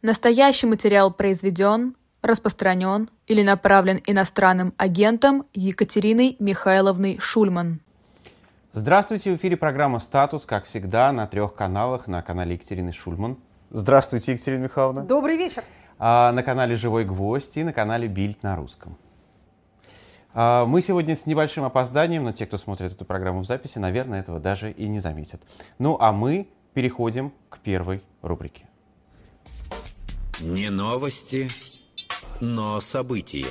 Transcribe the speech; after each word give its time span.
Настоящий 0.00 0.68
материал 0.68 1.12
произведен, 1.12 1.96
распространен 2.22 3.10
или 3.26 3.42
направлен 3.42 4.00
иностранным 4.06 4.72
агентом 4.76 5.42
Екатериной 5.54 6.36
Михайловной 6.38 7.18
Шульман. 7.18 7.80
Здравствуйте, 8.72 9.32
в 9.32 9.36
эфире 9.36 9.56
программа 9.56 9.98
«Статус», 9.98 10.46
как 10.46 10.66
всегда, 10.66 11.10
на 11.10 11.26
трех 11.26 11.54
каналах. 11.54 12.06
На 12.06 12.22
канале 12.22 12.54
Екатерины 12.54 12.92
Шульман. 12.92 13.38
Здравствуйте, 13.70 14.32
Екатерина 14.32 14.62
Михайловна. 14.62 15.02
Добрый 15.02 15.36
вечер. 15.36 15.64
А, 15.98 16.30
на 16.30 16.44
канале 16.44 16.76
«Живой 16.76 17.04
гвоздь» 17.04 17.56
и 17.56 17.64
на 17.64 17.72
канале 17.72 18.06
«Бильд 18.06 18.44
на 18.44 18.54
русском». 18.54 18.96
А, 20.32 20.64
мы 20.64 20.80
сегодня 20.80 21.16
с 21.16 21.26
небольшим 21.26 21.64
опозданием, 21.64 22.22
но 22.22 22.30
те, 22.30 22.46
кто 22.46 22.56
смотрит 22.56 22.92
эту 22.92 23.04
программу 23.04 23.40
в 23.40 23.46
записи, 23.46 23.80
наверное, 23.80 24.20
этого 24.20 24.38
даже 24.38 24.70
и 24.70 24.86
не 24.86 25.00
заметят. 25.00 25.42
Ну 25.80 25.96
а 25.98 26.12
мы 26.12 26.48
переходим 26.72 27.32
к 27.48 27.58
первой 27.58 28.04
рубрике. 28.22 28.68
Не 30.40 30.70
новости, 30.70 31.48
но 32.40 32.80
события. 32.80 33.48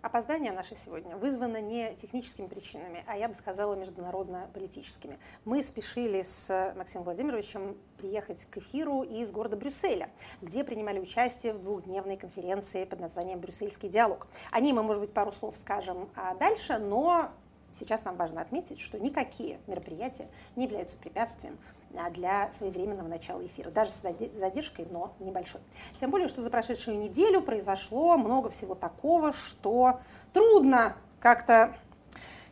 Опоздание 0.00 0.50
наше 0.50 0.74
сегодня 0.74 1.18
вызвано 1.18 1.60
не 1.60 1.94
техническими 1.96 2.46
причинами, 2.46 3.04
а 3.06 3.18
я 3.18 3.28
бы 3.28 3.34
сказала 3.34 3.74
международно-политическими. 3.74 5.18
Мы 5.44 5.62
спешили 5.62 6.22
с 6.22 6.72
Максимом 6.78 7.04
Владимировичем 7.04 7.76
приехать 7.98 8.46
к 8.46 8.56
эфиру 8.56 9.02
из 9.02 9.30
города 9.30 9.58
Брюсселя, 9.58 10.08
где 10.40 10.64
принимали 10.64 10.98
участие 10.98 11.52
в 11.52 11.62
двухдневной 11.62 12.16
конференции 12.16 12.86
под 12.86 13.00
названием 13.00 13.38
«Брюссельский 13.38 13.90
диалог». 13.90 14.28
О 14.50 14.60
ней 14.60 14.72
мы, 14.72 14.82
может 14.82 15.02
быть, 15.02 15.12
пару 15.12 15.30
слов 15.30 15.58
скажем 15.58 16.08
а 16.16 16.34
дальше, 16.34 16.78
но 16.78 17.32
Сейчас 17.72 18.04
нам 18.04 18.16
важно 18.16 18.40
отметить, 18.40 18.80
что 18.80 18.98
никакие 18.98 19.60
мероприятия 19.66 20.28
не 20.56 20.64
являются 20.64 20.96
препятствием 20.96 21.58
а, 21.96 22.10
для 22.10 22.50
своевременного 22.52 23.08
начала 23.08 23.44
эфира, 23.44 23.70
даже 23.70 23.90
с 23.92 24.02
задержкой, 24.02 24.86
но 24.90 25.14
небольшой. 25.20 25.60
Тем 25.98 26.10
более, 26.10 26.28
что 26.28 26.42
за 26.42 26.50
прошедшую 26.50 26.98
неделю 26.98 27.42
произошло 27.42 28.16
много 28.16 28.48
всего 28.48 28.74
такого, 28.74 29.32
что 29.32 30.00
трудно 30.32 30.96
как-то 31.20 31.74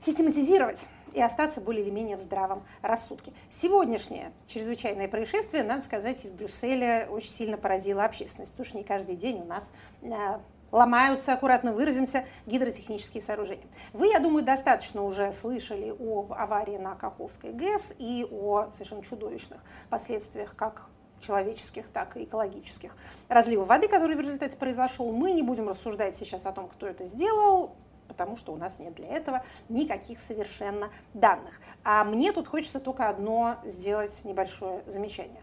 систематизировать 0.00 0.88
и 1.14 1.20
остаться 1.20 1.60
более 1.60 1.82
или 1.84 1.91
менее 1.91 2.16
в 2.16 2.20
здравом 2.20 2.62
рассудке. 2.82 3.32
Сегодняшнее 3.50 4.32
чрезвычайное 4.47 5.08
происшествие, 5.08 5.64
надо 5.64 5.82
сказать, 5.82 6.25
в 6.25 6.34
Брюсселе 6.34 7.08
очень 7.10 7.30
сильно 7.30 7.56
поразило 7.56 8.05
общественность, 8.05 8.53
потому 8.53 8.66
что 8.66 8.77
не 8.77 8.84
каждый 8.84 9.16
день 9.16 9.41
у 9.41 9.44
нас 9.44 9.72
а, 10.03 10.41
ломаются, 10.72 11.33
аккуратно 11.33 11.72
выразимся, 11.72 12.24
гидротехнические 12.47 13.22
сооружения. 13.22 13.66
Вы, 13.92 14.08
я 14.08 14.19
думаю, 14.19 14.44
достаточно 14.44 15.02
уже 15.02 15.33
слышали 15.33 15.91
об 15.91 16.33
аварии 16.33 16.77
на 16.77 16.94
Каховской 16.94 17.52
ГЭС 17.52 17.94
и 17.98 18.27
о 18.30 18.70
совершенно 18.72 19.02
чудовищных 19.02 19.60
последствиях 19.91 20.55
как 20.56 20.88
человеческих, 21.20 21.88
так 21.88 22.16
и 22.16 22.25
экологических 22.25 22.97
разлива 23.28 23.64
воды, 23.64 23.88
который 23.88 24.16
в 24.16 24.20
результате 24.20 24.56
произошел. 24.56 25.12
Мы 25.12 25.33
не 25.33 25.42
будем 25.42 25.69
рассуждать 25.69 26.16
сейчас 26.16 26.47
о 26.47 26.52
том, 26.52 26.69
кто 26.69 26.86
это 26.86 27.06
сделал, 27.06 27.75
потому 28.06 28.36
что 28.36 28.53
у 28.53 28.56
нас 28.56 28.78
нет 28.78 28.94
для 28.94 29.08
этого 29.08 29.44
никаких 29.69 30.19
совершенно 30.19 30.91
данных. 31.14 31.60
А 31.84 32.05
мне 32.05 32.32
тут 32.32 32.48
хочется 32.48 32.80
только 32.80 33.08
одно 33.08 33.56
сделать 33.64 34.20
небольшое 34.25 34.82
замечание. 34.86 35.42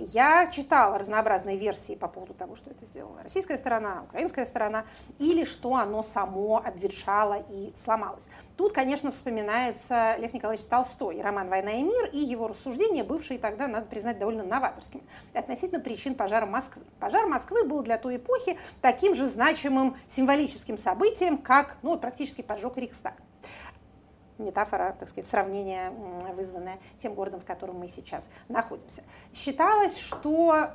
Я 0.00 0.46
читала 0.50 0.98
разнообразные 0.98 1.56
версии 1.56 1.94
по 1.94 2.08
поводу 2.08 2.34
того, 2.34 2.56
что 2.56 2.70
это 2.70 2.84
сделала 2.84 3.22
российская 3.22 3.56
сторона, 3.56 4.02
украинская 4.04 4.44
сторона, 4.44 4.84
или 5.18 5.44
что 5.44 5.76
оно 5.76 6.02
само 6.02 6.58
обветшало 6.64 7.44
и 7.50 7.72
сломалось. 7.74 8.28
Тут, 8.56 8.72
конечно, 8.72 9.10
вспоминается 9.10 10.16
Лев 10.18 10.32
Николаевич 10.32 10.66
Толстой, 10.66 11.20
роман 11.20 11.48
«Война 11.48 11.72
и 11.72 11.82
мир» 11.82 12.10
и 12.12 12.18
его 12.18 12.48
рассуждения, 12.48 13.04
бывшие 13.04 13.38
тогда, 13.38 13.66
надо 13.66 13.86
признать, 13.86 14.18
довольно 14.18 14.44
новаторскими, 14.44 15.02
относительно 15.34 15.80
причин 15.80 16.14
пожара 16.14 16.46
Москвы. 16.46 16.82
Пожар 17.00 17.26
Москвы 17.26 17.64
был 17.64 17.82
для 17.82 17.98
той 17.98 18.16
эпохи 18.16 18.58
таким 18.80 19.14
же 19.14 19.26
значимым 19.26 19.96
символическим 20.06 20.76
событием, 20.78 21.38
как 21.38 21.76
ну, 21.82 21.98
практически 21.98 22.42
поджог 22.42 22.76
Рейхстаг 22.76 23.14
метафора, 24.38 24.96
так 24.98 25.08
сказать, 25.08 25.26
сравнение, 25.26 25.90
вызванное 26.34 26.78
тем 26.98 27.14
городом, 27.14 27.40
в 27.40 27.44
котором 27.44 27.78
мы 27.78 27.88
сейчас 27.88 28.30
находимся. 28.48 29.02
Считалось, 29.34 29.98
что 29.98 30.70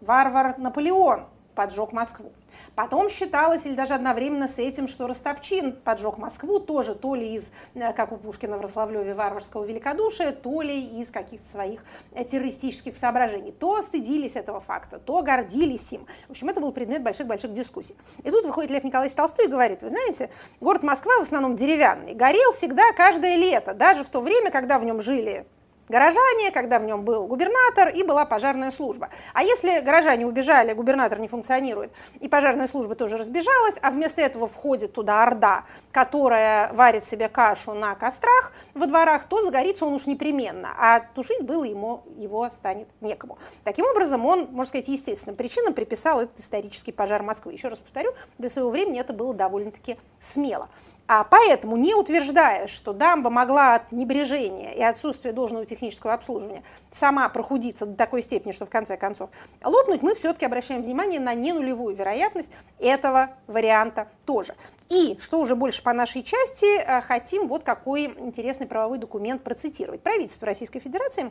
варвар 0.00 0.58
Наполеон 0.58 1.26
поджег 1.54 1.92
Москву. 1.92 2.32
Потом 2.74 3.08
считалось, 3.08 3.66
или 3.66 3.74
даже 3.74 3.94
одновременно 3.94 4.48
с 4.48 4.58
этим, 4.58 4.88
что 4.88 5.06
Ростопчин 5.06 5.72
поджег 5.72 6.18
Москву, 6.18 6.58
тоже 6.58 6.94
то 6.94 7.14
ли 7.14 7.34
из, 7.34 7.52
э, 7.74 7.92
как 7.92 8.12
у 8.12 8.16
Пушкина 8.16 8.58
в 8.58 8.60
Рославлеве, 8.60 9.14
варварского 9.14 9.64
великодушия, 9.64 10.32
то 10.32 10.62
ли 10.62 11.00
из 11.00 11.10
каких-то 11.10 11.46
своих 11.46 11.84
э, 12.12 12.24
террористических 12.24 12.96
соображений. 12.96 13.52
То 13.52 13.82
стыдились 13.82 14.36
этого 14.36 14.60
факта, 14.60 14.98
то 14.98 15.22
гордились 15.22 15.92
им. 15.92 16.06
В 16.28 16.32
общем, 16.32 16.48
это 16.48 16.60
был 16.60 16.72
предмет 16.72 17.02
больших-больших 17.02 17.52
дискуссий. 17.52 17.96
И 18.22 18.30
тут 18.30 18.44
выходит 18.44 18.70
Лев 18.70 18.84
Николаевич 18.84 19.14
Толстой 19.14 19.46
и 19.46 19.48
говорит, 19.48 19.82
вы 19.82 19.88
знаете, 19.88 20.30
город 20.60 20.82
Москва 20.82 21.18
в 21.18 21.22
основном 21.22 21.56
деревянный, 21.56 22.14
горел 22.14 22.52
всегда 22.52 22.92
каждое 22.92 23.36
лето, 23.36 23.74
даже 23.74 24.04
в 24.04 24.08
то 24.08 24.20
время, 24.20 24.50
когда 24.50 24.78
в 24.78 24.84
нем 24.84 25.00
жили 25.00 25.46
горожане, 25.88 26.50
когда 26.50 26.78
в 26.78 26.84
нем 26.84 27.02
был 27.04 27.26
губернатор 27.26 27.88
и 27.88 28.02
была 28.02 28.24
пожарная 28.24 28.70
служба. 28.70 29.10
А 29.32 29.42
если 29.42 29.80
горожане 29.80 30.26
убежали, 30.26 30.72
губернатор 30.72 31.18
не 31.18 31.28
функционирует, 31.28 31.92
и 32.20 32.28
пожарная 32.28 32.66
служба 32.66 32.94
тоже 32.94 33.16
разбежалась, 33.16 33.78
а 33.82 33.90
вместо 33.90 34.22
этого 34.22 34.48
входит 34.48 34.92
туда 34.92 35.22
орда, 35.22 35.64
которая 35.92 36.72
варит 36.72 37.04
себе 37.04 37.28
кашу 37.28 37.74
на 37.74 37.94
кострах 37.94 38.52
во 38.74 38.86
дворах, 38.86 39.24
то 39.28 39.42
загорится 39.42 39.86
он 39.86 39.94
уж 39.94 40.06
непременно, 40.06 40.70
а 40.78 41.00
тушить 41.00 41.42
было 41.42 41.64
ему, 41.64 42.02
его 42.16 42.48
станет 42.50 42.88
некому. 43.00 43.38
Таким 43.64 43.86
образом, 43.86 44.24
он, 44.24 44.48
можно 44.50 44.68
сказать, 44.68 44.88
естественным 44.88 45.36
причинам 45.36 45.74
приписал 45.74 46.20
этот 46.20 46.38
исторический 46.38 46.92
пожар 46.92 47.22
Москвы. 47.22 47.52
Еще 47.52 47.68
раз 47.68 47.78
повторю, 47.78 48.12
для 48.38 48.50
своего 48.50 48.70
времени 48.70 49.00
это 49.00 49.12
было 49.12 49.34
довольно-таки 49.34 49.96
смело. 50.20 50.68
А 51.06 51.24
поэтому, 51.24 51.76
не 51.76 51.94
утверждая, 51.94 52.66
что 52.66 52.92
дамба 52.92 53.30
могла 53.30 53.74
от 53.74 53.92
небрежения 53.92 54.72
и 54.72 54.82
отсутствия 54.82 55.32
должного 55.32 55.66
технического 55.74 56.14
обслуживания 56.14 56.62
сама 56.90 57.28
прохудиться 57.28 57.86
до 57.86 57.96
такой 57.96 58.22
степени, 58.22 58.52
что 58.52 58.66
в 58.66 58.70
конце 58.70 58.96
концов 58.96 59.30
лопнуть, 59.62 60.02
мы 60.02 60.14
все-таки 60.14 60.46
обращаем 60.46 60.82
внимание 60.82 61.20
на 61.20 61.34
ненулевую 61.34 61.94
вероятность 61.94 62.52
этого 62.78 63.30
варианта 63.46 64.08
тоже. 64.24 64.54
И, 64.88 65.16
что 65.20 65.40
уже 65.40 65.56
больше 65.56 65.82
по 65.82 65.92
нашей 65.92 66.22
части, 66.22 66.78
э, 66.78 67.00
хотим 67.02 67.48
вот 67.48 67.64
какой 67.64 68.04
интересный 68.04 68.66
правовой 68.66 68.98
документ 68.98 69.42
процитировать. 69.42 70.02
Правительство 70.02 70.46
Российской 70.46 70.80
Федерации 70.80 71.30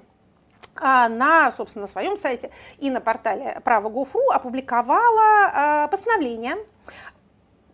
а, 0.75 1.07
на, 1.07 1.51
собственно, 1.51 1.81
на 1.81 1.87
своем 1.87 2.17
сайте 2.17 2.49
и 2.79 2.89
на 2.89 2.99
портале 2.99 3.59
право.гов.ру 3.63 4.31
опубликовала 4.31 5.85
э, 5.85 5.87
постановление 5.89 6.55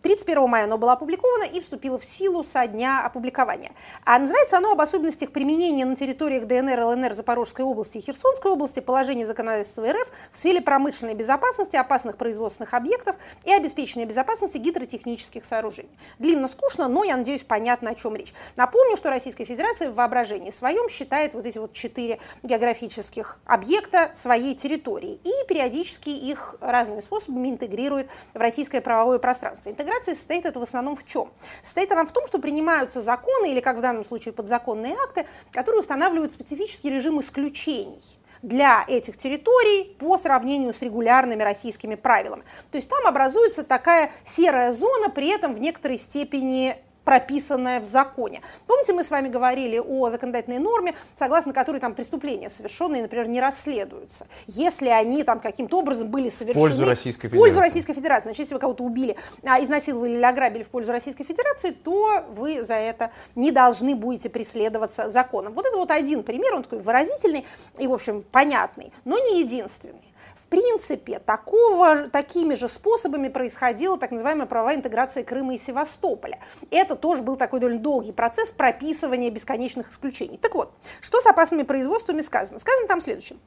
31 0.02 0.48
мая 0.48 0.64
оно 0.64 0.78
было 0.78 0.92
опубликовано 0.92 1.44
и 1.44 1.60
вступило 1.60 1.98
в 1.98 2.04
силу 2.04 2.42
со 2.42 2.66
дня 2.66 3.04
опубликования. 3.04 3.72
А 4.04 4.18
называется 4.18 4.56
оно 4.56 4.72
об 4.72 4.80
особенностях 4.80 5.30
применения 5.30 5.84
на 5.84 5.96
территориях 5.96 6.46
ДНР, 6.46 6.80
ЛНР, 6.80 7.14
Запорожской 7.14 7.64
области 7.64 7.98
и 7.98 8.00
Херсонской 8.00 8.50
области 8.50 8.80
положения 8.80 9.26
законодательства 9.26 9.90
РФ 9.92 10.10
в 10.30 10.36
сфере 10.36 10.60
промышленной 10.60 11.14
безопасности, 11.14 11.76
опасных 11.76 12.16
производственных 12.16 12.74
объектов 12.74 13.16
и 13.44 13.52
обеспечения 13.52 14.06
безопасности 14.06 14.58
гидротехнических 14.58 15.44
сооружений. 15.44 15.90
Длинно, 16.18 16.48
скучно, 16.48 16.88
но, 16.88 17.04
я 17.04 17.16
надеюсь, 17.16 17.42
понятно, 17.42 17.90
о 17.90 17.94
чем 17.94 18.16
речь. 18.16 18.32
Напомню, 18.56 18.96
что 18.96 19.10
Российская 19.10 19.44
Федерация 19.44 19.90
в 19.90 19.94
воображении 19.94 20.50
своем 20.50 20.88
считает 20.88 21.34
вот 21.34 21.46
эти 21.46 21.58
вот 21.58 21.72
четыре 21.72 22.18
географических 22.42 23.38
объекта 23.44 24.10
своей 24.14 24.54
территории 24.54 25.20
и 25.24 25.46
периодически 25.48 26.10
их 26.10 26.56
разными 26.60 27.00
способами 27.00 27.48
интегрирует 27.48 28.08
в 28.34 28.38
российское 28.38 28.80
правовое 28.80 29.18
пространство 29.18 29.70
интеграции 29.90 30.14
состоит 30.14 30.46
это 30.46 30.60
в 30.60 30.62
основном 30.62 30.96
в 30.96 31.06
чем? 31.06 31.30
Состоит 31.62 31.90
она 31.92 32.04
в 32.04 32.12
том, 32.12 32.26
что 32.26 32.38
принимаются 32.38 33.00
законы, 33.02 33.50
или 33.50 33.60
как 33.60 33.76
в 33.76 33.80
данном 33.80 34.04
случае 34.04 34.32
подзаконные 34.32 34.94
акты, 34.94 35.26
которые 35.52 35.80
устанавливают 35.80 36.32
специфический 36.32 36.90
режим 36.90 37.20
исключений 37.20 38.00
для 38.42 38.84
этих 38.88 39.18
территорий 39.18 39.96
по 39.98 40.16
сравнению 40.16 40.72
с 40.72 40.80
регулярными 40.80 41.42
российскими 41.42 41.94
правилами. 41.94 42.42
То 42.70 42.76
есть 42.76 42.88
там 42.88 43.06
образуется 43.06 43.64
такая 43.64 44.12
серая 44.24 44.72
зона, 44.72 45.10
при 45.10 45.28
этом 45.28 45.54
в 45.54 45.60
некоторой 45.60 45.98
степени 45.98 46.76
прописанное 47.10 47.80
в 47.80 47.86
законе. 47.86 48.40
Помните, 48.68 48.92
мы 48.92 49.02
с 49.02 49.10
вами 49.10 49.26
говорили 49.26 49.80
о 49.80 50.10
законодательной 50.10 50.60
норме, 50.60 50.94
согласно 51.16 51.52
которой 51.52 51.80
там 51.80 51.92
преступления 51.92 52.48
совершенные, 52.48 53.02
например, 53.02 53.26
не 53.26 53.40
расследуются, 53.40 54.28
если 54.46 54.86
они 54.90 55.24
там 55.24 55.40
каким-то 55.40 55.80
образом 55.80 56.06
были 56.06 56.30
совершены 56.30 56.66
в 56.66 56.68
пользу 56.68 56.84
Российской 56.88 57.22
Федерации. 57.22 57.36
В 57.36 57.40
пользу 57.40 57.60
Российской 57.60 57.94
Федерации. 57.94 58.24
Значит, 58.26 58.38
если 58.38 58.54
вы 58.54 58.60
кого-то 58.60 58.84
убили, 58.84 59.16
а, 59.42 59.60
изнасиловали 59.60 60.12
или 60.12 60.22
ограбили 60.22 60.62
в 60.62 60.68
пользу 60.68 60.92
Российской 60.92 61.24
Федерации, 61.24 61.72
то 61.72 62.24
вы 62.30 62.62
за 62.62 62.74
это 62.74 63.10
не 63.34 63.50
должны 63.50 63.96
будете 63.96 64.30
преследоваться 64.30 65.10
законом. 65.10 65.52
Вот 65.54 65.66
это 65.66 65.76
вот 65.76 65.90
один 65.90 66.22
пример, 66.22 66.54
он 66.54 66.62
такой 66.62 66.78
выразительный 66.78 67.44
и, 67.76 67.88
в 67.88 67.92
общем, 67.92 68.22
понятный, 68.30 68.92
но 69.04 69.18
не 69.18 69.40
единственный. 69.40 70.09
Принципе, 70.50 71.20
такого, 71.20 72.08
такими 72.08 72.54
же 72.54 72.68
способами 72.68 73.28
происходила 73.28 73.96
так 73.96 74.10
называемая 74.10 74.46
правовая 74.46 74.76
интеграция 74.76 75.22
Крыма 75.22 75.54
и 75.54 75.58
Севастополя. 75.58 76.40
Это 76.70 76.96
тоже 76.96 77.22
был 77.22 77.36
такой 77.36 77.60
довольно 77.60 77.80
долгий 77.80 78.12
процесс 78.12 78.50
прописывания 78.50 79.30
бесконечных 79.30 79.90
исключений. 79.92 80.38
Так 80.38 80.56
вот, 80.56 80.72
что 81.00 81.20
с 81.20 81.26
опасными 81.26 81.62
производствами 81.62 82.20
сказано? 82.20 82.58
Сказано 82.58 82.88
там 82.88 83.00
следующее 83.00 83.38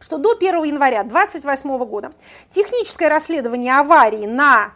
что 0.00 0.18
до 0.18 0.32
1 0.36 0.64
января 0.64 1.04
2028 1.04 1.84
года 1.84 2.12
техническое 2.50 3.08
расследование 3.08 3.78
аварии 3.78 4.26
на 4.26 4.72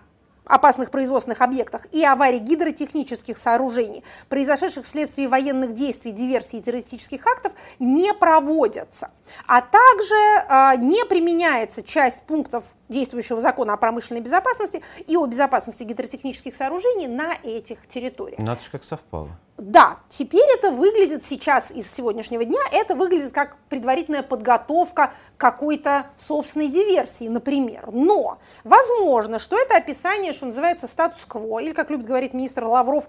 опасных 0.46 0.90
производственных 0.90 1.42
объектах 1.42 1.86
и 1.92 2.04
аварий 2.04 2.38
гидротехнических 2.38 3.36
сооружений, 3.36 4.04
произошедших 4.28 4.86
вследствие 4.86 5.28
военных 5.28 5.72
действий, 5.72 6.12
диверсий 6.12 6.60
и 6.60 6.62
террористических 6.62 7.26
актов, 7.26 7.52
не 7.78 8.14
проводятся. 8.14 9.10
А 9.46 9.60
также 9.60 10.14
э, 10.14 10.76
не 10.78 11.04
применяется 11.04 11.82
часть 11.82 12.22
пунктов 12.22 12.64
действующего 12.88 13.40
закона 13.40 13.74
о 13.74 13.76
промышленной 13.76 14.20
безопасности 14.20 14.82
и 15.06 15.16
о 15.16 15.26
безопасности 15.26 15.82
гидротехнических 15.82 16.54
сооружений 16.54 17.08
на 17.08 17.34
этих 17.42 17.86
территориях. 17.88 18.38
Надо 18.38 18.62
же, 18.62 18.70
как 18.70 18.84
совпало. 18.84 19.30
Да, 19.58 19.96
теперь 20.10 20.46
это 20.58 20.70
выглядит 20.70 21.24
сейчас 21.24 21.70
из 21.70 21.90
сегодняшнего 21.90 22.44
дня, 22.44 22.60
это 22.72 22.94
выглядит 22.94 23.32
как 23.32 23.56
предварительная 23.70 24.22
подготовка 24.22 25.14
какой-то 25.38 26.08
собственной 26.18 26.68
диверсии, 26.68 27.28
например. 27.28 27.88
Но 27.90 28.38
возможно, 28.64 29.38
что 29.38 29.58
это 29.58 29.76
описание, 29.76 30.34
что 30.34 30.46
называется, 30.46 30.86
статус-кво, 30.86 31.60
или, 31.60 31.72
как 31.72 31.90
любит 31.90 32.04
говорить 32.04 32.34
министр 32.34 32.64
Лавров, 32.64 33.08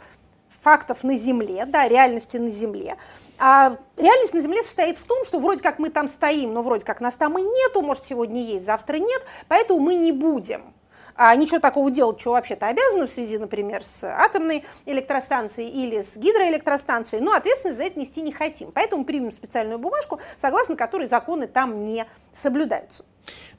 фактов 0.62 1.04
на 1.04 1.18
Земле, 1.18 1.66
да, 1.66 1.88
реальности 1.88 2.38
на 2.38 2.50
Земле. 2.50 2.96
А 3.40 3.76
реальность 3.98 4.34
на 4.34 4.40
Земле 4.40 4.64
состоит 4.64 4.98
в 4.98 5.06
том, 5.06 5.26
что 5.26 5.40
вроде 5.40 5.62
как 5.62 5.80
мы 5.80 5.90
там 5.90 6.08
стоим, 6.08 6.54
но 6.54 6.62
вроде 6.62 6.86
как 6.86 7.02
нас 7.02 7.16
там 7.16 7.38
и 7.38 7.42
нету, 7.42 7.82
может 7.82 8.06
сегодня 8.06 8.42
есть, 8.42 8.66
завтра 8.66 8.98
нет, 8.98 9.22
поэтому 9.50 9.82
мы 9.82 9.96
не 9.96 10.14
будем 10.14 10.74
а 11.18 11.36
ничего 11.36 11.60
такого 11.60 11.90
делать, 11.92 12.20
что 12.22 12.32
вообще-то 12.32 12.68
обязаны 12.68 13.08
в 13.08 13.12
связи, 13.12 13.38
например, 13.38 13.84
с 13.84 14.04
атомной 14.04 14.64
электростанцией 14.86 15.70
или 15.70 16.02
с 16.02 16.16
гидроэлектростанцией, 16.16 17.24
но 17.24 17.34
ответственность 17.34 17.78
за 17.78 17.86
это 17.86 18.00
нести 18.00 18.22
не 18.22 18.32
хотим. 18.32 18.72
Поэтому 18.72 19.04
примем 19.04 19.32
специальную 19.32 19.80
бумажку, 19.80 20.20
согласно 20.38 20.76
которой 20.76 21.08
законы 21.08 21.48
там 21.48 21.84
не 21.84 22.06
соблюдаются. 22.32 23.04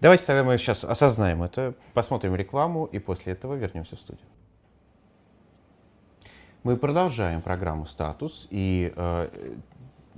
Давайте 0.01 0.25
тогда 0.25 0.45
мы 0.45 0.57
сейчас 0.57 0.85
осознаем 0.85 1.43
это, 1.43 1.75
посмотрим 1.93 2.35
рекламу 2.35 2.87
и 2.87 2.99
после 2.99 3.33
этого 3.33 3.55
вернемся 3.55 3.97
в 3.97 4.01
студию. 4.01 4.27
Мы 6.63 6.77
продолжаем 6.77 7.41
программу 7.41 7.87
«Статус» 7.87 8.47
и 8.51 8.93
э, 8.95 9.29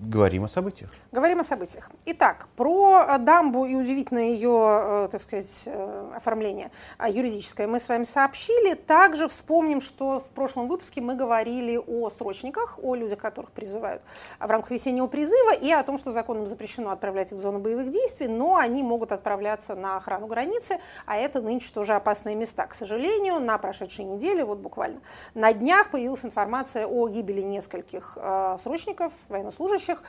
Говорим 0.03 0.45
о 0.45 0.49
событиях. 0.49 0.91
Говорим 1.13 1.41
о 1.41 1.45
событиях. 1.45 1.91
Итак, 2.07 2.49
про 2.57 3.05
э, 3.07 3.19
дамбу 3.19 3.67
и 3.67 3.75
удивительное 3.75 4.31
ее, 4.31 5.05
э, 5.05 5.09
так 5.13 5.21
сказать, 5.21 5.61
э, 5.67 6.13
оформление 6.17 6.71
юридическое 7.07 7.67
мы 7.67 7.81
с 7.81 7.89
вами 7.89 8.05
сообщили. 8.05 8.73
Также 8.73 9.29
вспомним, 9.29 9.83
что 9.83 10.21
в 10.21 10.29
прошлом 10.29 10.69
выпуске 10.69 11.03
мы 11.03 11.17
говорили 11.17 11.77
о 11.77 12.09
срочниках, 12.09 12.79
о 12.83 12.95
людях, 12.95 13.19
которых 13.19 13.51
призывают 13.51 14.03
в 14.39 14.47
рамках 14.47 14.71
весеннего 14.71 15.07
призыва, 15.07 15.53
и 15.53 15.71
о 15.71 15.83
том, 15.83 15.99
что 15.99 16.13
законом 16.13 16.47
запрещено 16.47 16.93
отправлять 16.93 17.33
их 17.33 17.39
в 17.39 17.41
зону 17.43 17.59
боевых 17.59 17.91
действий, 17.91 18.27
но 18.27 18.57
они 18.57 18.83
могут 18.83 19.13
отправляться 19.13 19.75
на 19.75 19.99
охрану 19.99 20.29
границы, 20.29 20.79
а 21.05 21.19
это 21.19 21.43
нынче 21.43 21.75
тоже 21.75 21.93
опасные 21.93 22.37
места. 22.37 22.67
К 22.67 22.73
сожалению, 22.75 23.39
на 23.39 23.59
прошедшей 23.59 24.07
неделе, 24.07 24.47
вот 24.47 24.61
буквально 24.61 25.03
на 25.35 25.53
днях 25.53 25.91
появилась 25.91 26.25
информация 26.25 26.87
о 26.87 27.07
гибели 27.09 27.43
нескольких 27.43 28.17
срочников, 28.63 29.13
военнослужащих, 29.29 29.90
служащих, 29.91 30.03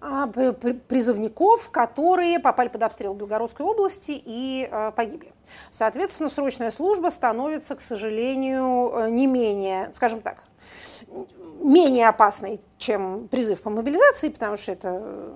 а, 0.00 0.26
призывников, 0.26 1.70
которые 1.70 2.40
попали 2.40 2.68
под 2.68 2.82
обстрел 2.82 3.14
в 3.14 3.16
Белгородской 3.16 3.64
области 3.64 4.20
и 4.24 4.68
а, 4.70 4.90
погибли. 4.90 5.32
Соответственно, 5.70 6.28
срочная 6.28 6.70
служба 6.70 7.10
становится, 7.10 7.76
к 7.76 7.80
сожалению, 7.80 8.92
э, 8.94 9.10
не 9.10 9.26
менее, 9.26 9.90
скажем 9.92 10.20
так, 10.20 10.42
менее 11.60 12.08
опасной, 12.08 12.60
чем 12.78 13.28
призыв 13.28 13.62
по 13.62 13.70
мобилизации, 13.70 14.30
потому 14.30 14.56
что 14.56 14.72
это 14.72 15.32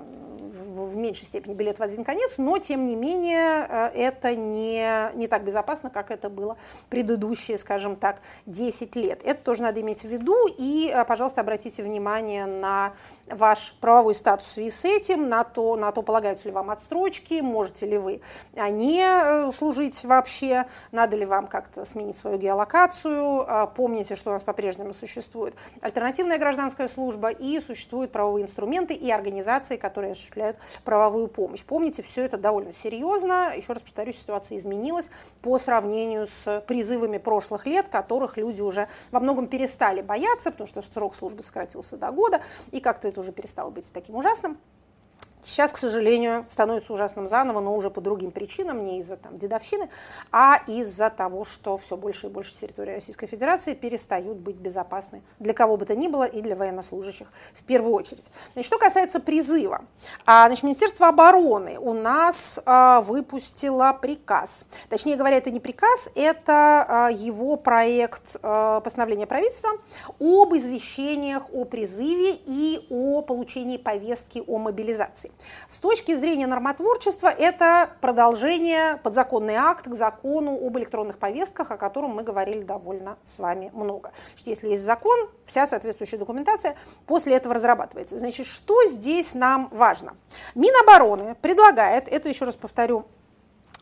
в 0.85 0.97
меньшей 0.97 1.27
степени 1.27 1.55
билет 1.55 1.79
в 1.79 1.83
один 1.83 2.05
конец, 2.05 2.39
но 2.39 2.59
тем 2.59 2.87
не 2.87 2.97
менее 2.97 3.67
э, 3.69 3.87
это 3.95 4.35
не, 4.35 5.15
не 5.15 5.29
так 5.29 5.45
безопасно, 5.45 5.91
как 5.91 6.11
это 6.11 6.29
было 6.29 6.57
предыдущие, 6.91 7.59
скажем 7.59 7.97
так, 7.97 8.21
10 8.47 8.97
лет. 8.97 9.23
Это 9.25 9.43
тоже 9.43 9.63
надо 9.63 9.81
иметь 9.81 10.03
в 10.03 10.09
виду, 10.09 10.37
и, 10.59 10.93
э, 10.93 11.05
пожалуйста, 11.05 11.41
обратите 11.41 11.83
внимание 11.83 12.47
на 12.47 12.93
ваш 13.27 13.75
правовой 13.81 14.15
статус 14.15 14.47
в 14.47 14.53
связи 14.53 14.71
с 14.71 14.85
этим, 14.85 15.29
на 15.29 15.45
то, 15.45 15.77
на 15.77 15.93
то 15.93 16.03
полагаются 16.03 16.49
ли 16.49 16.53
вам 16.53 16.71
отстрочки, 16.71 17.41
можете 17.41 17.87
ли 17.87 17.99
вы 17.99 18.21
а, 18.55 18.69
не 18.69 19.03
э, 19.03 19.53
служить 19.53 20.05
вообще, 20.05 20.67
надо 20.93 21.17
ли 21.17 21.25
вам 21.25 21.47
как-то 21.47 21.85
сменить 21.85 22.17
свою 22.17 22.39
геолокацию, 22.39 23.47
помните, 23.75 24.15
что 24.15 24.31
у 24.31 24.33
нас 24.33 24.43
по-прежнему 24.43 24.93
существует 24.93 25.55
альтернативная 25.81 26.39
гражданская 26.39 26.89
служба 26.89 27.31
и 27.31 27.61
существуют 27.61 28.13
правовые 28.13 28.45
инструменты 28.45 28.95
и 28.95 29.11
организации, 29.11 29.77
которые 29.77 30.13
осуществляют 30.13 30.59
правовую 30.85 31.29
помощь. 31.29 31.65
Помните, 31.65 32.03
все 32.03 32.25
это 32.25 32.37
довольно 32.39 32.73
серьезно. 32.73 33.53
Еще 33.57 33.73
раз 33.73 33.83
повторюсь, 33.83 34.19
ситуация 34.19 34.59
изменилась 34.59 35.11
по 35.43 35.59
сравнению 35.59 36.27
с 36.27 36.63
призывами 36.67 37.19
прошлых 37.19 37.67
лет, 37.67 37.89
которых 37.89 38.37
люди 38.37 38.61
уже 38.61 38.89
во 39.11 39.21
многом 39.21 39.47
перестали 39.49 40.03
бояться, 40.03 40.51
потому 40.51 40.69
что 40.69 40.83
срок 40.83 41.15
службы 41.15 41.43
сократился 41.43 41.97
до 41.97 42.11
года, 42.11 42.41
и 42.71 42.81
как-то 42.81 43.09
это 43.09 43.21
уже 43.21 43.33
перестало 43.33 43.71
быть 43.71 43.91
таким 43.93 44.17
ужасным. 44.17 44.59
Сейчас, 45.47 45.73
к 45.73 45.77
сожалению, 45.77 46.45
становится 46.49 46.93
ужасным 46.93 47.29
заново, 47.29 47.61
но 47.61 47.77
уже 47.77 47.89
по 47.89 48.01
другим 48.01 48.33
причинам, 48.33 48.85
не 48.85 48.99
из-за 48.99 49.17
там, 49.17 49.39
дедовщины, 49.39 49.89
а 50.33 50.61
из-за 50.67 51.09
того, 51.09 51.45
что 51.45 51.77
все 51.77 51.97
больше 51.97 52.27
и 52.27 52.31
больше 52.31 52.53
территории 52.53 52.95
Российской 52.95 53.29
Федерации 53.29 53.75
перестают 53.75 54.39
быть 54.39 54.57
безопасны 54.57 55.23
для 55.39 55.55
кого 55.55 55.77
бы 55.77 55.87
то 55.87 55.95
ни 55.95 56.09
было 56.09 56.25
и 56.25 56.43
для 56.43 56.57
военнослужащих 56.57 57.29
в 57.55 57.63
первую 57.63 57.95
очередь. 57.95 58.25
Значит, 58.55 58.67
что 58.67 58.79
касается 58.79 59.21
призыва. 59.21 59.85
А, 60.27 60.47
значит, 60.49 60.65
Министерство 60.65 61.07
обороны 61.07 61.79
у 61.79 61.95
нас 61.95 62.61
а, 62.67 63.03
выпустило 63.03 63.97
приказ. 64.03 64.67
Точнее 64.89 65.15
говоря, 65.15 65.37
это 65.37 65.53
не 65.53 65.61
приказ, 65.61 66.11
это 66.17 66.87
а, 66.89 67.11
его 67.11 67.57
проект 67.57 68.41
постановления 68.43 69.29
правительства 69.29 69.71
об 70.19 70.55
извещениях 70.55 71.45
о 71.53 71.65
призыве 71.65 72.37
и 72.47 72.85
о 72.91 73.23
получении 73.23 73.77
повестки 73.77 74.43
о 74.45 74.59
мобилизации. 74.59 75.31
С 75.69 75.79
точки 75.79 76.15
зрения 76.15 76.47
нормотворчества 76.47 77.29
это 77.29 77.91
продолжение 78.01 78.97
подзаконный 79.03 79.55
акт 79.55 79.89
к 79.89 79.95
закону 79.95 80.59
об 80.67 80.79
электронных 80.79 81.19
повестках, 81.19 81.71
о 81.71 81.77
котором 81.77 82.11
мы 82.11 82.23
говорили 82.23 82.63
довольно 82.63 83.19
с 83.23 83.39
вами 83.39 83.71
много. 83.75 84.13
Что 84.35 84.51
если 84.51 84.69
есть 84.69 84.85
закон, 84.85 85.31
вся 85.47 85.67
соответствующая 85.67 86.19
документация 86.19 86.77
после 87.07 87.35
этого 87.35 87.55
разрабатывается. 87.55 88.19
Значит, 88.19 88.47
что 88.47 88.85
здесь 88.87 89.35
нам 89.35 89.69
важно? 89.71 90.17
Минобороны 90.55 91.35
предлагает, 91.37 92.09
это 92.09 92.29
еще 92.29 92.45
раз 92.45 92.57
повторю, 92.57 93.07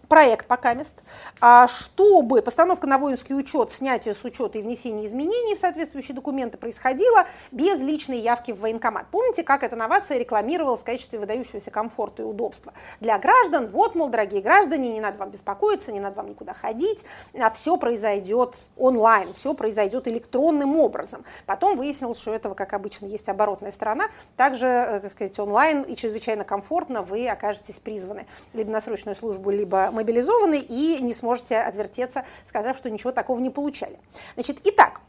проект 0.09 0.47
пока 0.47 0.75
мест, 0.75 1.03
а 1.41 1.67
чтобы 1.69 2.43
постановка 2.43 2.87
на 2.87 2.99
воинский 2.99 3.35
учет, 3.35 3.71
снятие 3.71 4.15
с 4.15 4.25
учета 4.25 4.59
и 4.59 4.63
внесение 4.63 5.07
изменений 5.07 5.55
в 5.55 5.59
соответствующие 5.59 6.15
документы 6.15 6.59
происходило 6.59 7.27
без 7.51 7.81
личной 7.81 8.19
явки 8.19 8.53
в 8.53 8.61
военкомат. 8.61 9.07
Помните, 9.11 9.43
как 9.43 9.63
эта 9.63 9.77
новация 9.77 10.19
рекламировалась 10.19 10.81
в 10.81 10.85
качестве 10.85 11.19
выдающегося 11.19 11.71
комфорта 11.71 12.23
и 12.23 12.25
удобства 12.25 12.73
для 13.01 13.19
граждан? 13.19 13.69
Вот, 13.69 13.95
мол, 13.95 14.09
дорогие 14.09 14.43
граждане, 14.43 14.91
не 14.93 15.01
надо 15.01 15.19
вам 15.19 15.31
беспокоиться, 15.31 15.93
не 15.93 16.01
надо 16.01 16.17
вам 16.17 16.29
никуда 16.29 16.55
ходить, 16.55 17.05
а 17.35 17.51
все 17.51 17.77
произойдет 17.77 18.57
онлайн, 18.77 19.33
все 19.35 19.55
произойдет 19.55 20.09
электронным 20.09 20.77
образом. 20.77 21.25
Потом 21.47 21.77
выяснилось, 21.77 22.19
что 22.19 22.33
этого, 22.33 22.55
как 22.55 22.73
обычно, 22.73 23.07
есть 23.07 23.29
оборотная 23.29 23.71
сторона. 23.71 24.09
Также, 24.37 24.67
э, 24.67 25.01
так 25.01 25.13
сказать, 25.13 25.39
онлайн 25.39 25.83
и 25.83 25.97
чрезвычайно 25.97 26.45
комфортно 26.45 27.03
вы 27.03 27.29
окажетесь 27.29 27.79
призваны 27.79 28.27
либо 28.53 28.71
на 28.71 28.81
срочную 28.81 29.15
службу, 29.15 29.51
либо 29.51 29.91
мобилизованы 29.95 30.59
и 30.59 30.99
не 31.01 31.15
сможете 31.15 31.59
отвертеться, 31.59 32.25
сказав, 32.45 32.77
что 32.77 32.91
ничего 32.91 33.13
такого 33.13 33.41
не 33.41 33.51
получали. 33.51 33.99
Значит, 34.35 34.59
итак, 34.65 35.01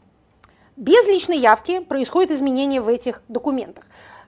без 0.76 1.06
личной 1.06 1.38
явки 1.38 1.80
происходит 1.80 2.30
изменение 2.30 2.80
в 2.80 2.88
этих 2.88 3.22
документах. 3.28 3.86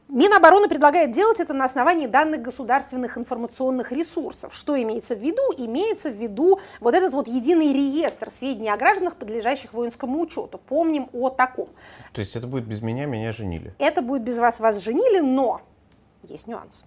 Минобороны 0.09 0.69
предлагает 0.69 1.13
делать 1.13 1.39
это 1.39 1.53
на 1.53 1.67
основании 1.67 2.07
данных 2.07 2.41
государственных 2.41 3.19
информационных 3.19 3.93
ресурсов. 3.93 4.55
Что 4.55 4.81
имеется 4.83 5.15
в 5.15 5.19
виду? 5.19 5.43
Имеется 5.59 6.11
в 6.11 6.17
виду 6.17 6.61
вот 6.81 6.95
этот 6.95 7.13
вот 7.13 7.29
единый 7.29 7.75
реестр 7.75 8.31
сведений 8.31 8.71
о 8.71 8.79
гражданах, 8.79 9.17
подлежащих 9.17 9.75
воинскому 9.75 10.19
учету. 10.23 10.59
Помним 10.67 11.11
о 11.13 11.29
таком. 11.29 11.69
То 12.15 12.23
есть 12.23 12.37
это 12.37 12.47
будет 12.47 12.65
без 12.65 12.81
меня, 12.81 13.05
меня 13.05 13.33
женили? 13.33 13.75
Это 13.79 14.01
будет 14.01 14.23
без 14.23 14.39
вас, 14.39 14.61
вас 14.61 14.79
женили, 14.79 15.21
но 15.21 15.61
есть 16.23 16.47
нюанс. 16.47 16.85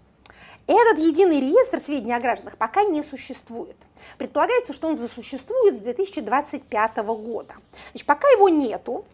Этот 0.67 0.99
единый 0.99 1.39
реестр 1.39 1.79
сведений 1.79 2.13
о 2.13 2.19
гражданах 2.19 2.57
пока 2.57 2.83
не 2.83 3.01
существует. 3.01 3.75
Предполагается, 4.17 4.73
что 4.73 4.87
он 4.87 4.97
засуществует 4.97 5.75
с 5.75 5.79
2025 5.79 6.97
года. 6.97 7.55
Значит, 7.91 8.07
пока 8.07 8.27
его 8.29 8.49
нету, 8.49 9.05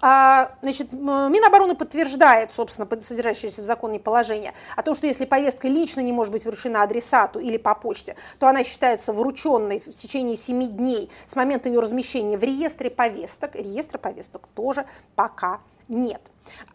а, 0.00 0.52
значит, 0.62 0.92
Минобороны 0.92 1.74
подтверждает, 1.74 2.52
собственно, 2.52 2.88
содержащееся 3.00 3.62
в 3.62 3.64
законе 3.64 3.98
положение 3.98 4.54
о 4.76 4.82
том, 4.82 4.94
что 4.94 5.06
если 5.06 5.24
повестка 5.24 5.66
лично 5.66 6.00
не 6.00 6.12
может 6.12 6.32
быть 6.32 6.44
вручена 6.44 6.82
адресату 6.82 7.40
или 7.40 7.56
по 7.56 7.74
почте, 7.74 8.14
то 8.38 8.46
она 8.46 8.62
считается 8.62 9.12
врученной 9.12 9.80
в 9.80 9.92
течение 9.92 10.36
7 10.36 10.68
дней 10.68 11.10
с 11.26 11.34
момента 11.34 11.68
ее 11.68 11.80
размещения 11.80 12.38
в 12.38 12.44
реестре 12.44 12.90
повесток. 12.90 13.56
Реестра 13.56 13.98
повесток 13.98 14.46
тоже 14.54 14.86
пока 15.16 15.60
нет. 15.88 16.22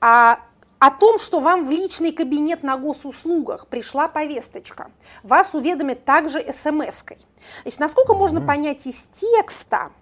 А 0.01 0.39
о 0.85 0.91
том, 0.91 1.17
что 1.17 1.39
вам 1.39 1.65
в 1.65 1.71
личный 1.71 2.11
кабинет 2.11 2.61
на 2.61 2.75
госуслугах 2.75 3.67
пришла 3.67 4.09
повесточка, 4.09 4.91
вас 5.23 5.53
уведомят 5.53 6.03
также 6.03 6.41
смс-кой. 6.51 7.19
Значит, 7.61 7.79
насколько 7.79 8.13
можно 8.13 8.41
понять 8.41 8.85
из 8.85 9.07
текста, 9.13 9.93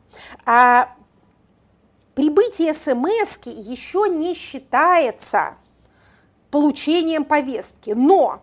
а, 0.43 0.89
прибытие 2.15 2.73
смс 2.73 3.37
еще 3.45 4.09
не 4.09 4.33
считается 4.33 5.53
получением 6.49 7.25
повестки, 7.25 7.91
но 7.91 8.41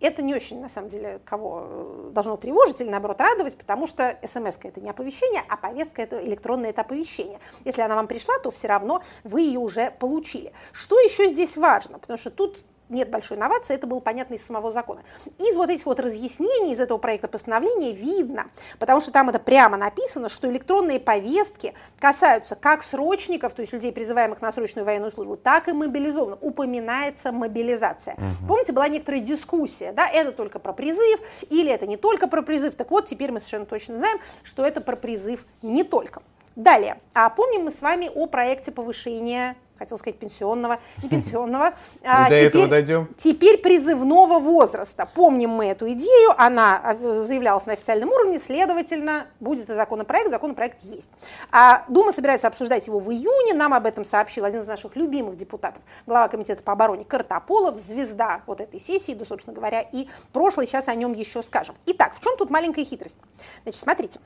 это 0.00 0.22
не 0.22 0.34
очень, 0.34 0.60
на 0.60 0.68
самом 0.68 0.88
деле, 0.88 1.20
кого 1.24 1.62
э, 1.64 2.10
должно 2.12 2.36
тревожить 2.36 2.80
или, 2.80 2.88
наоборот, 2.88 3.20
радовать, 3.20 3.56
потому 3.56 3.86
что 3.86 4.18
смс 4.24 4.58
это 4.62 4.80
не 4.80 4.90
оповещение, 4.90 5.42
а 5.48 5.56
повестка 5.56 6.02
это 6.02 6.24
электронное 6.24 6.70
это 6.70 6.82
оповещение. 6.82 7.40
Если 7.64 7.80
она 7.80 7.96
вам 7.96 8.06
пришла, 8.06 8.38
то 8.38 8.50
все 8.50 8.68
равно 8.68 9.02
вы 9.24 9.42
ее 9.42 9.58
уже 9.58 9.90
получили. 9.90 10.52
Что 10.72 10.98
еще 11.00 11.28
здесь 11.28 11.56
важно? 11.56 11.98
Потому 11.98 12.18
что 12.18 12.30
тут 12.30 12.58
нет 12.88 13.10
большой 13.10 13.36
инновации, 13.36 13.74
это 13.74 13.86
было 13.86 14.00
понятно 14.00 14.34
из 14.34 14.44
самого 14.44 14.72
закона. 14.72 15.02
Из 15.38 15.56
вот 15.56 15.70
этих 15.70 15.86
вот 15.86 16.00
разъяснений, 16.00 16.72
из 16.72 16.80
этого 16.80 16.98
проекта 16.98 17.28
постановления 17.28 17.92
видно, 17.92 18.46
потому 18.78 19.00
что 19.00 19.12
там 19.12 19.28
это 19.28 19.38
прямо 19.38 19.76
написано, 19.76 20.28
что 20.28 20.50
электронные 20.50 21.00
повестки 21.00 21.74
касаются 21.98 22.56
как 22.56 22.82
срочников, 22.82 23.54
то 23.54 23.60
есть 23.62 23.72
людей, 23.72 23.92
призываемых 23.92 24.40
на 24.40 24.52
срочную 24.52 24.84
военную 24.84 25.12
службу, 25.12 25.36
так 25.36 25.68
и 25.68 25.72
мобилизованных. 25.72 26.42
Упоминается 26.42 27.32
мобилизация. 27.32 28.14
Угу. 28.14 28.48
Помните, 28.48 28.72
была 28.72 28.88
некоторая 28.88 29.20
дискуссия, 29.20 29.92
да, 29.92 30.08
это 30.08 30.32
только 30.32 30.58
про 30.58 30.72
призыв 30.72 31.20
или 31.48 31.70
это 31.70 31.86
не 31.86 31.96
только 31.96 32.28
про 32.28 32.42
призыв. 32.42 32.74
Так 32.74 32.90
вот, 32.90 33.06
теперь 33.06 33.32
мы 33.32 33.40
совершенно 33.40 33.66
точно 33.66 33.98
знаем, 33.98 34.18
что 34.42 34.64
это 34.64 34.80
про 34.80 34.96
призыв 34.96 35.46
не 35.62 35.84
только. 35.84 36.22
Далее, 36.54 36.98
а 37.12 37.28
помним 37.28 37.64
мы 37.64 37.70
с 37.70 37.82
вами 37.82 38.10
о 38.14 38.26
проекте 38.26 38.72
повышения 38.72 39.56
хотел 39.78 39.98
сказать 39.98 40.18
пенсионного, 40.18 40.78
не 41.02 41.08
пенсионного. 41.10 41.74
А, 42.02 42.28
до 42.28 42.36
теперь, 42.36 42.46
этого 42.46 42.68
дойдем. 42.68 43.08
Теперь 43.16 43.58
призывного 43.58 44.38
возраста. 44.38 45.08
Помним 45.14 45.50
мы 45.50 45.66
эту 45.66 45.90
идею, 45.92 46.30
она 46.36 46.80
а, 46.82 47.24
заявлялась 47.24 47.66
на 47.66 47.74
официальном 47.74 48.10
уровне, 48.10 48.38
следовательно, 48.38 49.26
будет 49.40 49.68
и 49.70 49.74
законопроект, 49.74 50.30
законопроект 50.30 50.82
есть. 50.82 51.10
А 51.52 51.84
Дума 51.88 52.12
собирается 52.12 52.48
обсуждать 52.48 52.86
его 52.86 52.98
в 52.98 53.10
июне, 53.10 53.54
нам 53.54 53.74
об 53.74 53.86
этом 53.86 54.04
сообщил 54.04 54.44
один 54.44 54.60
из 54.60 54.66
наших 54.66 54.96
любимых 54.96 55.36
депутатов, 55.36 55.82
глава 56.06 56.28
комитета 56.28 56.62
по 56.62 56.72
обороне 56.72 57.04
Картополов, 57.04 57.80
звезда 57.80 58.42
вот 58.46 58.60
этой 58.60 58.80
сессии, 58.80 59.12
да, 59.12 59.24
собственно 59.24 59.54
говоря, 59.54 59.80
и 59.80 60.08
прошлое, 60.32 60.66
сейчас 60.66 60.88
о 60.88 60.94
нем 60.94 61.12
еще 61.12 61.42
скажем. 61.42 61.76
Итак, 61.86 62.14
в 62.14 62.20
чем 62.20 62.36
тут 62.36 62.50
маленькая 62.50 62.84
хитрость? 62.84 63.18
Значит, 63.62 63.80
смотрите, 63.80 64.20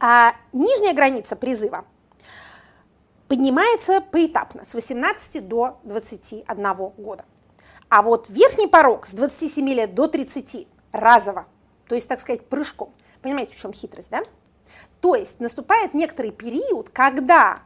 а, 0.00 0.34
нижняя 0.52 0.94
граница 0.94 1.36
призыва– 1.36 1.84
поднимается 3.28 4.00
поэтапно 4.00 4.64
с 4.64 4.74
18 4.74 5.46
до 5.46 5.78
21 5.84 6.74
года. 6.96 7.24
А 7.88 8.02
вот 8.02 8.28
верхний 8.28 8.66
порог 8.66 9.06
с 9.06 9.14
27 9.14 9.68
лет 9.68 9.94
до 9.94 10.08
30 10.08 10.66
разово, 10.92 11.46
то 11.88 11.94
есть, 11.94 12.08
так 12.08 12.20
сказать, 12.20 12.48
прыжком. 12.48 12.92
Понимаете, 13.22 13.54
в 13.54 13.58
чем 13.58 13.72
хитрость, 13.72 14.10
да? 14.10 14.22
То 15.00 15.14
есть 15.14 15.40
наступает 15.40 15.94
некоторый 15.94 16.32
период, 16.32 16.88
когда 16.90 17.60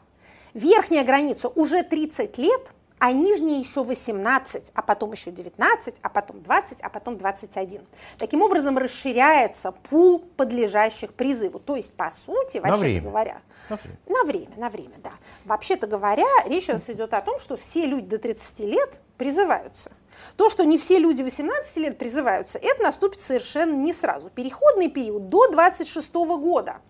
верхняя 0.52 1.04
граница 1.04 1.48
уже 1.48 1.82
30 1.82 2.38
лет– 2.38 2.72
а 3.00 3.12
нижние 3.12 3.58
еще 3.58 3.82
18, 3.82 4.72
а 4.74 4.82
потом 4.82 5.12
еще 5.12 5.30
19, 5.30 5.96
а 6.02 6.08
потом 6.10 6.42
20, 6.42 6.82
а 6.82 6.88
потом 6.90 7.16
21. 7.16 7.80
Таким 8.18 8.42
образом 8.42 8.76
расширяется 8.76 9.72
пул 9.72 10.18
подлежащих 10.36 11.14
призыву. 11.14 11.58
То 11.58 11.76
есть, 11.76 11.94
по 11.94 12.10
сути, 12.10 12.58
вообще-то 12.58 13.00
говоря, 13.00 13.40
на 13.70 13.76
время. 13.76 13.98
на 14.06 14.24
время, 14.24 14.52
на 14.56 14.68
время, 14.68 14.94
да. 15.02 15.12
Вообще-то 15.46 15.86
говоря, 15.86 16.28
речь 16.44 16.68
у 16.68 16.74
нас 16.74 16.90
идет 16.90 17.14
о 17.14 17.22
том, 17.22 17.38
что 17.38 17.56
все 17.56 17.86
люди 17.86 18.06
до 18.06 18.18
30 18.18 18.60
лет 18.60 19.00
призываются. 19.16 19.90
То, 20.36 20.50
что 20.50 20.64
не 20.64 20.76
все 20.76 20.98
люди 20.98 21.22
18 21.22 21.76
лет 21.78 21.96
призываются, 21.96 22.58
это 22.58 22.82
наступит 22.82 23.22
совершенно 23.22 23.72
не 23.72 23.94
сразу. 23.94 24.28
Переходный 24.28 24.90
период 24.90 25.30
до 25.30 25.48
26 25.48 26.14
года. 26.14 26.82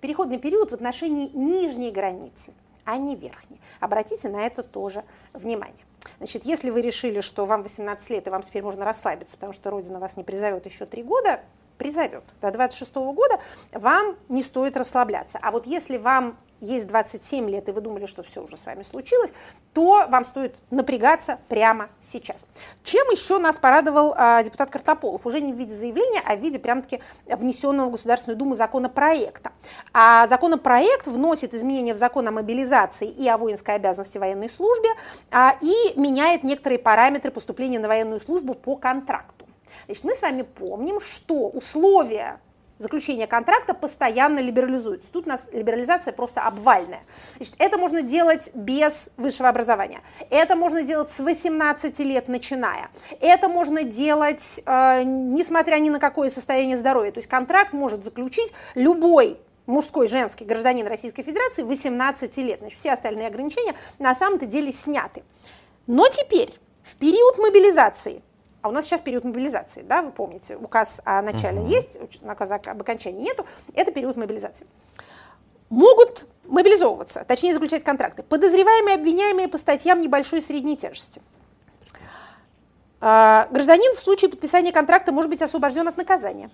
Переходный 0.00 0.38
период 0.38 0.72
в 0.72 0.74
отношении 0.74 1.28
нижней 1.28 1.92
границы– 1.92 2.52
а 2.84 2.96
не 2.96 3.16
верхний. 3.16 3.60
Обратите 3.80 4.28
на 4.28 4.46
это 4.46 4.62
тоже 4.62 5.04
внимание. 5.32 5.84
Значит, 6.18 6.44
если 6.44 6.70
вы 6.70 6.82
решили, 6.82 7.20
что 7.20 7.46
вам 7.46 7.62
18 7.62 8.10
лет 8.10 8.26
и 8.26 8.30
вам 8.30 8.42
теперь 8.42 8.62
можно 8.62 8.84
расслабиться, 8.84 9.36
потому 9.36 9.52
что 9.52 9.70
Родина 9.70 9.98
вас 9.98 10.16
не 10.16 10.24
призовет 10.24 10.66
еще 10.66 10.86
три 10.86 11.02
года, 11.02 11.40
призовет. 11.78 12.24
До 12.40 12.50
26 12.50 12.94
года 12.94 13.40
вам 13.72 14.16
не 14.28 14.42
стоит 14.42 14.76
расслабляться. 14.76 15.38
А 15.40 15.50
вот 15.50 15.66
если 15.66 15.96
вам 15.96 16.38
есть 16.60 16.86
27 16.86 17.48
лет, 17.48 17.68
и 17.68 17.72
вы 17.72 17.80
думали, 17.80 18.06
что 18.06 18.22
все 18.22 18.42
уже 18.42 18.56
с 18.56 18.66
вами 18.66 18.82
случилось, 18.82 19.32
то 19.72 20.06
вам 20.08 20.24
стоит 20.24 20.56
напрягаться 20.70 21.38
прямо 21.48 21.88
сейчас. 22.00 22.46
Чем 22.82 23.06
еще 23.08 23.38
нас 23.38 23.58
порадовал 23.58 24.14
а, 24.16 24.42
депутат 24.42 24.70
Картополов? 24.70 25.26
Уже 25.26 25.40
не 25.40 25.52
в 25.52 25.56
виде 25.56 25.74
заявления, 25.74 26.22
а 26.26 26.36
в 26.36 26.40
виде 26.40 26.58
прям-таки 26.58 27.00
внесенного 27.26 27.88
в 27.88 27.92
Государственную 27.92 28.38
Думу 28.38 28.54
законопроекта. 28.54 29.52
А 29.92 30.28
законопроект 30.28 31.06
вносит 31.06 31.54
изменения 31.54 31.94
в 31.94 31.98
закон 31.98 32.28
о 32.28 32.30
мобилизации 32.30 33.08
и 33.08 33.28
о 33.28 33.38
воинской 33.38 33.76
обязанности 33.76 34.18
военной 34.18 34.50
службе 34.50 34.88
а, 35.30 35.56
и 35.60 35.98
меняет 35.98 36.42
некоторые 36.42 36.78
параметры 36.78 37.30
поступления 37.30 37.78
на 37.78 37.88
военную 37.88 38.20
службу 38.20 38.54
по 38.54 38.76
контракту. 38.76 39.46
Значит, 39.86 40.04
мы 40.04 40.14
с 40.14 40.22
вами 40.22 40.42
помним, 40.42 41.00
что 41.00 41.48
условия 41.48 42.40
заключения 42.80 43.26
контракта 43.26 43.74
постоянно 43.74 44.40
либерализуется. 44.40 45.12
Тут 45.12 45.26
у 45.26 45.30
нас 45.30 45.48
либерализация 45.52 46.12
просто 46.12 46.40
обвальная. 46.40 47.02
Значит, 47.36 47.54
это 47.58 47.78
можно 47.78 48.02
делать 48.02 48.50
без 48.54 49.10
высшего 49.16 49.50
образования. 49.50 50.00
Это 50.30 50.56
можно 50.56 50.82
делать 50.82 51.12
с 51.12 51.20
18 51.20 51.98
лет 52.00 52.28
начиная. 52.28 52.88
Это 53.20 53.48
можно 53.48 53.84
делать, 53.84 54.62
э, 54.64 55.02
несмотря 55.04 55.76
ни 55.76 55.90
на 55.90 56.00
какое 56.00 56.30
состояние 56.30 56.78
здоровья. 56.78 57.12
То 57.12 57.18
есть 57.18 57.28
контракт 57.28 57.74
может 57.74 58.02
заключить 58.02 58.52
любой 58.74 59.38
мужской, 59.66 60.08
женский 60.08 60.44
гражданин 60.44 60.86
Российской 60.86 61.22
Федерации 61.22 61.62
18 61.62 62.36
лет. 62.38 62.60
Значит, 62.60 62.78
все 62.78 62.92
остальные 62.92 63.28
ограничения 63.28 63.74
на 63.98 64.14
самом-то 64.14 64.46
деле 64.46 64.72
сняты. 64.72 65.22
Но 65.86 66.08
теперь, 66.08 66.52
в 66.82 66.96
период 66.96 67.38
мобилизации, 67.38 68.22
а 68.62 68.68
у 68.68 68.72
нас 68.72 68.84
сейчас 68.84 69.00
период 69.00 69.24
мобилизации, 69.24 69.82
да, 69.82 70.02
вы 70.02 70.10
помните, 70.10 70.56
указ 70.56 71.00
о 71.04 71.22
начале 71.22 71.60
угу. 71.60 71.68
есть, 71.68 71.98
указ 72.22 72.50
об 72.50 72.80
окончании 72.80 73.22
нету, 73.22 73.46
это 73.74 73.92
период 73.92 74.16
мобилизации. 74.16 74.66
Могут 75.70 76.26
мобилизовываться, 76.44 77.24
точнее 77.24 77.54
заключать 77.54 77.84
контракты, 77.84 78.22
подозреваемые, 78.22 78.96
обвиняемые 78.96 79.48
по 79.48 79.56
статьям 79.56 80.00
небольшой 80.00 80.40
и 80.40 80.42
средней 80.42 80.76
тяжести. 80.76 81.22
А, 83.00 83.48
гражданин 83.50 83.94
в 83.96 83.98
случае 83.98 84.30
подписания 84.30 84.72
контракта 84.72 85.12
может 85.12 85.30
быть 85.30 85.40
освобожден 85.40 85.88
от 85.88 85.96
наказания. 85.96 86.50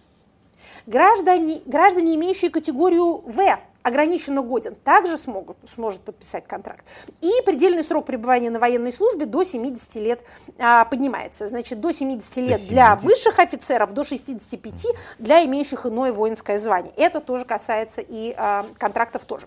Граждане, 0.86 1.60
граждане 1.66 2.14
имеющие 2.14 2.50
категорию 2.50 3.22
В, 3.26 3.58
ограниченно 3.82 4.42
годен, 4.42 4.74
также 4.74 5.16
смогут, 5.16 5.56
сможет 5.66 6.00
подписать 6.00 6.46
контракт. 6.46 6.84
И 7.20 7.30
предельный 7.44 7.82
срок 7.82 8.06
пребывания 8.06 8.50
на 8.50 8.60
военной 8.60 8.92
службе 8.92 9.26
до 9.26 9.44
70 9.44 9.94
лет 9.96 10.20
а, 10.58 10.84
поднимается. 10.84 11.48
Значит, 11.48 11.80
до 11.80 11.92
70 11.92 12.36
лет 12.36 12.60
70. 12.60 12.68
для 12.68 12.96
высших 12.96 13.38
офицеров, 13.40 13.94
до 13.94 14.04
65 14.04 14.86
для 15.18 15.44
имеющих 15.44 15.86
иное 15.86 16.12
воинское 16.12 16.58
звание. 16.58 16.92
Это 16.96 17.20
тоже 17.20 17.44
касается 17.44 18.00
и 18.00 18.34
а, 18.36 18.66
контрактов 18.78 19.24
тоже. 19.24 19.46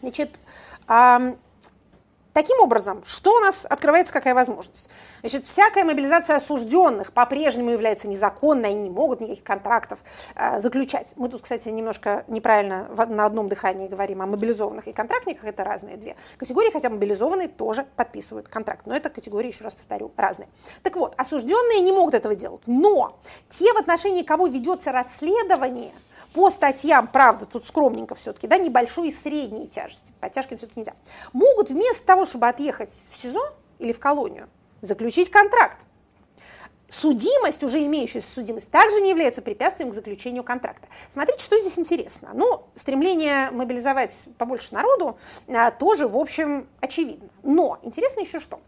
Значит, 0.00 0.38
а, 0.86 1.36
Таким 2.36 2.60
образом, 2.60 3.02
что 3.06 3.34
у 3.34 3.38
нас 3.38 3.64
открывается, 3.64 4.12
какая 4.12 4.34
возможность? 4.34 4.90
Значит, 5.20 5.44
всякая 5.44 5.84
мобилизация 5.84 6.36
осужденных 6.36 7.12
по-прежнему 7.12 7.70
является 7.70 8.08
незаконной, 8.08 8.70
они 8.70 8.82
не 8.82 8.90
могут 8.90 9.20
никаких 9.20 9.44
контрактов 9.44 10.00
э, 10.34 10.60
заключать. 10.60 11.14
Мы 11.16 11.28
тут, 11.28 11.42
кстати, 11.42 11.68
немножко 11.68 12.24
неправильно 12.28 12.86
в, 12.90 13.06
на 13.06 13.26
одном 13.26 13.48
дыхании 13.48 13.88
говорим 13.88 14.22
о 14.22 14.26
мобилизованных 14.26 14.88
и 14.88 14.92
контрактниках, 14.92 15.44
это 15.44 15.64
разные 15.64 15.96
две 15.96 16.16
категории, 16.36 16.70
хотя 16.70 16.90
мобилизованные 16.90 17.48
тоже 17.48 17.86
подписывают 17.96 18.48
контракт, 18.48 18.86
но 18.86 18.94
это 18.94 19.10
категории, 19.10 19.48
еще 19.48 19.64
раз 19.64 19.74
повторю, 19.74 20.12
разные. 20.16 20.48
Так 20.82 20.96
вот, 20.96 21.14
осужденные 21.16 21.80
не 21.80 21.92
могут 21.92 22.14
этого 22.14 22.34
делать, 22.34 22.62
но 22.66 23.18
те, 23.50 23.72
в 23.72 23.76
отношении 23.76 24.22
кого 24.22 24.46
ведется 24.46 24.92
расследование– 24.92 25.92
по 26.36 26.50
статьям, 26.50 27.06
правда, 27.08 27.46
тут 27.46 27.66
скромненько 27.66 28.14
все-таки, 28.14 28.46
да, 28.46 28.58
небольшой 28.58 29.08
и 29.08 29.12
средней 29.12 29.68
тяжести, 29.68 30.12
по 30.20 30.28
тяжким 30.28 30.58
все-таки 30.58 30.80
нельзя, 30.80 30.92
могут 31.32 31.70
вместо 31.70 32.04
того, 32.04 32.26
чтобы 32.26 32.46
отъехать 32.46 32.92
в 33.10 33.18
СИЗО 33.18 33.54
или 33.78 33.92
в 33.94 33.98
колонию, 33.98 34.48
заключить 34.86 35.30
контракт. 35.30 35.78
судимость, 36.88 37.64
уже 37.64 37.84
имеющаяся 37.84 38.30
судимость, 38.32 38.70
также 38.70 39.00
не 39.00 39.10
является 39.10 39.42
препятствием 39.42 39.90
к 39.90 39.94
заключению 39.94 40.44
контракта. 40.44 40.86
Смотрите, 41.08 41.44
что 41.44 41.58
здесь 41.58 41.78
интересно. 41.78 42.30
Ну, 42.32 42.68
стремление 42.74 43.50
мобилизовать 43.50 44.28
побольше 44.38 44.72
народу 44.72 45.18
а, 45.48 45.72
тоже, 45.72 46.06
в 46.06 46.16
общем, 46.16 46.68
очевидно. 46.80 47.28
Но 47.42 47.78
интересно 47.82 48.20
еще 48.20 48.38
что. 48.38 48.60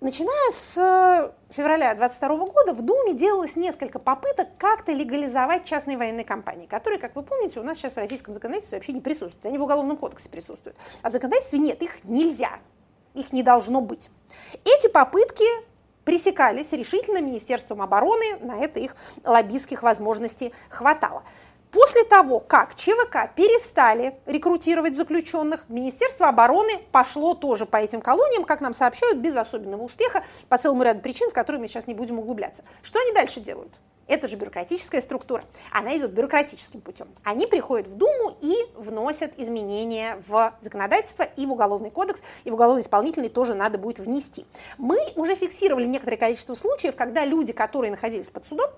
Начиная 0.00 0.50
с 0.50 0.78
э, 0.78 1.30
февраля 1.52 1.94
2022 1.94 2.46
года 2.46 2.72
в 2.72 2.80
Думе 2.80 3.12
делалось 3.12 3.54
несколько 3.54 3.98
попыток 3.98 4.48
как-то 4.56 4.92
легализовать 4.92 5.66
частные 5.66 5.98
военные 5.98 6.24
компании, 6.24 6.64
которые, 6.64 6.98
как 6.98 7.14
вы 7.14 7.22
помните, 7.22 7.60
у 7.60 7.62
нас 7.62 7.76
сейчас 7.76 7.92
в 7.92 7.96
российском 7.98 8.32
законодательстве 8.32 8.78
вообще 8.78 8.92
не 8.94 9.02
присутствуют. 9.02 9.44
Они 9.44 9.58
в 9.58 9.62
Уголовном 9.62 9.98
кодексе 9.98 10.30
присутствуют. 10.30 10.78
А 11.02 11.10
в 11.10 11.12
законодательстве 11.12 11.58
нет, 11.58 11.82
их 11.82 12.02
нельзя, 12.04 12.60
их 13.14 13.32
не 13.32 13.42
должно 13.42 13.80
быть. 13.80 14.10
Эти 14.64 14.88
попытки 14.88 15.44
пресекались 16.04 16.72
решительно 16.72 17.20
Министерством 17.20 17.82
обороны, 17.82 18.36
на 18.40 18.58
это 18.58 18.80
их 18.80 18.96
лоббистских 19.24 19.82
возможностей 19.82 20.52
хватало. 20.68 21.22
После 21.70 22.02
того, 22.02 22.40
как 22.40 22.74
ЧВК 22.74 23.32
перестали 23.36 24.18
рекрутировать 24.26 24.96
заключенных, 24.96 25.68
Министерство 25.68 26.28
обороны 26.28 26.78
пошло 26.90 27.34
тоже 27.34 27.64
по 27.64 27.76
этим 27.76 28.00
колониям, 28.00 28.44
как 28.44 28.60
нам 28.60 28.74
сообщают, 28.74 29.18
без 29.18 29.36
особенного 29.36 29.82
успеха, 29.82 30.24
по 30.48 30.58
целому 30.58 30.82
ряду 30.82 31.00
причин, 31.00 31.30
в 31.30 31.32
которые 31.32 31.60
мы 31.60 31.68
сейчас 31.68 31.86
не 31.86 31.94
будем 31.94 32.18
углубляться. 32.18 32.64
Что 32.82 32.98
они 33.00 33.12
дальше 33.12 33.38
делают? 33.38 33.72
Это 34.10 34.26
же 34.26 34.34
бюрократическая 34.34 35.00
структура. 35.00 35.44
Она 35.70 35.96
идет 35.96 36.10
бюрократическим 36.10 36.80
путем. 36.80 37.06
Они 37.22 37.46
приходят 37.46 37.86
в 37.86 37.94
Думу 37.94 38.36
и 38.40 38.56
вносят 38.74 39.38
изменения 39.38 40.20
в 40.26 40.52
законодательство 40.60 41.22
и 41.22 41.46
в 41.46 41.52
Уголовный 41.52 41.92
кодекс, 41.92 42.20
и 42.42 42.50
в 42.50 42.54
Уголовно-исполнительный 42.54 43.28
тоже 43.28 43.54
надо 43.54 43.78
будет 43.78 44.00
внести. 44.00 44.46
Мы 44.78 44.98
уже 45.14 45.36
фиксировали 45.36 45.86
некоторое 45.86 46.16
количество 46.16 46.54
случаев, 46.54 46.96
когда 46.96 47.24
люди, 47.24 47.52
которые 47.52 47.92
находились 47.92 48.30
под 48.30 48.44
судом, 48.44 48.68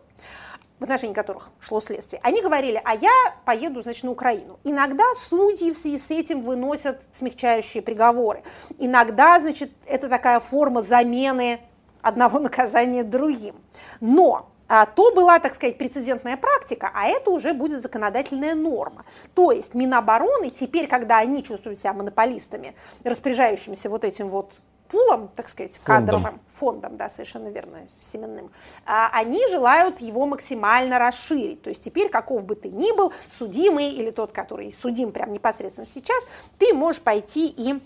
в 0.78 0.82
отношении 0.82 1.14
которых 1.14 1.50
шло 1.60 1.80
следствие, 1.80 2.20
они 2.22 2.42
говорили, 2.42 2.78
а 2.84 2.94
я 2.94 3.34
поеду, 3.46 3.80
значит, 3.80 4.04
на 4.04 4.10
Украину. 4.10 4.58
Иногда 4.64 5.04
судьи 5.16 5.72
в 5.72 5.78
связи 5.78 5.96
с 5.96 6.10
этим 6.10 6.42
выносят 6.42 7.04
смягчающие 7.10 7.82
приговоры. 7.82 8.42
Иногда, 8.78 9.40
значит, 9.40 9.70
это 9.86 10.10
такая 10.10 10.40
форма 10.40 10.82
замены 10.82 11.60
одного 12.02 12.38
наказания 12.38 13.02
другим. 13.02 13.54
Но 14.00 14.51
то 14.96 15.12
была, 15.12 15.38
так 15.38 15.54
сказать, 15.54 15.78
прецедентная 15.78 16.36
практика, 16.36 16.90
а 16.94 17.06
это 17.06 17.30
уже 17.30 17.52
будет 17.52 17.82
законодательная 17.82 18.54
норма. 18.54 19.04
То 19.34 19.52
есть 19.52 19.74
Минобороны 19.74 20.50
теперь, 20.50 20.86
когда 20.88 21.18
они 21.18 21.42
чувствуют 21.42 21.78
себя 21.78 21.92
монополистами, 21.92 22.74
распоряжающимися 23.04 23.90
вот 23.90 24.04
этим 24.04 24.28
вот 24.30 24.52
пулом, 24.92 25.30
так 25.34 25.48
сказать, 25.48 25.78
фондом. 25.78 26.06
кадровым 26.06 26.40
фондом, 26.52 26.96
да, 26.96 27.08
совершенно 27.08 27.48
верно, 27.48 27.78
семенным, 27.98 28.50
а, 28.84 29.08
они 29.12 29.46
желают 29.48 30.00
его 30.00 30.26
максимально 30.26 30.98
расширить. 30.98 31.62
То 31.62 31.70
есть 31.70 31.82
теперь, 31.82 32.10
каков 32.10 32.44
бы 32.44 32.54
ты 32.54 32.68
ни 32.68 32.94
был, 32.94 33.12
судимый 33.28 33.88
или 33.90 34.10
тот, 34.10 34.32
который 34.32 34.70
судим 34.72 35.12
прямо 35.12 35.32
непосредственно 35.32 35.86
сейчас, 35.86 36.24
ты 36.58 36.74
можешь 36.74 37.00
пойти 37.00 37.48
и 37.48 37.80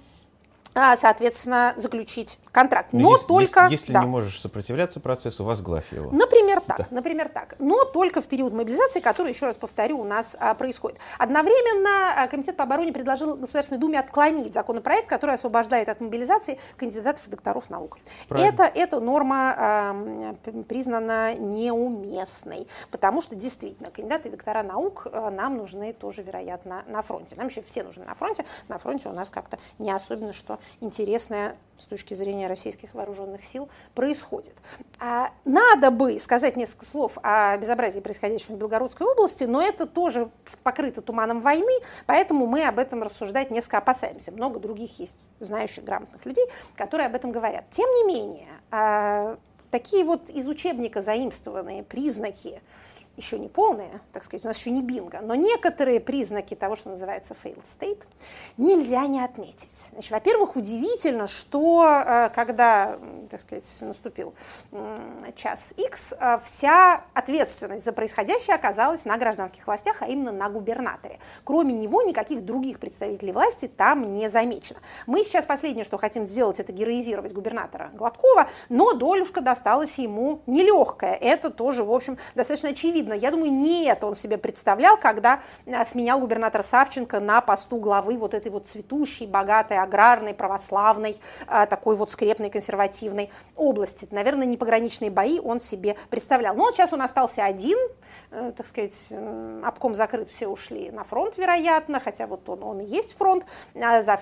а, 0.79 0.95
соответственно, 0.99 1.73
заключить 1.77 2.39
контракт. 2.53 2.93
Но, 2.93 3.01
Но 3.01 3.13
если, 3.15 3.27
только... 3.27 3.61
Если, 3.63 3.73
если 3.73 3.93
да. 3.95 4.01
не 4.01 4.07
можешь 4.07 4.39
сопротивляться 4.39 5.01
процессу, 5.01 5.43
возглавь 5.43 5.91
его. 5.91 6.11
Например, 6.13 6.46
так. 6.67 6.79
Да. 6.79 6.87
Например, 6.91 7.29
так. 7.29 7.55
Но 7.59 7.85
только 7.85 8.21
в 8.21 8.27
период 8.27 8.53
мобилизации, 8.53 9.01
который, 9.01 9.33
еще 9.33 9.47
раз 9.47 9.57
повторю, 9.57 10.01
у 10.01 10.05
нас 10.05 10.37
а, 10.39 10.55
происходит. 10.55 10.99
Одновременно 11.19 12.23
а, 12.23 12.27
Комитет 12.29 12.57
по 12.57 12.65
обороне 12.65 12.93
предложил 12.93 13.37
Государственной 13.37 13.81
Думе 13.81 13.99
отклонить 13.99 14.53
законопроект, 14.53 15.09
который 15.09 15.35
освобождает 15.35 15.89
от 15.89 16.01
мобилизации 16.01 16.59
кандидатов 16.77 17.27
и 17.29 17.31
докторов 17.31 17.71
наук. 17.71 17.99
Это, 18.31 18.65
эта 18.65 19.01
норма 19.01 19.55
а, 19.57 20.35
признана 20.69 21.35
неуместной, 21.35 22.67
потому 22.91 23.21
что 23.21 23.35
действительно 23.35 23.91
кандидаты 23.91 24.29
и 24.29 24.31
доктора 24.31 24.63
наук 24.63 25.07
а, 25.13 25.31
нам 25.31 25.57
нужны 25.57 25.93
тоже, 25.93 26.23
вероятно, 26.23 26.85
на 26.87 27.03
фронте. 27.03 27.37
Нам 27.37 27.49
еще 27.49 27.63
все 27.63 27.83
нужны 27.83 28.05
на 28.05 28.15
фронте. 28.15 28.45
На 28.69 28.79
фронте 28.79 29.09
у 29.09 29.13
нас 29.13 29.31
как-то 29.31 29.59
не 29.79 29.91
особенно 29.91 30.33
что 30.33 30.59
интересное 30.81 31.57
с 31.79 31.87
точки 31.87 32.15
зрения 32.15 32.47
российских 32.47 32.95
вооруженных 32.95 33.45
сил 33.45 33.69
происходит. 33.95 34.55
А, 34.99 35.31
надо 35.45 35.91
бы 35.91 36.19
сказать 36.19 36.56
несколько 36.57 36.87
слов 36.87 37.19
о 37.23 37.57
безобразии, 37.57 38.01
происходящем 38.01 38.57
в 38.57 38.59
Белгородской 38.59 39.07
области, 39.07 39.45
но 39.45 39.63
это 39.63 39.87
тоже 39.87 40.31
покрыто 40.63 41.03
туманом 41.03 41.41
войны, 41.41 41.73
поэтому 42.07 42.47
мы 42.47 42.67
об 42.67 42.79
этом 42.79 43.03
рассуждать 43.03 43.51
несколько 43.51 43.79
опасаемся. 43.79 44.33
Много 44.33 44.59
других 44.59 44.99
есть 44.99 45.31
знающих, 45.41 45.85
грамотных 45.85 46.25
людей, 46.25 46.47
которые 46.77 47.07
об 47.07 47.15
этом 47.15 47.33
говорят. 47.33 47.65
Тем 47.71 47.89
не 47.89 48.05
менее, 48.05 48.49
а, 48.71 49.39
такие 49.71 50.05
вот 50.05 50.31
из 50.31 50.49
учебника 50.49 51.03
заимствованные 51.03 51.83
признаки 51.83 52.61
еще 53.17 53.39
не 53.39 53.49
полные, 53.49 54.01
так 54.13 54.25
сказать, 54.25 54.45
у 54.45 54.49
нас 54.49 54.59
еще 54.59 54.71
не 54.71 54.83
бинго, 54.83 55.21
но 55.21 55.35
некоторые 55.35 56.01
признаки 56.01 56.55
того, 56.55 56.77
что 56.77 56.91
называется 56.91 57.35
failed 57.35 57.65
state, 57.65 58.03
нельзя 58.57 59.07
не 59.07 59.25
отметить. 59.25 59.87
Значит, 59.93 60.11
во-первых, 60.11 60.57
удивительно, 60.57 61.27
что 61.27 61.85
э, 61.85 62.31
когда, 62.31 62.99
так 63.31 63.41
сказать, 63.41 63.79
наступил 63.81 64.35
час 65.35 65.73
X, 65.77 66.15
э, 66.19 66.39
вся 66.45 67.05
ответственность 67.15 67.85
за 67.85 67.93
происходящее 67.93 68.55
оказалась 68.57 69.05
на 69.05 69.17
гражданских 69.17 69.67
властях, 69.67 70.03
а 70.03 70.07
именно 70.07 70.33
на 70.33 70.49
губернаторе. 70.49 71.19
Кроме 71.45 71.73
него 71.73 72.03
никаких 72.03 72.45
других 72.45 72.79
представителей 72.79 73.33
власти 73.33 73.69
там 73.69 74.13
не 74.13 74.29
замечено. 74.29 74.81
Мы 75.07 75.25
сейчас 75.25 75.45
последнее, 75.45 75.85
что 75.85 75.97
хотим 75.97 76.27
сделать, 76.27 76.61
это 76.61 76.73
героизировать 76.73 77.33
губернатора 77.33 77.91
Гладкова, 77.95 78.49
но 78.69 78.93
долюшка 78.93 79.41
досталась 79.41 79.99
ему 79.99 80.43
нелегкая. 80.47 81.15
Это 81.15 81.51
тоже, 81.51 81.85
в 81.85 81.93
общем, 81.93 82.19
достаточно 82.35 82.71
очевидно 82.71 83.06
видно. 83.07 83.15
Я 83.15 83.31
думаю, 83.31 83.53
не 83.53 83.85
это 83.85 84.07
он 84.07 84.15
себе 84.15 84.37
представлял, 84.37 84.97
когда 84.97 85.41
а, 85.67 85.85
сменял 85.85 86.19
губернатора 86.19 86.63
Савченко 86.63 87.21
на 87.21 87.41
посту 87.41 87.79
главы 87.79 88.19
вот 88.19 88.35
этой 88.35 88.51
вот 88.51 88.67
цветущей, 88.67 89.27
богатой, 89.27 89.79
аграрной, 89.79 90.35
православной, 90.35 91.17
а, 91.47 91.67
такой 91.67 91.97
вот 91.97 92.11
скрепной, 92.11 92.51
консервативной 92.51 93.31
области. 93.55 94.09
Наверное, 94.11 94.47
не 94.47 94.57
пограничные 94.57 95.11
бои 95.11 95.39
он 95.39 95.61
себе 95.61 95.97
представлял. 96.11 96.55
Но 96.55 96.71
сейчас 96.73 96.93
он 96.93 97.03
остался 97.03 97.45
один, 97.45 97.79
э, 98.31 98.53
так 98.57 98.67
сказать, 98.67 99.13
обком 99.63 99.95
закрыт, 99.95 100.29
все 100.29 100.49
ушли 100.49 100.91
на 100.91 101.05
фронт, 101.05 101.37
вероятно, 101.37 102.01
хотя 102.01 102.27
вот 102.27 102.49
он, 102.49 102.63
он 102.63 102.81
и 102.81 102.87
есть 102.87 103.17
фронт, 103.17 103.45
а 103.75 104.03
за, 104.03 104.19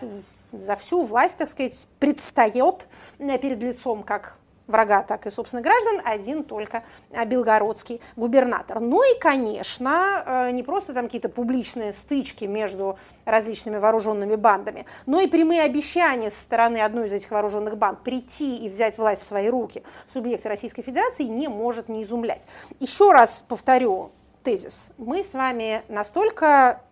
за 0.52 0.76
всю 0.76 1.04
власть, 1.04 1.36
так 1.36 1.48
сказать, 1.48 1.88
предстает 1.98 2.86
э, 3.18 3.38
перед 3.38 3.62
лицом 3.62 4.02
как 4.02 4.36
врага, 4.66 5.02
так 5.02 5.26
и, 5.26 5.30
собственно, 5.30 5.62
граждан, 5.62 6.00
один 6.04 6.44
только 6.44 6.84
а, 7.12 7.24
белгородский 7.24 8.00
губернатор. 8.16 8.80
Ну 8.80 9.02
и, 9.02 9.18
конечно, 9.18 10.22
э, 10.24 10.50
не 10.52 10.62
просто 10.62 10.94
там 10.94 11.06
какие-то 11.06 11.28
публичные 11.28 11.92
стычки 11.92 12.44
между 12.44 12.98
различными 13.24 13.76
вооруженными 13.76 14.36
бандами, 14.36 14.86
но 15.06 15.20
и 15.20 15.26
прямые 15.26 15.62
обещания 15.62 16.30
со 16.30 16.42
стороны 16.42 16.78
одной 16.78 17.08
из 17.08 17.12
этих 17.12 17.30
вооруженных 17.30 17.76
банд 17.76 18.02
прийти 18.02 18.64
и 18.64 18.68
взять 18.68 18.98
власть 18.98 19.22
в 19.22 19.26
свои 19.26 19.48
руки 19.48 19.82
в 20.08 20.12
субъекте 20.12 20.48
Российской 20.48 20.82
Федерации 20.82 21.24
не 21.24 21.48
может 21.48 21.88
не 21.88 22.02
изумлять. 22.02 22.46
Еще 22.80 23.12
раз 23.12 23.44
повторю 23.46 24.12
тезис. 24.42 24.92
Мы 24.98 25.22
с 25.22 25.34
вами 25.34 25.82
настолько 25.88 26.82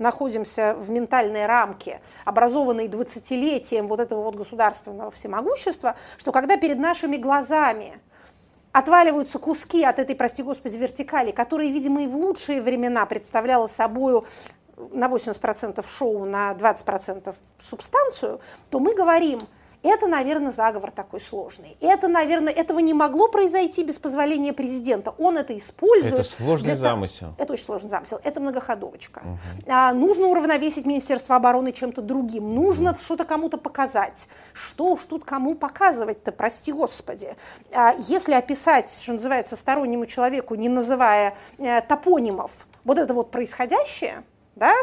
находимся 0.00 0.74
в 0.74 0.90
ментальной 0.90 1.46
рамке, 1.46 2.00
образованной 2.24 2.88
двадцатилетием 2.88 3.86
вот 3.86 4.00
этого 4.00 4.22
вот 4.22 4.34
государственного 4.34 5.10
всемогущества, 5.10 5.94
что 6.16 6.32
когда 6.32 6.56
перед 6.56 6.78
нашими 6.78 7.16
глазами 7.16 8.00
отваливаются 8.72 9.38
куски 9.38 9.84
от 9.84 9.98
этой, 9.98 10.16
прости 10.16 10.42
господи, 10.42 10.76
вертикали, 10.76 11.30
которые, 11.30 11.70
видимо, 11.70 12.02
и 12.02 12.06
в 12.06 12.16
лучшие 12.16 12.60
времена 12.60 13.06
представляла 13.06 13.66
собою 13.66 14.24
на 14.92 15.06
80% 15.08 15.86
шоу, 15.86 16.24
на 16.24 16.52
20% 16.52 17.34
субстанцию, 17.58 18.40
то 18.70 18.80
мы 18.80 18.94
говорим– 18.94 19.40
это, 19.82 20.06
наверное, 20.06 20.50
заговор 20.50 20.90
такой 20.90 21.20
сложный. 21.20 21.76
Это, 21.80 22.08
наверное, 22.08 22.52
этого 22.52 22.80
не 22.80 22.92
могло 22.92 23.28
произойти 23.28 23.82
без 23.82 23.98
позволения 23.98 24.52
президента. 24.52 25.14
Он 25.18 25.38
это 25.38 25.56
использует. 25.56 26.14
Это 26.14 26.24
сложный 26.24 26.76
замысел. 26.76 27.34
Это 27.38 27.52
очень 27.54 27.64
сложный 27.64 27.90
замысел. 27.90 28.20
Это 28.22 28.40
многоходовочка. 28.40 29.20
Угу. 29.20 29.38
А, 29.68 29.92
нужно 29.94 30.26
уравновесить 30.26 30.84
Министерство 30.84 31.36
обороны 31.36 31.72
чем-то 31.72 32.02
другим. 32.02 32.54
Нужно 32.54 32.90
угу. 32.90 33.00
что-то 33.00 33.24
кому-то 33.24 33.56
показать. 33.56 34.28
Что 34.52 34.92
уж 34.92 35.04
тут 35.04 35.24
кому 35.24 35.54
показывать-то, 35.54 36.32
прости 36.32 36.72
господи. 36.72 37.34
А, 37.72 37.94
если 37.98 38.34
описать, 38.34 38.90
что 38.90 39.14
называется, 39.14 39.56
стороннему 39.56 40.04
человеку, 40.04 40.54
не 40.56 40.68
называя 40.68 41.34
э, 41.58 41.80
топонимов, 41.82 42.50
вот 42.84 42.98
это 42.98 43.14
вот 43.14 43.30
происходящее, 43.30 44.24
да, 44.56 44.74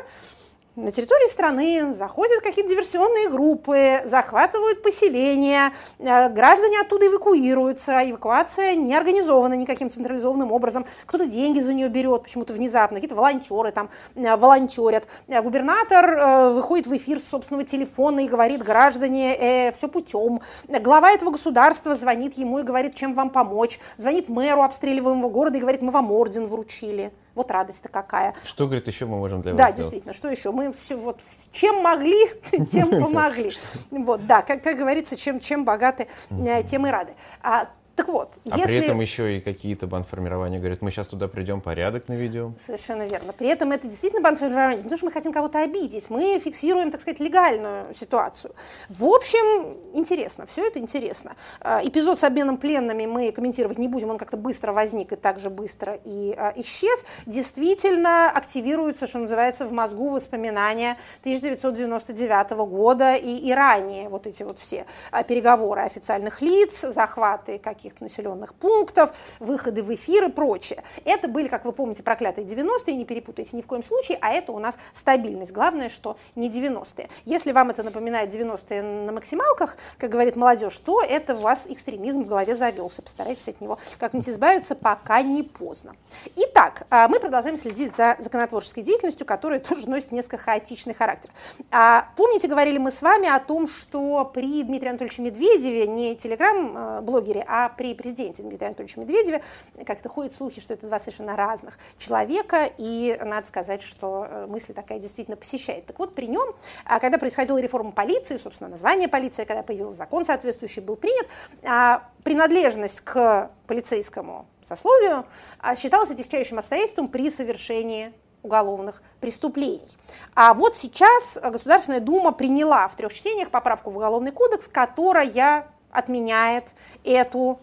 на 0.77 0.91
территории 0.91 1.27
страны 1.27 1.91
заходят 1.93 2.41
какие-то 2.41 2.69
диверсионные 2.69 3.29
группы, 3.29 4.01
захватывают 4.05 4.83
поселения, 4.83 5.73
э, 5.97 6.29
граждане 6.29 6.79
оттуда 6.79 7.07
эвакуируются, 7.07 8.07
эвакуация 8.07 8.75
не 8.75 8.95
организована 8.95 9.55
никаким 9.55 9.89
централизованным 9.89 10.51
образом, 10.51 10.85
кто-то 11.07 11.25
деньги 11.25 11.59
за 11.59 11.73
нее 11.73 11.89
берет 11.89 12.21
почему-то 12.21 12.53
внезапно, 12.53 12.97
какие-то 12.97 13.15
волонтеры 13.15 13.71
там 13.71 13.89
э, 14.13 14.35
волонтерят. 14.35 15.07
Э, 15.27 15.41
губернатор 15.41 16.53
выходит 16.53 16.85
в 16.85 16.95
эфир 16.95 17.17
с 17.17 17.23
собственного 17.23 17.65
телефона 17.65 18.23
и 18.23 18.27
говорит, 18.27 18.61
граждане, 18.61 19.35
э, 19.35 19.71
все 19.71 19.87
путем. 19.87 20.41
Глава 20.67 21.11
этого 21.11 21.31
государства 21.31 21.95
звонит 21.95 22.37
ему 22.37 22.59
и 22.59 22.63
говорит, 22.63 22.93
чем 22.93 23.15
вам 23.15 23.31
помочь. 23.31 23.79
Звонит 23.97 24.29
мэру 24.29 24.61
обстреливаемого 24.61 25.29
города 25.29 25.57
и 25.57 25.61
говорит, 25.61 25.81
мы 25.81 25.89
вам 25.89 26.11
орден 26.11 26.47
вручили. 26.47 27.11
Вот 27.37 27.51
радость-то 27.51 27.87
какая. 27.89 28.33
Что, 28.43 28.65
говорит, 28.65 28.87
еще 28.87 29.05
мы 29.05 29.17
можем 29.17 29.43
для 29.43 29.51
вас 29.53 29.59
Да, 29.59 29.65
сделать? 29.65 29.77
действительно, 29.77 30.13
что 30.13 30.27
еще? 30.27 30.51
Мы 30.51 30.73
все 30.73 30.97
вот 30.97 31.21
чем 31.51 31.83
могли, 31.83 32.15
тем 32.71 32.89
помогли. 33.01 33.51
Вот, 33.91 34.25
да, 34.25 34.41
как, 34.41 34.63
как 34.63 34.75
говорится, 34.75 35.15
чем, 35.15 35.39
чем 35.39 35.63
богаты, 35.63 36.07
э, 36.31 36.63
тем 36.63 36.87
и 36.87 36.89
рады. 36.89 37.13
А 37.43 37.69
так 37.97 38.09
вот, 38.09 38.35
а 38.45 38.57
если... 38.59 38.73
при 38.73 38.75
этом 38.85 39.01
еще 39.01 39.37
и 39.37 39.41
какие-то 39.41 39.87
бандформирования 39.87 40.59
говорят, 40.59 40.83
мы 40.83 40.91
сейчас 40.91 41.07
туда 41.07 41.27
придем, 41.27 41.61
порядок 41.61 42.07
наведем. 42.07 42.55
Совершенно 42.63 43.07
верно. 43.07 43.33
При 43.33 43.47
этом 43.47 43.71
это 43.71 43.87
действительно 43.87 44.21
бандформирование, 44.21 44.77
не 44.77 44.83
потому 44.83 44.97
что 44.97 45.07
мы 45.07 45.11
хотим 45.11 45.33
кого-то 45.33 45.63
обидеть, 45.63 46.07
мы 46.11 46.39
фиксируем, 46.39 46.91
так 46.91 47.01
сказать, 47.01 47.19
легальную 47.19 47.91
ситуацию. 47.95 48.53
В 48.87 49.03
общем, 49.03 49.77
интересно, 49.95 50.45
все 50.45 50.67
это 50.67 50.77
интересно. 50.77 51.35
А, 51.59 51.81
эпизод 51.83 52.19
с 52.19 52.23
обменом 52.23 52.57
пленными 52.57 53.07
мы 53.07 53.31
комментировать 53.31 53.79
не 53.79 53.87
будем, 53.87 54.11
он 54.11 54.19
как-то 54.19 54.37
быстро 54.37 54.73
возник 54.73 55.11
и 55.13 55.15
также 55.15 55.49
быстро 55.49 55.97
и 56.05 56.35
а, 56.37 56.53
исчез. 56.55 57.03
Действительно 57.25 58.29
активируются, 58.29 59.07
что 59.07 59.17
называется, 59.17 59.65
в 59.65 59.71
мозгу 59.71 60.11
воспоминания 60.11 60.97
1999 61.21 62.51
года 62.69 63.15
и, 63.15 63.37
и 63.37 63.51
ранее 63.51 64.09
вот 64.09 64.27
эти 64.27 64.43
вот 64.43 64.59
все 64.59 64.85
а, 65.09 65.23
переговоры 65.23 65.81
официальных 65.81 66.43
лиц, 66.43 66.81
захваты 66.81 67.57
каких 67.57 67.86
каких-то 67.87 68.03
населенных 68.03 68.53
пунктов, 68.53 69.11
выходы 69.39 69.83
в 69.83 69.93
эфир 69.93 70.25
и 70.25 70.29
прочее. 70.29 70.83
Это 71.05 71.27
были, 71.27 71.47
как 71.47 71.65
вы 71.65 71.71
помните, 71.71 72.03
проклятые 72.03 72.45
90-е, 72.45 72.95
не 72.95 73.05
перепутайте 73.05 73.55
ни 73.55 73.61
в 73.61 73.67
коем 73.67 73.83
случае, 73.83 74.17
а 74.21 74.31
это 74.31 74.51
у 74.51 74.59
нас 74.59 74.77
стабильность. 74.93 75.51
Главное, 75.51 75.89
что 75.89 76.17
не 76.35 76.49
90-е. 76.49 77.09
Если 77.25 77.51
вам 77.51 77.69
это 77.69 77.83
напоминает 77.83 78.33
90-е 78.33 78.81
на 78.81 79.11
максималках, 79.11 79.77
как 79.97 80.09
говорит 80.09 80.35
молодежь, 80.35 80.77
то 80.79 81.01
это 81.01 81.35
у 81.35 81.39
вас 81.39 81.67
экстремизм 81.67 82.23
в 82.23 82.27
голове 82.27 82.55
завелся. 82.55 83.01
Постарайтесь 83.01 83.47
от 83.47 83.61
него 83.61 83.77
как-нибудь 83.99 84.27
избавиться, 84.29 84.75
пока 84.75 85.21
не 85.21 85.43
поздно. 85.43 85.95
Итак, 86.35 86.83
а, 86.89 87.07
мы 87.07 87.19
продолжаем 87.19 87.57
следить 87.57 87.95
за 87.95 88.15
законотворческой 88.19 88.83
деятельностью, 88.83 89.25
которая 89.25 89.59
тоже 89.67 89.89
носит 89.89 90.11
несколько 90.11 90.37
хаотичный 90.37 90.93
характер. 90.93 91.29
А, 91.71 92.09
помните, 92.15 92.47
говорили 92.47 92.77
мы 92.77 92.91
с 92.91 93.01
вами 93.01 93.29
о 93.29 93.39
том, 93.39 93.67
что 93.67 94.25
при 94.33 94.63
Дмитрии 94.63 94.89
Анатольевиче 94.89 95.21
Медведеве 95.21 95.87
не 95.87 96.15
телеграм-блогере, 96.15 97.45
а 97.47 97.69
при 97.77 97.93
президенте 97.93 98.43
Дмитрия 98.43 98.67
Анатольевича 98.67 98.99
Медведеве 98.99 99.43
как-то 99.85 100.09
ходят 100.09 100.35
слухи, 100.35 100.59
что 100.59 100.73
это 100.73 100.87
два 100.87 100.99
совершенно 100.99 101.35
разных 101.35 101.77
человека, 101.97 102.69
и 102.77 103.17
надо 103.23 103.47
сказать, 103.47 103.81
что 103.81 104.25
э, 104.27 104.47
мысль 104.47 104.73
такая 104.73 104.99
действительно 104.99 105.37
посещает. 105.37 105.85
Так 105.85 105.97
вот, 105.99 106.15
при 106.15 106.27
нем, 106.27 106.55
а, 106.85 106.99
когда 106.99 107.17
происходила 107.17 107.59
реформа 107.59 107.91
полиции, 107.91 108.37
собственно, 108.37 108.69
название 108.69 109.07
полиции, 109.07 109.45
когда 109.45 109.63
появился 109.63 109.95
закон 109.95 110.25
соответствующий, 110.25 110.81
был 110.81 110.95
принят, 110.95 111.27
а, 111.63 112.03
принадлежность 112.23 113.01
к 113.01 113.51
полицейскому 113.67 114.47
сословию 114.61 115.25
а, 115.59 115.75
считалась 115.75 116.11
отягчающим 116.11 116.59
обстоятельством 116.59 117.07
при 117.07 117.29
совершении 117.29 118.11
уголовных 118.43 119.01
преступлений. 119.19 119.97
А 120.35 120.53
вот 120.53 120.77
сейчас 120.77 121.37
Государственная 121.41 121.99
Дума 121.99 122.31
приняла 122.31 122.87
в 122.87 122.95
трех 122.95 123.13
чтениях 123.13 123.49
поправку 123.49 123.89
в 123.89 123.97
Уголовный 123.97 124.31
кодекс, 124.31 124.67
которая 124.67 125.67
отменяет 125.91 126.73
эту 127.03 127.59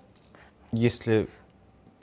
если 0.75 1.29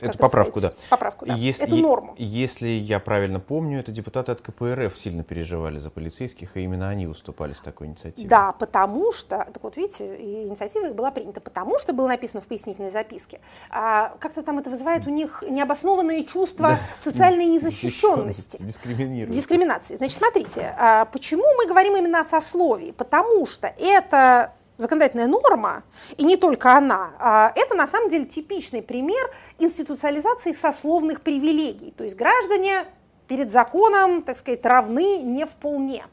Эту 0.02 0.18
поправку, 0.18 0.60
сказать? 0.60 0.74
да. 0.74 0.88
Поправку, 0.90 1.26
да. 1.26 1.36
Если, 1.36 1.66
Эту 1.66 1.78
норму. 1.78 2.16
Если 2.18 2.68
я 2.68 3.00
правильно 3.00 3.40
помню, 3.40 3.80
это 3.80 3.92
депутаты 3.92 4.32
от 4.32 4.42
КПРФ 4.42 4.98
сильно 4.98 5.24
переживали 5.24 5.80
за 5.80 5.90
полицейских, 5.90 6.58
и 6.58 6.62
именно 6.62 6.90
они 6.90 7.08
выступали 7.08 7.54
с 7.54 7.62
такой 7.62 7.88
инициативой. 7.88 8.28
Да, 8.28 8.52
потому 8.54 9.12
что, 9.12 9.48
так 9.54 9.64
вот 9.64 9.78
видите, 9.78 10.16
инициатива 10.44 10.88
их 10.88 10.96
была 10.96 11.12
принята, 11.12 11.40
потому 11.40 11.78
что 11.78 11.94
было 11.94 12.08
написано 12.08 12.42
в 12.42 12.48
пояснительной 12.48 12.92
записке. 12.92 13.40
А, 13.70 14.16
как-то 14.20 14.42
там 14.42 14.60
это 14.60 14.70
вызывает 14.70 15.08
у 15.08 15.12
них 15.12 15.44
необоснованные 15.48 16.26
чувства 16.26 16.70
да. 16.70 16.80
социальной 16.98 17.46
незащищенности. 17.46 18.58
Дискриминации. 18.60 19.96
Значит, 19.98 20.18
смотрите, 20.18 20.76
а, 20.78 21.06
почему 21.06 21.46
мы 21.58 21.68
говорим 21.68 21.96
именно 21.96 22.22
о 22.22 22.24
сословии? 22.24 22.92
Потому 22.92 23.46
что 23.46 23.68
это 23.78 24.54
законодательная 24.82 25.28
норма, 25.28 25.84
и 26.18 26.26
не 26.26 26.38
только 26.38 26.76
она, 26.76 27.12
а 27.20 27.54
это 27.56 27.76
на 27.76 27.88
самом 27.88 28.10
деле 28.10 28.26
типичный 28.26 28.82
пример 28.82 29.32
институциализации 29.60 30.54
сословных 30.54 31.22
привилегий. 31.22 31.92
То 31.92 32.04
есть 32.04 32.16
граждане 32.16 32.86
перед 33.28 33.52
законом, 33.52 34.22
так 34.24 34.38
сказать, 34.38 34.66
равны 34.66 35.22
не 35.22 35.46
вполне. 35.46 36.06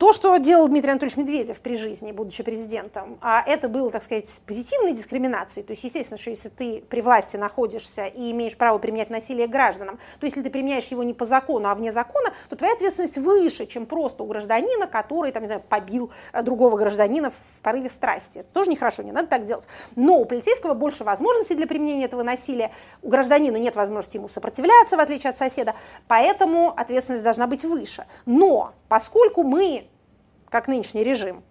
То, 0.00 0.14
что 0.14 0.34
делал 0.38 0.66
Дмитрий 0.66 0.92
Анатольевич 0.92 1.18
Медведев 1.18 1.60
при 1.60 1.76
жизни, 1.76 2.10
будучи 2.10 2.42
президентом, 2.42 3.18
а 3.20 3.42
это 3.46 3.68
было, 3.68 3.90
так 3.90 4.02
сказать, 4.02 4.40
позитивной 4.46 4.94
дискриминацией. 4.94 5.62
То 5.62 5.72
есть, 5.72 5.84
естественно, 5.84 6.16
что 6.16 6.30
если 6.30 6.48
ты 6.48 6.82
при 6.88 7.02
власти 7.02 7.36
находишься 7.36 8.06
и 8.06 8.30
имеешь 8.30 8.56
право 8.56 8.78
применять 8.78 9.10
насилие 9.10 9.46
к 9.46 9.50
гражданам, 9.50 9.98
то 10.18 10.24
если 10.24 10.40
ты 10.40 10.48
применяешь 10.48 10.86
его 10.86 11.02
не 11.02 11.12
по 11.12 11.26
закону, 11.26 11.68
а 11.68 11.74
вне 11.74 11.92
закона, 11.92 12.32
то 12.48 12.56
твоя 12.56 12.72
ответственность 12.72 13.18
выше, 13.18 13.66
чем 13.66 13.84
просто 13.84 14.22
у 14.22 14.26
гражданина, 14.26 14.86
который, 14.86 15.32
там, 15.32 15.42
не 15.42 15.48
знаю, 15.48 15.62
побил 15.68 16.10
э, 16.32 16.42
другого 16.42 16.78
гражданина 16.78 17.30
в 17.30 17.60
порыве 17.60 17.90
страсти. 17.90 18.38
Это 18.38 18.48
тоже 18.54 18.70
нехорошо, 18.70 19.02
не 19.02 19.12
надо 19.12 19.28
так 19.28 19.44
делать. 19.44 19.66
Но 19.96 20.18
у 20.20 20.24
полицейского 20.24 20.72
больше 20.72 21.04
возможностей 21.04 21.56
для 21.56 21.66
применения 21.66 22.06
этого 22.06 22.22
насилия. 22.22 22.70
У 23.02 23.10
гражданина 23.10 23.58
нет 23.58 23.76
возможности 23.76 24.16
ему 24.16 24.28
сопротивляться, 24.28 24.96
в 24.96 25.00
отличие 25.00 25.28
от 25.28 25.36
соседа, 25.36 25.74
поэтому 26.08 26.72
ответственность 26.74 27.22
должна 27.22 27.46
быть 27.46 27.64
выше. 27.66 28.06
Но 28.24 28.72
поскольку 28.88 29.42
мы 29.42 29.89
как 30.50 30.68
нынешний 30.68 31.04
режим, 31.04 31.42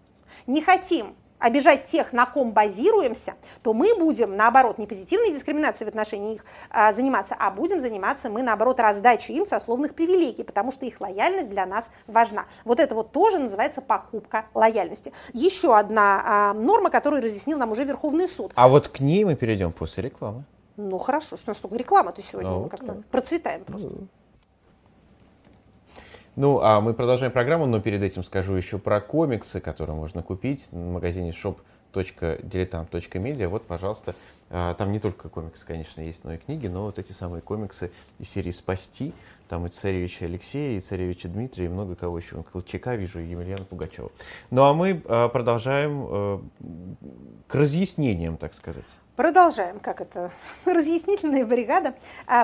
не 0.45 0.61
хотим 0.61 1.15
обижать 1.39 1.85
тех, 1.85 2.13
на 2.13 2.25
ком 2.25 2.51
базируемся, 2.51 3.33
то 3.63 3.73
мы 3.73 3.95
будем, 3.97 4.35
наоборот, 4.35 4.77
не 4.77 4.85
позитивной 4.85 5.31
дискриминацией 5.31 5.85
в 5.85 5.89
отношении 5.89 6.35
их 6.35 6.45
а, 6.69 6.93
заниматься, 6.93 7.35
а 7.39 7.49
будем 7.49 7.79
заниматься 7.79 8.29
мы, 8.29 8.43
наоборот, 8.43 8.79
раздачей 8.79 9.35
им 9.35 9.45
сословных 9.45 9.95
привилегий, 9.95 10.43
потому 10.43 10.71
что 10.71 10.85
их 10.85 10.99
лояльность 11.01 11.49
для 11.49 11.65
нас 11.65 11.89
важна. 12.07 12.45
Вот 12.65 12.79
это 12.79 12.93
вот 12.93 13.11
тоже 13.11 13.39
называется 13.39 13.81
покупка 13.81 14.45
лояльности. 14.53 15.13
Еще 15.33 15.75
одна 15.75 16.21
а, 16.25 16.53
норма, 16.53 16.89
которую 16.89 17.23
разъяснил 17.23 17.57
нам 17.57 17.71
уже 17.71 17.85
Верховный 17.85 18.27
суд. 18.27 18.51
А 18.55 18.67
вот 18.67 18.89
к 18.89 18.99
ней 18.99 19.23
мы 19.23 19.35
перейдем 19.35 19.71
после 19.71 20.03
рекламы. 20.03 20.43
Ну 20.75 20.97
хорошо, 20.97 21.35
что 21.35 21.51
у 21.51 21.51
нас 21.51 21.61
только 21.61 21.75
реклама-то 21.75 22.21
сегодня, 22.21 22.51
ну, 22.51 22.63
мы 22.63 22.69
как-то 22.69 22.93
да. 22.93 23.01
процветаем 23.11 23.65
просто. 23.65 23.89
Ну. 23.89 24.07
Ну, 26.39 26.59
а 26.61 26.79
мы 26.79 26.93
продолжаем 26.93 27.33
программу, 27.33 27.65
но 27.65 27.81
перед 27.81 28.01
этим 28.01 28.23
скажу 28.23 28.53
еще 28.53 28.77
про 28.77 29.01
комиксы, 29.01 29.59
которые 29.59 29.97
можно 29.97 30.23
купить 30.23 30.69
в 30.71 30.77
магазине 30.77 31.31
shop.diletant.media. 31.31 33.49
Вот, 33.49 33.63
пожалуйста, 33.63 34.15
а, 34.49 34.73
там 34.75 34.93
не 34.93 34.99
только 34.99 35.27
комиксы, 35.27 35.65
конечно, 35.65 35.99
есть, 35.99 36.23
но 36.23 36.35
и 36.35 36.37
книги, 36.37 36.67
но 36.67 36.85
вот 36.85 36.97
эти 36.97 37.11
самые 37.11 37.41
комиксы 37.41 37.91
из 38.19 38.29
серии 38.29 38.51
«Спасти», 38.51 39.11
там 39.49 39.65
и 39.65 39.69
царевича 39.69 40.23
Алексея, 40.23 40.77
и 40.77 40.79
царевича 40.79 41.27
Дмитрия, 41.27 41.65
и 41.65 41.67
много 41.67 41.95
кого 41.95 42.17
еще. 42.17 42.41
Колчака 42.43 42.95
вижу, 42.95 43.19
и 43.19 43.25
Емельяна 43.25 43.65
Пугачева. 43.65 44.09
Ну, 44.49 44.63
а 44.63 44.73
мы 44.73 45.03
а, 45.09 45.27
продолжаем 45.27 46.05
а, 46.07 46.41
к 47.49 47.55
разъяснениям, 47.55 48.37
так 48.37 48.53
сказать. 48.53 48.87
Продолжаем, 49.17 49.81
как 49.81 49.99
это, 49.99 50.31
разъяснительная 50.65 51.45
бригада 51.45 51.95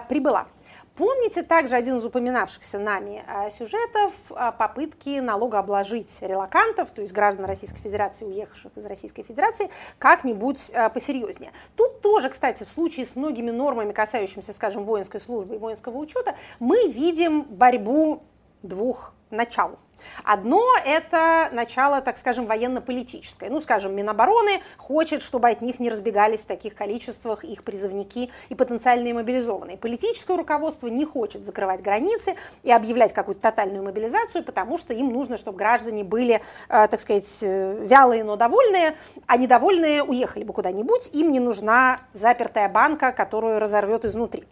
прибыла. 0.10 0.48
Помните 0.96 1.44
также 1.44 1.76
один 1.76 1.98
из 1.98 2.06
упоминавшихся 2.06 2.80
нами 2.80 3.22
а, 3.28 3.50
сюжетов 3.50 4.14
а, 4.30 4.54
попытки 4.54 5.20
налогообложить 5.20 6.18
релакантов, 6.22 6.92
то 6.92 7.02
есть 7.02 7.12
граждан 7.12 7.46
Российской 7.46 7.82
Федерации, 7.82 8.24
уехавших 8.24 8.72
из 8.78 8.86
Российской 8.86 9.24
Федерации, 9.24 9.70
как-нибудь 10.00 10.72
а, 10.74 10.90
посерьезнее. 10.90 11.52
Тут 11.76 12.00
тоже, 12.00 12.30
кстати, 12.30 12.64
в 12.64 12.72
случае 12.72 13.06
с 13.06 13.18
многими 13.18 13.52
нормами, 13.52 13.92
касающимися, 13.92 14.54
скажем, 14.54 14.86
воинской 14.86 15.20
службы 15.20 15.56
и 15.56 15.58
воинского 15.58 15.98
учета, 15.98 16.36
мы 16.60 16.88
видим 16.88 17.44
борьбу 17.44 18.24
двух 18.68 19.14
начал. 19.32 19.78
Одно– 20.24 20.62
это 20.86 21.50
начало, 21.52 22.02
так 22.02 22.18
скажем, 22.18 22.46
военно-политическое. 22.46 23.50
Ну, 23.50 23.62
скажем, 23.62 23.96
Минобороны 23.96 24.62
хочет, 24.78 25.22
чтобы 25.22 25.50
от 25.50 25.62
них 25.62 25.80
не 25.80 25.90
разбегались 25.90 26.42
в 26.42 26.46
таких 26.46 26.76
количествах 26.76 27.44
их 27.44 27.64
призывники 27.64 28.32
и 28.50 28.56
потенциальные 28.56 29.14
мобилизованные. 29.14 29.78
Политическое 29.78 30.36
руководство 30.36 30.88
не 30.88 31.06
хочет 31.06 31.46
закрывать 31.46 31.82
границы 31.82 32.36
и 32.64 32.72
объявлять 32.72 33.14
какую-то 33.14 33.42
тотальную 33.42 33.84
мобилизацию, 33.84 34.44
потому 34.44 34.78
что 34.78 34.94
им 34.94 35.12
нужно, 35.12 35.38
чтобы 35.38 35.58
граждане 35.58 36.04
были, 36.04 36.42
э, 36.70 36.88
так 36.88 37.00
сказать, 37.00 37.40
э, 37.42 37.86
вялые, 37.86 38.24
но 38.24 38.36
довольные, 38.36 38.98
а 39.28 39.38
недовольные 39.38 40.04
уехали 40.04 40.44
бы 40.44 40.54
куда-нибудь, 40.54 41.10
им 41.14 41.32
не 41.32 41.40
нужна 41.40 42.00
запертая 42.14 42.70
банка, 42.70 43.12
которую 43.12 43.60
разорвет 43.60 44.06
изнутри. 44.06 44.44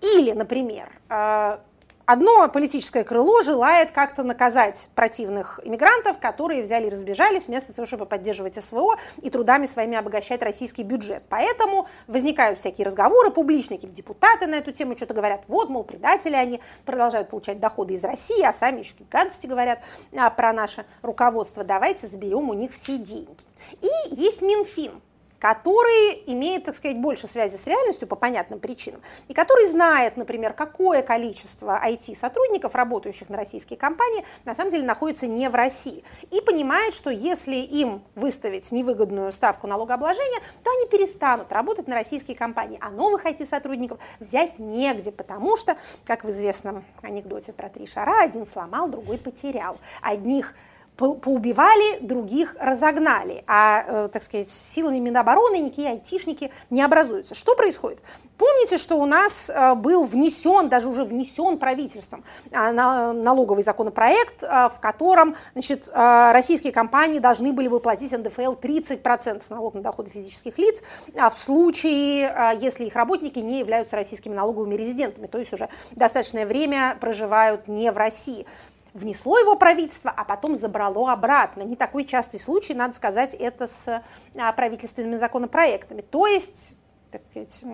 Или, 0.00 0.32
например, 0.32 0.90
э, 1.08 1.58
Одно 2.04 2.48
политическое 2.48 3.04
крыло 3.04 3.42
желает 3.42 3.92
как-то 3.92 4.24
наказать 4.24 4.88
противных 4.94 5.60
иммигрантов, 5.62 6.18
которые 6.18 6.62
взяли 6.62 6.86
и 6.86 6.90
разбежались, 6.90 7.46
вместо 7.46 7.72
того, 7.72 7.86
чтобы 7.86 8.06
поддерживать 8.06 8.62
СВО 8.62 8.96
и 9.20 9.30
трудами 9.30 9.66
своими 9.66 9.96
обогащать 9.96 10.42
российский 10.42 10.82
бюджет. 10.82 11.22
Поэтому 11.28 11.88
возникают 12.08 12.58
всякие 12.58 12.86
разговоры 12.86 13.30
публичные, 13.30 13.78
депутаты 13.78 14.46
на 14.46 14.56
эту 14.56 14.72
тему 14.72 14.96
что-то 14.96 15.14
говорят. 15.14 15.44
Вот, 15.46 15.68
мол, 15.68 15.84
предатели 15.84 16.34
они 16.34 16.60
продолжают 16.84 17.30
получать 17.30 17.60
доходы 17.60 17.94
из 17.94 18.02
России, 18.02 18.42
а 18.44 18.52
сами 18.52 18.80
еще 18.80 18.94
гадости 19.10 19.46
говорят 19.46 19.78
а, 20.16 20.28
про 20.30 20.52
наше 20.52 20.84
руководство. 21.02 21.62
Давайте 21.62 22.08
заберем 22.08 22.50
у 22.50 22.54
них 22.54 22.72
все 22.72 22.98
деньги. 22.98 23.44
И 23.80 23.88
есть 24.10 24.42
Минфин, 24.42 25.00
который 25.42 26.22
имеет, 26.26 26.66
так 26.66 26.76
сказать, 26.76 26.98
больше 26.98 27.26
связи 27.26 27.56
с 27.56 27.66
реальностью 27.66 28.06
по 28.06 28.14
понятным 28.14 28.60
причинам, 28.60 29.00
и 29.26 29.34
который 29.34 29.66
знает, 29.66 30.16
например, 30.16 30.52
какое 30.52 31.02
количество 31.02 31.80
IT-сотрудников, 31.84 32.76
работающих 32.76 33.28
на 33.28 33.38
российские 33.38 33.76
компании, 33.76 34.24
на 34.44 34.54
самом 34.54 34.70
деле 34.70 34.84
находится 34.84 35.26
не 35.26 35.50
в 35.50 35.56
России, 35.56 36.04
и 36.30 36.40
понимает, 36.42 36.94
что 36.94 37.10
если 37.10 37.56
им 37.56 38.04
выставить 38.14 38.70
невыгодную 38.70 39.32
ставку 39.32 39.66
налогообложения, 39.66 40.38
то 40.62 40.70
они 40.70 40.86
перестанут 40.86 41.50
работать 41.50 41.88
на 41.88 41.96
российские 41.96 42.36
компании, 42.36 42.78
а 42.80 42.90
новых 42.90 43.26
IT-сотрудников 43.26 43.98
взять 44.20 44.60
негде, 44.60 45.10
потому 45.10 45.56
что, 45.56 45.76
как 46.04 46.22
в 46.22 46.30
известном 46.30 46.84
анекдоте 47.02 47.52
про 47.52 47.68
три 47.68 47.88
шара, 47.88 48.22
один 48.22 48.46
сломал, 48.46 48.86
другой 48.86 49.18
потерял. 49.18 49.76
Одних 50.02 50.54
поубивали, 50.96 52.00
других 52.00 52.54
разогнали, 52.60 53.42
а, 53.46 53.82
э, 53.86 54.08
так 54.12 54.22
сказать, 54.22 54.50
силами 54.50 54.98
Минобороны 54.98 55.56
никакие 55.56 55.90
айтишники 55.90 56.52
не 56.70 56.82
образуются. 56.82 57.34
Что 57.34 57.56
происходит? 57.56 58.00
Помните, 58.36 58.76
что 58.76 58.96
у 58.96 59.06
нас 59.06 59.50
э, 59.50 59.74
был 59.74 60.04
внесен, 60.04 60.68
даже 60.68 60.88
уже 60.88 61.04
внесен 61.04 61.58
правительством 61.58 62.24
а, 62.52 62.72
налоговый 63.12 63.64
законопроект, 63.64 64.42
э, 64.42 64.68
в 64.68 64.80
котором 64.80 65.34
значит, 65.54 65.90
российские 65.92 66.72
компании 66.72 67.18
должны 67.18 67.52
были 67.52 67.68
бы 67.68 67.80
платить 67.80 68.12
НДФЛ 68.12 68.54
30% 68.54 69.42
налог 69.48 69.74
на 69.74 69.80
доходы 69.80 70.10
физических 70.10 70.58
лиц 70.58 70.82
а 71.18 71.30
в 71.30 71.38
случае, 71.38 72.56
если 72.60 72.84
их 72.84 72.96
работники 72.96 73.38
не 73.38 73.58
являются 73.60 73.96
российскими 73.96 74.34
налоговыми 74.34 74.74
резидентами, 74.74 75.26
то 75.26 75.38
есть 75.38 75.52
уже 75.52 75.68
достаточное 75.92 76.46
время 76.46 76.96
проживают 77.00 77.68
не 77.68 77.90
в 77.90 77.96
России 77.96 78.46
внесло 78.94 79.38
его 79.38 79.56
правительство, 79.56 80.12
а 80.14 80.24
потом 80.24 80.56
забрало 80.56 81.12
обратно. 81.12 81.62
Не 81.62 81.76
такой 81.76 82.04
частый 82.04 82.38
случай, 82.38 82.74
надо 82.74 82.94
сказать, 82.94 83.34
это 83.34 83.66
с 83.66 84.02
а, 84.36 84.52
правительственными 84.52 85.16
законопроектами. 85.16 86.02
То 86.02 86.26
есть, 86.26 86.74
так 87.10 87.22
сказать, 87.30 87.64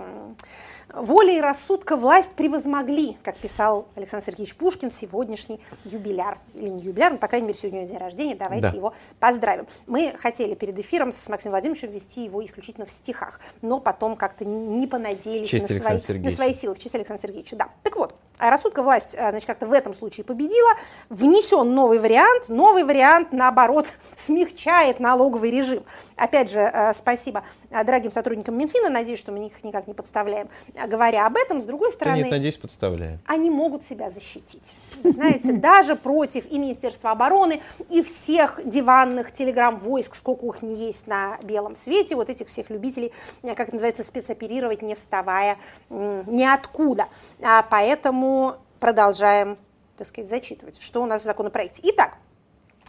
волей 0.93 1.41
рассудка 1.41 1.97
власть 1.97 2.31
превозмогли, 2.33 3.17
как 3.23 3.37
писал 3.37 3.89
Александр 3.95 4.27
Сергеевич 4.27 4.57
Пушкин, 4.57 4.91
сегодняшний 4.91 5.61
юбиляр, 5.85 6.39
или 6.55 6.69
не 6.69 6.83
юбиляр, 6.83 7.13
но, 7.13 7.19
по 7.19 7.29
крайней 7.29 7.49
мере, 7.49 7.59
сегодня 7.59 7.87
день 7.87 7.99
рождения, 7.99 8.37
давайте 8.37 8.71
да. 8.71 8.77
его 8.77 8.95
поздравим. 9.19 9.67
Мы 9.87 10.15
хотели 10.17 10.55
перед 10.55 10.79
эфиром 10.79 11.13
с 11.13 11.29
Максимом 11.29 11.53
Владимировичем 11.53 11.91
вести 11.91 12.25
его 12.25 12.45
исключительно 12.45 12.87
в 12.87 12.93
стихах, 12.93 13.41
но 13.61 13.81
потом 13.81 14.17
как-то 14.17 14.45
не 14.45 14.87
понадеялись 14.87 15.53
на 15.53 15.99
свои, 15.99 16.19
на 16.19 16.31
свои 16.31 16.55
силы, 16.55 16.75
в 16.75 16.79
честь 16.79 16.95
Александра 16.95 17.27
Сергеевича. 17.27 17.57
Да. 17.57 17.69
Так 17.83 17.97
вот, 17.97 18.15
рассудка 18.39 18.83
власть, 18.83 19.15
э, 19.15 19.31
значит, 19.31 19.47
как-то 19.47 19.67
в 19.67 19.73
этом 19.73 19.95
случае 19.95 20.25
победила, 20.25 20.71
внесен 21.09 21.75
новый 21.75 21.99
вариант, 21.99 22.49
новый 22.49 22.85
вариант, 22.85 23.33
наоборот, 23.33 23.87
смягчает 24.17 25.01
налоговый 25.01 25.51
режим. 25.51 25.85
Опять 26.17 26.51
же, 26.51 26.61
э, 26.61 26.95
спасибо 26.95 27.45
э, 27.71 27.85
дорогим 27.85 28.11
сотрудникам 28.11 28.57
Минфина, 28.57 28.89
надеюсь, 28.89 29.19
что 29.19 29.33
мы 29.33 29.47
их 29.47 29.65
никак 29.65 29.87
не 29.87 29.95
подставляем, 29.95 30.49
говоря 30.87 31.27
об 31.27 31.37
этом. 31.37 31.61
С 31.61 31.65
другой 31.65 31.93
стороны, 31.93 32.19
нет, 32.19 32.31
надеюсь, 32.31 32.57
подставляем. 32.57 33.21
они 33.27 33.51
могут 33.51 33.83
себя 33.83 34.11
защитить. 34.11 34.77
Вы 35.03 35.11
знаете, 35.11 35.53
даже 35.69 35.97
против 35.97 36.47
и 36.51 36.59
Министерства 36.59 37.11
обороны, 37.11 37.63
и 37.89 38.03
всех 38.03 38.61
диванных 38.65 39.33
телеграм-войск, 39.33 40.15
сколько 40.15 40.47
их 40.47 40.63
не 40.63 40.75
есть 40.75 41.07
на 41.07 41.39
белом 41.43 41.77
свете, 41.77 42.17
вот 42.17 42.29
этих 42.29 42.49
всех 42.49 42.71
любителей, 42.71 43.13
как 43.57 43.73
называется, 43.73 44.03
спецоперировать, 44.03 44.83
не 44.83 44.95
вставая 44.95 45.59
ниоткуда. 45.91 47.07
А 47.43 47.63
продолжаем, 48.81 49.57
так 49.97 50.07
сказать, 50.07 50.29
зачитывать, 50.29 50.81
что 50.81 51.03
у 51.03 51.07
нас 51.07 51.23
в 51.23 51.25
законопроекте. 51.25 51.83
Итак, 51.85 52.19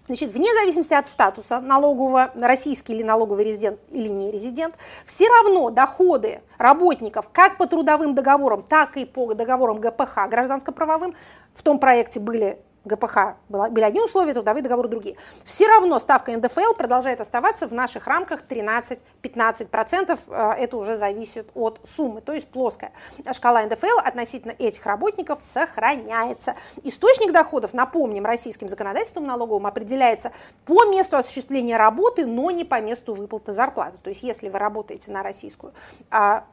Значит, 0.09 0.31
вне 0.31 0.47
зависимости 0.59 0.95
от 0.95 1.07
статуса 1.07 1.61
налогового, 1.61 2.31
российский 2.33 2.93
или 2.93 3.03
налоговый 3.03 3.45
резидент 3.45 3.79
или 3.91 4.07
не 4.07 4.31
резидент, 4.31 4.73
все 5.05 5.27
равно 5.27 5.69
доходы 5.69 6.41
работников 6.57 7.29
как 7.31 7.59
по 7.59 7.67
трудовым 7.67 8.15
договорам, 8.15 8.63
так 8.63 8.97
и 8.97 9.05
по 9.05 9.35
договорам 9.35 9.79
ГПХ, 9.79 10.27
гражданско-правовым, 10.27 11.13
в 11.53 11.61
том 11.61 11.77
проекте 11.77 12.19
были 12.19 12.57
ГПХ 12.85 13.35
были 13.49 13.83
одни 13.83 14.01
условия, 14.01 14.33
трудовые 14.33 14.63
договоры 14.63 14.87
другие. 14.87 15.15
Все 15.43 15.67
равно 15.67 15.99
ставка 15.99 16.35
НДФЛ 16.35 16.73
продолжает 16.77 17.21
оставаться 17.21 17.67
в 17.67 17.73
наших 17.73 18.07
рамках 18.07 18.43
13-15%. 18.47 20.19
Э, 20.27 20.51
это 20.57 20.77
уже 20.77 20.95
зависит 20.95 21.49
от 21.55 21.79
суммы, 21.83 22.21
то 22.21 22.33
есть 22.33 22.47
плоская. 22.47 22.91
Шкала 23.31 23.63
НДФЛ 23.63 23.99
относительно 24.03 24.53
этих 24.57 24.85
работников 24.85 25.43
сохраняется. 25.43 26.55
Источник 26.83 27.31
доходов, 27.31 27.73
напомним, 27.73 28.25
российским 28.25 28.69
законодательством 28.69 29.25
налоговым 29.25 29.67
определяется 29.67 30.31
по 30.65 30.85
месту 30.85 31.17
осуществления 31.17 31.77
работы, 31.77 32.25
но 32.25 32.51
не 32.51 32.65
по 32.65 32.79
месту 32.81 33.13
выплаты 33.13 33.53
зарплаты. 33.53 33.97
То 34.03 34.09
есть 34.09 34.23
если 34.23 34.49
вы 34.49 34.57
работаете 34.59 35.11
на 35.11 35.23
российскую, 35.23 35.73
а 36.09 36.45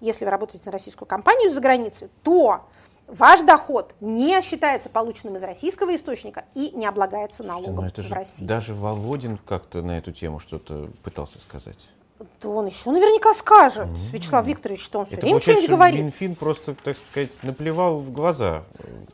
если 0.00 0.24
вы 0.24 0.30
работаете 0.30 0.64
на 0.66 0.72
российскую 0.72 1.08
компанию 1.08 1.50
за 1.50 1.60
границей, 1.60 2.10
то 2.22 2.64
Ваш 3.06 3.42
доход 3.42 3.94
не 4.00 4.40
считается 4.40 4.88
полученным 4.88 5.36
из 5.36 5.42
российского 5.42 5.94
источника 5.94 6.44
и 6.54 6.70
не 6.74 6.86
облагается 6.86 7.44
налогом 7.44 7.76
Но 7.76 7.86
это 7.86 8.02
в 8.02 8.12
России. 8.12 8.44
Даже 8.44 8.74
Володин 8.74 9.38
как-то 9.38 9.82
на 9.82 9.98
эту 9.98 10.12
тему 10.12 10.40
что-то 10.40 10.90
пытался 11.02 11.38
сказать. 11.38 11.88
Да 12.40 12.48
он 12.48 12.66
еще 12.66 12.90
наверняка 12.90 13.34
скажет, 13.34 13.86
mm-hmm. 13.86 14.10
Вячеслав 14.12 14.46
Викторович, 14.46 14.82
что 14.82 15.00
он 15.00 15.06
все 15.06 15.16
время 15.16 15.40
что-нибудь 15.40 15.68
говорит. 15.68 16.00
Минфин 16.00 16.36
просто, 16.36 16.74
так 16.74 16.96
сказать, 16.96 17.30
наплевал 17.42 17.98
в 17.98 18.12
глаза. 18.12 18.64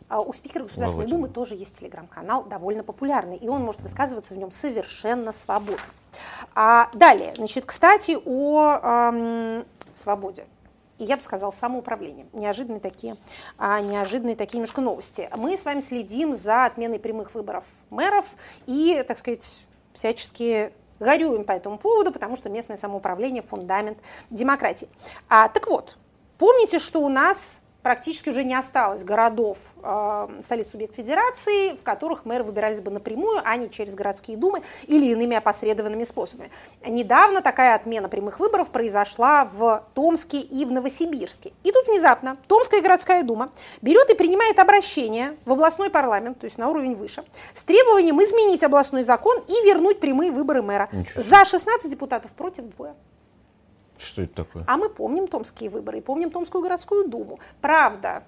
А 0.08 0.20
у 0.20 0.32
спикера 0.32 0.64
Государственной 0.64 1.06
Володина. 1.06 1.18
Думы 1.18 1.28
тоже 1.28 1.54
есть 1.54 1.78
телеграм-канал, 1.78 2.44
довольно 2.44 2.84
популярный, 2.84 3.36
и 3.36 3.48
он 3.48 3.62
может 3.62 3.80
высказываться 3.80 4.34
в 4.34 4.36
нем 4.36 4.50
совершенно 4.50 5.32
свободно. 5.32 5.82
А 6.54 6.90
далее, 6.92 7.32
значит, 7.36 7.64
кстати, 7.64 8.18
о 8.24 8.78
эм, 8.82 9.64
свободе 9.94 10.46
и 11.00 11.04
я 11.04 11.16
бы 11.16 11.22
сказала, 11.22 11.50
самоуправлением. 11.50 12.28
Неожиданные 12.32 12.80
такие, 12.80 13.16
а, 13.58 13.80
неожиданные 13.80 14.36
такие 14.36 14.58
немножко 14.58 14.80
новости. 14.80 15.28
Мы 15.34 15.56
с 15.56 15.64
вами 15.64 15.80
следим 15.80 16.34
за 16.34 16.66
отменой 16.66 16.98
прямых 16.98 17.34
выборов 17.34 17.64
мэров 17.88 18.26
и, 18.66 19.02
так 19.08 19.18
сказать, 19.18 19.64
всячески 19.94 20.72
горюем 21.00 21.44
по 21.44 21.52
этому 21.52 21.78
поводу, 21.78 22.12
потому 22.12 22.36
что 22.36 22.50
местное 22.50 22.76
самоуправление– 22.76 23.42
фундамент 23.50 23.98
демократии. 24.28 24.88
А, 25.28 25.48
так 25.48 25.66
вот, 25.66 25.96
помните, 26.36 26.78
что 26.78 27.00
у 27.00 27.08
нас 27.08 27.59
практически 27.82 28.28
уже 28.28 28.44
не 28.44 28.54
осталось 28.54 29.04
городов, 29.04 29.58
э, 29.82 30.28
столиц 30.42 30.70
субъект 30.70 30.94
федерации, 30.94 31.72
в 31.76 31.82
которых 31.82 32.24
мэры 32.24 32.44
выбирались 32.44 32.80
бы 32.80 32.90
напрямую, 32.90 33.40
а 33.44 33.56
не 33.56 33.70
через 33.70 33.94
городские 33.94 34.36
думы 34.36 34.62
или 34.86 35.06
иными 35.06 35.36
опосредованными 35.36 36.04
способами. 36.04 36.50
Недавно 36.86 37.42
такая 37.42 37.74
отмена 37.74 38.08
прямых 38.08 38.40
выборов 38.40 38.70
произошла 38.70 39.44
в 39.44 39.84
Томске 39.94 40.40
и 40.40 40.64
в 40.64 40.72
Новосибирске. 40.72 41.52
И 41.64 41.72
тут 41.72 41.86
внезапно 41.86 42.36
Томская 42.46 42.82
городская 42.82 43.22
дума 43.22 43.52
берет 43.82 44.10
и 44.10 44.14
принимает 44.14 44.58
обращение 44.58 45.36
в 45.44 45.52
областной 45.52 45.90
парламент, 45.90 46.38
то 46.38 46.46
есть 46.46 46.58
на 46.58 46.68
уровень 46.68 46.94
выше, 46.94 47.24
с 47.54 47.64
требованием 47.64 48.20
изменить 48.22 48.62
областной 48.62 49.02
закон 49.02 49.38
и 49.48 49.66
вернуть 49.66 50.00
прямые 50.00 50.30
выборы 50.32 50.62
мэра. 50.62 50.88
За 51.16 51.44
16 51.44 51.90
депутатов 51.90 52.30
против 52.32 52.64
двое. 52.64 52.94
Что 54.00 54.22
это 54.22 54.34
такое? 54.34 54.64
А 54.66 54.76
мы 54.76 54.88
помним 54.88 55.28
томские 55.28 55.70
выборы 55.70 55.98
и 55.98 56.00
помним 56.00 56.30
Томскую 56.30 56.62
городскую 56.62 57.08
думу. 57.08 57.38
Правда, 57.60 58.24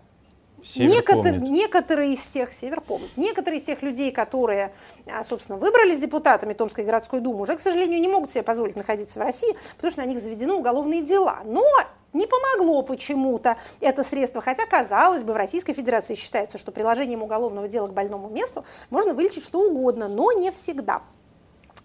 Некотор, 0.76 1.38
некоторые 1.38 2.14
из 2.14 2.24
тех, 2.24 2.52
Север 2.52 2.80
помнит, 2.80 3.10
некоторые 3.16 3.60
из 3.60 3.64
тех 3.64 3.82
людей, 3.82 4.12
которые, 4.12 4.72
а, 5.06 5.24
собственно, 5.24 5.58
выбрались 5.58 5.98
депутатами 5.98 6.52
Томской 6.52 6.84
городской 6.84 7.20
думы, 7.20 7.40
уже, 7.40 7.56
к 7.56 7.60
сожалению, 7.60 8.00
не 8.00 8.06
могут 8.06 8.30
себе 8.30 8.44
позволить 8.44 8.76
находиться 8.76 9.18
в 9.18 9.22
России, 9.22 9.56
потому 9.76 9.90
что 9.90 10.02
на 10.02 10.06
них 10.06 10.22
заведены 10.22 10.52
уголовные 10.52 11.02
дела. 11.02 11.40
Но 11.44 11.64
не 12.12 12.26
помогло 12.26 12.82
почему-то 12.82 13.56
это 13.80 14.04
средство, 14.04 14.40
хотя, 14.40 14.66
казалось 14.66 15.24
бы, 15.24 15.32
в 15.32 15.36
Российской 15.36 15.72
Федерации 15.72 16.14
считается, 16.14 16.58
что 16.58 16.70
приложением 16.70 17.22
уголовного 17.22 17.66
дела 17.66 17.88
к 17.88 17.92
больному 17.92 18.28
месту 18.28 18.64
можно 18.90 19.14
вылечить 19.14 19.42
что 19.42 19.68
угодно, 19.68 20.08
но 20.08 20.30
не 20.30 20.52
всегда. 20.52 21.02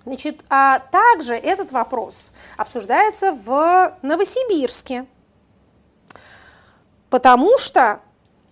Значит, 0.07 0.45
а 0.49 0.79
также 0.79 1.33
этот 1.33 1.73
вопрос 1.73 2.31
обсуждается 2.55 3.33
в 3.33 3.93
Новосибирске, 4.01 5.05
потому 7.09 7.57
что 7.57 7.99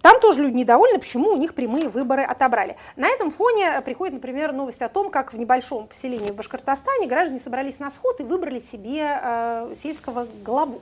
там 0.01 0.19
тоже 0.19 0.41
люди 0.41 0.57
недовольны, 0.57 0.99
почему 0.99 1.29
у 1.29 1.37
них 1.37 1.55
прямые 1.55 1.87
выборы 1.87 2.23
отобрали. 2.23 2.75
На 2.97 3.07
этом 3.07 3.31
фоне 3.31 3.81
приходит, 3.85 4.15
например, 4.15 4.51
новость 4.51 4.81
о 4.81 4.89
том, 4.89 5.09
как 5.09 5.31
в 5.31 5.37
небольшом 5.37 5.87
поселении 5.87 6.31
в 6.31 6.35
Башкортостане 6.35 7.07
граждане 7.07 7.39
собрались 7.39 7.79
на 7.79 7.89
сход 7.89 8.19
и 8.19 8.23
выбрали 8.23 8.59
себе 8.59 9.17
э, 9.23 9.73
сельского 9.75 10.27
главу. 10.43 10.81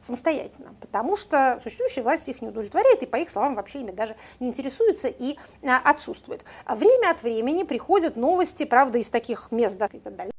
Самостоятельно, 0.00 0.74
потому 0.80 1.16
что 1.16 1.58
существующая 1.62 2.02
власть 2.02 2.28
их 2.28 2.42
не 2.42 2.48
удовлетворяет, 2.48 3.02
и 3.02 3.06
по 3.06 3.16
их 3.16 3.30
словам 3.30 3.54
вообще 3.54 3.80
ими 3.80 3.90
даже 3.90 4.16
не 4.40 4.48
интересуется 4.48 5.08
и 5.08 5.36
а, 5.62 5.78
отсутствует. 5.84 6.44
А 6.64 6.76
время 6.76 7.10
от 7.10 7.22
времени 7.22 7.62
приходят 7.62 8.16
новости, 8.16 8.64
правда, 8.64 8.98
из 8.98 9.10
таких 9.10 9.50
мест, 9.52 9.76
да, 9.78 9.86
и 9.92 9.98
так 9.98 10.16
далее 10.16 10.32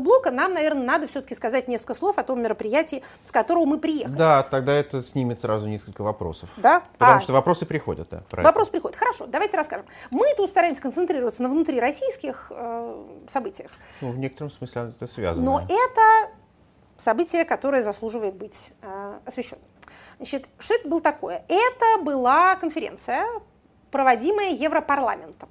блока 0.00 0.30
нам, 0.30 0.54
наверное, 0.54 0.84
надо 0.84 1.06
все-таки 1.06 1.34
сказать 1.34 1.68
несколько 1.68 1.94
слов 1.94 2.18
о 2.18 2.22
том 2.22 2.42
мероприятии, 2.42 3.02
с 3.24 3.32
которого 3.32 3.64
мы 3.64 3.78
приехали. 3.78 4.16
Да, 4.16 4.42
тогда 4.42 4.72
это 4.72 5.02
снимет 5.02 5.40
сразу 5.40 5.68
несколько 5.68 6.02
вопросов. 6.02 6.48
Да? 6.56 6.82
Потому 6.98 7.18
а, 7.18 7.20
что 7.20 7.32
вопросы 7.32 7.66
приходят, 7.66 8.08
да. 8.10 8.22
Вопрос 8.42 8.68
приходит. 8.68 8.96
Хорошо, 8.96 9.26
давайте 9.26 9.56
расскажем. 9.56 9.86
Мы 10.10 10.26
тут 10.36 10.50
стараемся 10.50 10.82
концентрироваться 10.82 11.42
на 11.42 11.48
внутрироссийских 11.48 12.50
э, 12.50 13.04
событиях. 13.28 13.70
Ну, 14.00 14.12
в 14.12 14.18
некотором 14.18 14.50
смысле 14.50 14.92
это 14.96 15.06
связано. 15.06 15.44
Но 15.44 15.60
это 15.60 16.30
событие, 16.98 17.44
которое 17.44 17.80
заслуживает 17.80 18.34
быть 18.34 18.72
э, 18.82 19.18
освещенным. 19.24 19.64
Значит, 20.16 20.48
что 20.58 20.74
это 20.74 20.88
было 20.88 21.00
такое? 21.00 21.44
Это 21.48 22.02
была 22.02 22.56
конференция, 22.56 23.24
проводимая 23.90 24.50
Европарламентом 24.50 25.48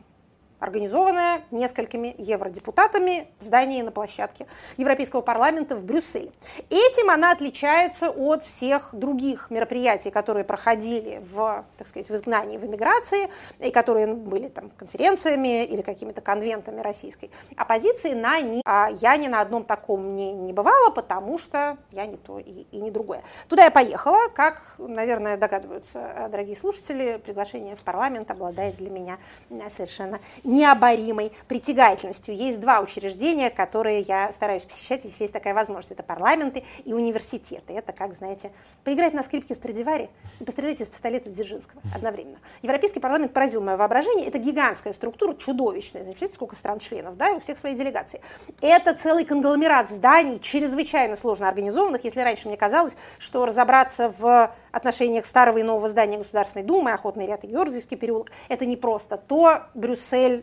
организованная 0.60 1.44
несколькими 1.52 2.16
евродепутатами 2.18 3.30
в 3.40 3.44
здании 3.44 3.82
на 3.82 3.92
площадке 3.92 4.48
Европейского 4.78 5.22
парламента 5.22 5.76
в 5.76 5.84
Брюсселе. 5.84 6.32
Этим 6.70 7.10
она 7.10 7.32
отличается 7.32 8.10
от 8.10 8.44
всех 8.44 8.90
других 8.94 9.50
мероприятий, 9.50 10.12
которые 10.12 10.44
проходили 10.44 11.22
в, 11.32 11.66
так 11.78 11.88
сказать, 11.88 12.10
в 12.10 12.16
изгнании, 12.16 12.58
в 12.58 12.66
эмиграции, 12.66 13.30
и 13.60 13.72
которые 13.72 14.08
были 14.08 14.48
там 14.48 14.70
конференциями 14.70 15.66
или 15.66 15.82
какими-то 15.82 16.22
конвентами 16.22 16.82
российской 16.82 17.32
оппозиции. 17.56 18.14
На 18.14 18.40
них 18.42 18.62
а 18.66 18.90
я 18.90 19.18
ни 19.18 19.28
на 19.28 19.42
одном 19.42 19.64
таком 19.64 20.16
не, 20.16 20.34
не 20.34 20.54
бывала, 20.54 20.90
потому 20.90 21.38
что 21.38 21.78
я 21.92 22.06
не 22.06 22.18
то 22.18 22.40
и, 22.40 22.66
и 22.72 22.78
не 22.80 22.92
другое. 22.92 23.22
Туда 23.48 23.66
я 23.66 23.72
поехала, 23.72 24.30
как, 24.30 24.76
наверное, 24.78 25.38
догадываются 25.38 26.00
э, 26.00 26.30
дорогие 26.30 26.56
слушатели, 26.56 27.22
приглашение 27.24 27.76
в 27.76 27.84
парламент 27.84 28.30
обладает 28.32 28.78
для 28.78 28.90
меня 28.90 29.18
э, 29.50 29.70
совершенно 29.70 30.20
необоримой 30.48 31.32
притягательностью. 31.48 32.36
Есть 32.36 32.60
два 32.60 32.80
учреждения, 32.80 33.52
которые 33.52 34.02
я 34.02 34.32
стараюсь 34.34 34.64
посещать, 34.64 35.04
если 35.06 35.24
есть 35.24 35.34
такая 35.34 35.54
возможность. 35.54 35.92
Это 35.92 36.04
парламенты 36.04 36.64
и 36.86 36.94
университеты. 36.94 37.74
Это, 37.74 37.92
как 37.92 38.14
знаете, 38.14 38.52
поиграть 38.84 39.14
на 39.14 39.22
скрипке 39.24 39.54
Страдивари 39.54 40.10
и 40.40 40.44
пострелять 40.44 40.82
из 40.82 40.88
пистолета 40.88 41.30
Дзержинского 41.30 41.82
одновременно. 41.94 42.40
Европейский 42.62 43.00
парламент 43.00 43.34
поразил 43.34 43.62
мое 43.62 43.78
воображение. 43.78 44.28
Это 44.28 44.38
гигантская 44.38 44.94
структура, 44.94 45.34
чудовищная. 45.34 46.04
Знаете, 46.04 46.28
сколько 46.30 46.56
стран-членов, 46.56 47.18
да, 47.18 47.34
у 47.34 47.40
всех 47.40 47.58
свои 47.58 47.76
делегации. 47.76 48.22
Это 48.62 48.94
целый 48.94 49.26
конгломерат 49.26 49.90
зданий, 49.90 50.40
чрезвычайно 50.40 51.16
сложно 51.16 51.50
организованных. 51.50 52.06
Если 52.06 52.22
раньше 52.22 52.48
мне 52.48 52.58
казалось, 52.58 52.96
что 53.20 53.46
разобраться 53.46 54.14
в 54.18 54.52
отношениях 54.72 55.26
старого 55.26 55.58
и 55.58 55.64
нового 55.64 55.90
здания 55.90 56.18
Государственной 56.18 56.64
Думы, 56.64 56.92
Охотный 56.92 57.26
ряд 57.26 57.44
и 57.44 57.48
Георгиевский 57.48 57.98
переулок, 57.98 58.32
это 58.48 58.66
не 58.66 58.78
просто, 58.78 59.18
то 59.18 59.64
Брюссель 59.74 60.37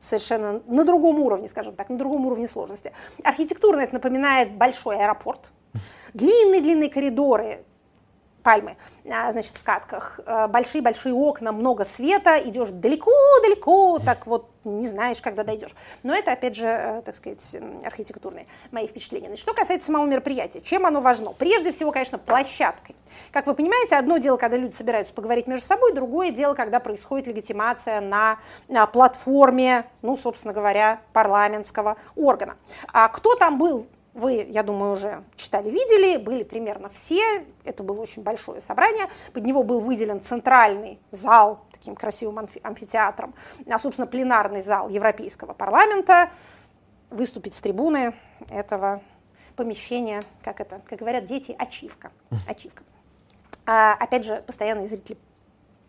совершенно 0.00 0.60
на 0.66 0.84
другом 0.84 1.20
уровне, 1.20 1.46
скажем 1.46 1.74
так, 1.74 1.88
на 1.88 1.96
другом 1.96 2.26
уровне 2.26 2.48
сложности. 2.48 2.92
Архитектурно 3.22 3.82
это 3.82 3.94
напоминает 3.94 4.52
большой 4.56 4.96
аэропорт. 4.96 5.52
Длинные-длинные 6.14 6.90
коридоры, 6.90 7.64
пальмы, 8.42 8.76
а, 9.10 9.32
значит, 9.32 9.56
в 9.56 9.62
катках, 9.62 10.20
а, 10.26 10.48
большие-большие 10.48 11.14
окна, 11.14 11.52
много 11.52 11.84
света, 11.84 12.38
идешь 12.42 12.70
далеко-далеко, 12.70 13.98
так 13.98 14.26
вот 14.26 14.50
не 14.64 14.88
знаешь, 14.88 15.22
когда 15.22 15.44
дойдешь. 15.44 15.74
Но 16.02 16.14
это, 16.14 16.32
опять 16.32 16.54
же, 16.54 16.66
э, 16.66 17.02
так 17.02 17.14
сказать, 17.14 17.56
архитектурные 17.84 18.46
мои 18.70 18.86
впечатления. 18.86 19.28
Значит, 19.28 19.42
что 19.42 19.54
касается 19.54 19.86
самого 19.86 20.06
мероприятия, 20.06 20.60
чем 20.60 20.86
оно 20.86 21.00
важно? 21.00 21.32
Прежде 21.32 21.72
всего, 21.72 21.92
конечно, 21.92 22.18
площадкой. 22.18 22.94
Как 23.32 23.46
вы 23.46 23.54
понимаете, 23.54 23.96
одно 23.96 24.18
дело, 24.18 24.36
когда 24.36 24.56
люди 24.56 24.74
собираются 24.74 25.14
поговорить 25.14 25.46
между 25.46 25.66
собой, 25.66 25.92
другое 25.92 26.30
дело, 26.30 26.54
когда 26.54 26.80
происходит 26.80 27.26
легитимация 27.26 28.00
на, 28.00 28.38
на 28.68 28.86
платформе, 28.86 29.86
ну, 30.02 30.16
собственно 30.16 30.52
говоря, 30.52 31.00
парламентского 31.12 31.96
органа. 32.16 32.56
А 32.92 33.08
кто 33.08 33.34
там 33.36 33.58
был 33.58 33.86
вы, 34.14 34.46
я 34.50 34.62
думаю, 34.62 34.92
уже 34.92 35.22
читали, 35.36 35.70
видели, 35.70 36.16
были 36.16 36.42
примерно 36.42 36.88
все. 36.88 37.46
Это 37.64 37.82
было 37.82 38.00
очень 38.00 38.22
большое 38.22 38.60
собрание. 38.60 39.06
Под 39.32 39.44
него 39.44 39.62
был 39.62 39.80
выделен 39.80 40.20
центральный 40.20 40.98
зал 41.10 41.60
таким 41.72 41.94
красивым 41.94 42.48
амфитеатром, 42.62 43.34
а, 43.66 43.78
собственно, 43.78 44.06
пленарный 44.06 44.62
зал 44.62 44.88
Европейского 44.88 45.54
парламента. 45.54 46.30
Выступить 47.10 47.54
с 47.54 47.60
трибуны 47.60 48.14
этого 48.50 49.00
помещения, 49.56 50.22
как 50.42 50.60
это, 50.60 50.80
как 50.86 50.98
говорят 50.98 51.24
дети, 51.24 51.54
ачивка. 51.58 52.10
ачивка. 52.48 52.84
А, 53.66 53.94
опять 53.94 54.24
же, 54.24 54.42
постоянные 54.46 54.88
зрители 54.88 55.18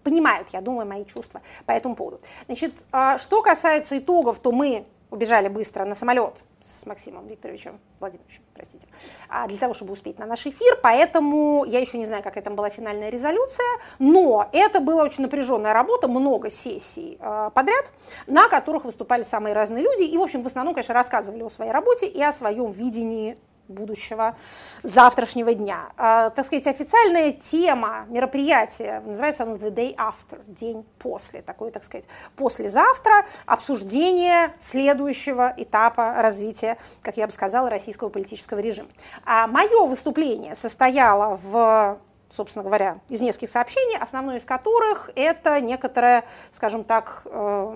понимают, 0.04 0.50
я 0.50 0.62
думаю, 0.62 0.88
мои 0.88 1.06
чувства 1.06 1.42
по 1.66 1.72
этому 1.72 1.96
поводу. 1.96 2.22
Значит, 2.46 2.74
а, 2.92 3.18
что 3.18 3.42
касается 3.42 3.98
итогов, 3.98 4.40
то 4.40 4.52
мы 4.52 4.86
убежали 5.12 5.50
быстро 5.50 5.86
на 5.86 5.94
самолет 5.94 6.44
с 6.64 6.86
Максимом 6.86 7.28
Викторовичем 7.28 7.80
Владимировичем, 8.00 8.42
простите, 8.56 8.88
а, 9.30 9.48
для 9.48 9.58
того, 9.58 9.74
чтобы 9.74 9.94
успеть 9.94 10.18
на 10.18 10.26
наш 10.26 10.48
эфир, 10.48 10.80
поэтому 10.82 11.66
я 11.66 11.80
еще 11.80 11.98
не 11.98 12.06
знаю, 12.06 12.24
какая 12.24 12.44
там 12.44 12.56
была 12.56 12.70
финальная 12.70 13.10
резолюция, 13.10 13.66
но 14.00 14.50
это 14.54 14.80
была 14.80 15.04
очень 15.04 15.24
напряженная 15.24 15.74
работа, 15.74 16.08
много 16.08 16.50
сессий 16.50 17.18
э, 17.20 17.50
подряд, 17.54 17.92
на 18.26 18.48
которых 18.48 18.86
выступали 18.86 19.24
самые 19.24 19.54
разные 19.54 19.84
люди. 19.84 20.04
И, 20.04 20.18
в 20.18 20.22
общем, 20.22 20.44
в 20.44 20.48
основном, 20.48 20.74
конечно, 20.74 20.94
рассказывали 20.94 21.44
о 21.44 21.50
своей 21.50 21.72
работе 21.72 22.08
и 22.08 22.22
о 22.24 22.34
своем 22.34 22.72
видении 22.72 23.38
будущего 23.72 24.36
завтрашнего 24.84 25.54
дня. 25.54 25.90
А, 25.98 26.30
так 26.30 26.46
сказать, 26.46 26.68
официальная 26.68 27.32
тема 27.32 28.06
мероприятия, 28.10 29.02
называется 29.06 29.44
оно 29.44 29.56
The 29.56 29.72
Day 29.72 29.96
After, 29.96 30.42
день 30.48 30.86
после, 31.00 31.42
такое, 31.42 31.72
так 31.72 31.84
сказать, 31.84 32.08
послезавтра, 32.36 33.26
обсуждение 33.46 34.54
следующего 34.60 35.54
этапа 35.58 36.16
развития, 36.22 36.78
как 37.02 37.18
я 37.18 37.26
бы 37.26 37.32
сказала, 37.32 37.70
российского 37.70 38.10
политического 38.10 38.60
режима. 38.60 38.90
А 39.26 39.48
мое 39.48 39.86
выступление 39.86 40.56
состояло 40.56 41.40
в 41.44 42.00
собственно 42.32 42.64
говоря, 42.64 43.00
из 43.10 43.22
нескольких 43.22 43.50
сообщений, 43.50 43.98
основное 43.98 44.38
из 44.38 44.46
которых 44.46 45.10
это 45.16 45.60
некоторая, 45.60 46.24
скажем 46.50 46.84
так, 46.84 47.24
э, 47.26 47.74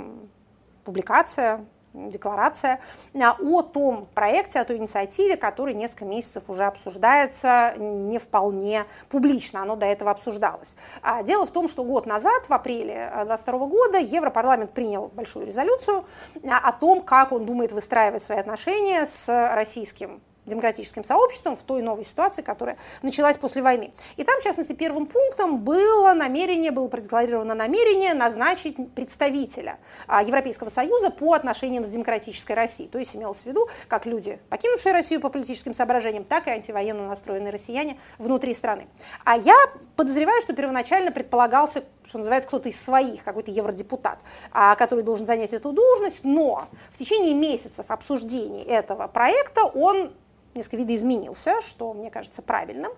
публикация, 0.86 1.66
декларация 2.10 2.80
а, 3.14 3.36
о 3.40 3.62
том 3.62 4.08
проекте, 4.14 4.60
о 4.60 4.66
той 4.66 4.78
инициативе, 4.78 5.38
который 5.38 5.74
несколько 5.74 6.06
месяцев 6.06 6.44
уже 6.48 6.66
обсуждается 6.66 7.74
не 7.78 8.20
вполне 8.20 8.86
публично, 9.10 9.62
оно 9.62 9.76
до 9.76 9.86
этого 9.86 10.12
обсуждалось. 10.12 10.76
А 11.02 11.24
дело 11.24 11.46
в 11.46 11.52
том, 11.52 11.68
что 11.68 11.84
год 11.84 12.06
назад, 12.06 12.48
в 12.48 12.54
апреле 12.54 13.10
2022 13.14 13.54
э, 13.54 13.70
года, 13.70 13.98
Европарламент 14.00 14.72
принял 14.72 15.08
большую 15.10 15.46
резолюцию 15.46 16.06
а, 16.44 16.58
о 16.58 16.72
том, 16.72 17.02
как 17.02 17.32
он 17.32 17.46
думает 17.46 17.72
выстраивать 17.72 18.24
свои 18.24 18.38
отношения 18.38 19.06
с 19.06 19.28
российским 19.54 20.22
демократическим 20.46 21.04
сообществом 21.04 21.58
в 21.58 21.64
той 21.64 21.82
новой 21.82 22.06
ситуации, 22.06 22.42
которая 22.42 22.78
началась 23.02 23.38
после 23.38 23.62
войны. 23.62 23.92
И 24.18 24.24
там, 24.24 24.40
в 24.40 24.44
частности, 24.44 24.74
первым 24.74 25.08
пунктом 25.08 25.60
было 25.60 26.14
намерение, 26.14 26.72
было 26.72 26.88
продекларировано 26.88 27.56
намерение 27.56 28.14
назначить 28.14 28.76
представителя 28.94 29.78
а, 30.08 30.24
Европейского 30.24 30.70
Союза 30.70 31.10
по 31.10 31.34
отношениям 31.34 31.86
с 31.86 31.90
демократической 31.90 32.54
Россией. 32.54 32.90
То 32.90 33.00
есть 33.00 33.16
имелось 33.16 33.40
в 33.40 33.46
виду 33.46 33.68
как 33.88 34.06
люди, 34.06 34.40
покинувшие 34.50 34.94
Россию 34.94 35.22
по 35.22 35.30
политическим 35.30 35.74
соображениям, 35.74 36.24
так 36.24 36.48
и 36.48 36.52
антивоенно 36.52 37.08
настроенные 37.08 37.52
россияне 37.52 38.00
внутри 38.18 38.54
страны. 38.54 38.88
А 39.24 39.38
я 39.38 39.56
подозреваю, 39.96 40.42
что 40.42 40.54
первоначально 40.54 41.12
предполагался, 41.12 41.84
что 42.06 42.20
называется, 42.20 42.48
кто-то 42.48 42.70
из 42.70 42.82
своих, 42.82 43.24
какой-то 43.24 43.52
евродепутат, 43.52 44.20
а, 44.52 44.76
который 44.76 45.04
должен 45.04 45.26
занять 45.26 45.54
эту 45.54 45.72
должность, 45.72 46.24
но 46.24 46.68
в 46.92 46.98
течение 46.98 47.34
месяцев 47.34 47.86
обсуждений 47.90 48.64
этого 48.64 49.08
проекта 49.08 49.64
он 49.66 50.14
несколько 50.56 50.78
видоизменился, 50.78 51.62
что 51.62 51.94
мне 51.94 52.10
кажется 52.10 52.42
правильным, 52.42 52.92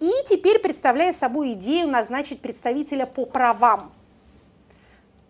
и 0.00 0.10
теперь 0.26 0.58
представляет 0.58 1.16
собой 1.16 1.52
идею 1.52 1.86
назначить 1.88 2.40
представителя 2.40 3.06
по 3.06 3.26
правам 3.26 3.92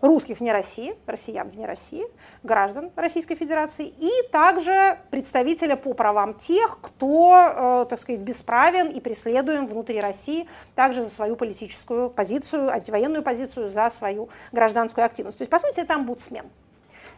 русских 0.01 0.41
вне 0.41 0.53
России, 0.53 0.95
россиян 1.07 1.49
вне 1.49 1.65
России, 1.65 2.05
граждан 2.43 2.91
Российской 2.97 3.37
Федерации, 3.37 3.87
и 3.87 4.11
также 4.31 4.99
представителя 5.11 5.77
по 5.77 5.95
правам 5.95 6.35
тех, 6.35 6.79
кто, 6.83 7.35
э, 7.35 7.87
так 7.89 8.01
сказать, 8.01 8.21
бесправен 8.21 8.89
и 8.89 9.01
преследуем 9.01 9.67
внутри 9.67 10.01
России, 10.01 10.49
также 10.75 11.05
за 11.05 11.11
свою 11.11 11.37
политическую 11.37 12.11
позицию, 12.11 12.71
антивоенную 12.71 13.23
позицию, 13.23 13.71
за 13.71 13.91
свою 13.91 14.29
гражданскую 14.51 15.05
активность. 15.05 15.39
То 15.39 15.43
есть, 15.43 15.51
по 15.51 15.61
сути, 15.61 15.81
это 15.81 15.95
омбудсмен. 15.95 16.47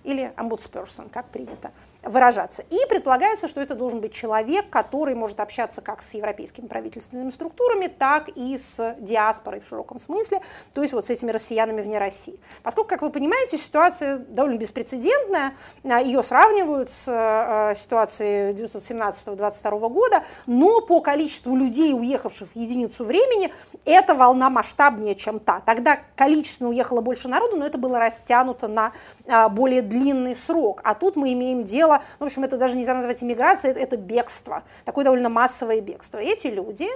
Или 0.04 0.32
омбудсперсон, 0.36 1.08
как 1.08 1.26
принято 1.30 1.72
выражаться. 2.02 2.62
И 2.70 2.76
предполагается, 2.88 3.48
что 3.48 3.60
это 3.60 3.74
должен 3.74 4.00
быть 4.00 4.12
человек, 4.12 4.70
который 4.70 5.14
может 5.14 5.40
общаться 5.40 5.80
как 5.80 6.02
с 6.02 6.14
европейскими 6.14 6.66
правительственными 6.66 7.30
структурами, 7.30 7.88
так 7.88 8.28
и 8.28 8.58
с 8.58 8.96
диаспорой 9.00 9.60
в 9.60 9.66
широком 9.66 9.98
смысле, 9.98 10.40
то 10.72 10.82
есть 10.82 10.92
вот 10.92 11.06
с 11.06 11.10
этими 11.10 11.30
россиянами 11.30 11.82
вне 11.82 11.98
России. 11.98 12.38
Поскольку, 12.62 12.90
как 12.90 13.02
вы 13.02 13.10
понимаете, 13.10 13.56
ситуация 13.56 14.18
довольно 14.18 14.58
беспрецедентная, 14.58 15.54
а, 15.84 16.00
ее 16.00 16.22
сравнивают 16.22 16.90
с 16.90 17.08
э, 17.08 17.74
ситуацией 17.74 18.52
1917-22 18.52 19.88
года, 19.88 20.22
но 20.46 20.80
по 20.80 21.00
количеству 21.00 21.56
людей, 21.56 21.94
уехавших 21.94 22.50
в 22.50 22.56
единицу 22.56 23.04
времени, 23.04 23.52
эта 23.84 24.14
волна 24.14 24.50
масштабнее, 24.50 25.14
чем 25.14 25.40
та. 25.40 25.60
Тогда 25.60 25.98
количественно 26.16 26.68
уехало 26.68 27.00
больше 27.00 27.28
народу, 27.28 27.56
но 27.56 27.66
это 27.66 27.78
было 27.78 27.98
растянуто 27.98 28.68
на 28.68 28.92
а, 29.26 29.48
более 29.48 29.82
длинный 29.94 30.34
срок. 30.34 30.80
А 30.84 30.94
тут 30.94 31.16
мы 31.16 31.32
имеем 31.32 31.64
дело, 31.64 32.02
ну, 32.18 32.26
в 32.26 32.28
общем, 32.28 32.44
это 32.44 32.56
даже 32.56 32.76
нельзя 32.76 32.94
назвать 32.94 33.22
иммиграцией, 33.22 33.72
это, 33.72 33.80
это 33.80 33.96
бегство, 33.96 34.64
такое 34.84 35.04
довольно 35.04 35.28
массовое 35.28 35.80
бегство. 35.80 36.18
И 36.18 36.26
эти 36.26 36.48
люди 36.48 36.88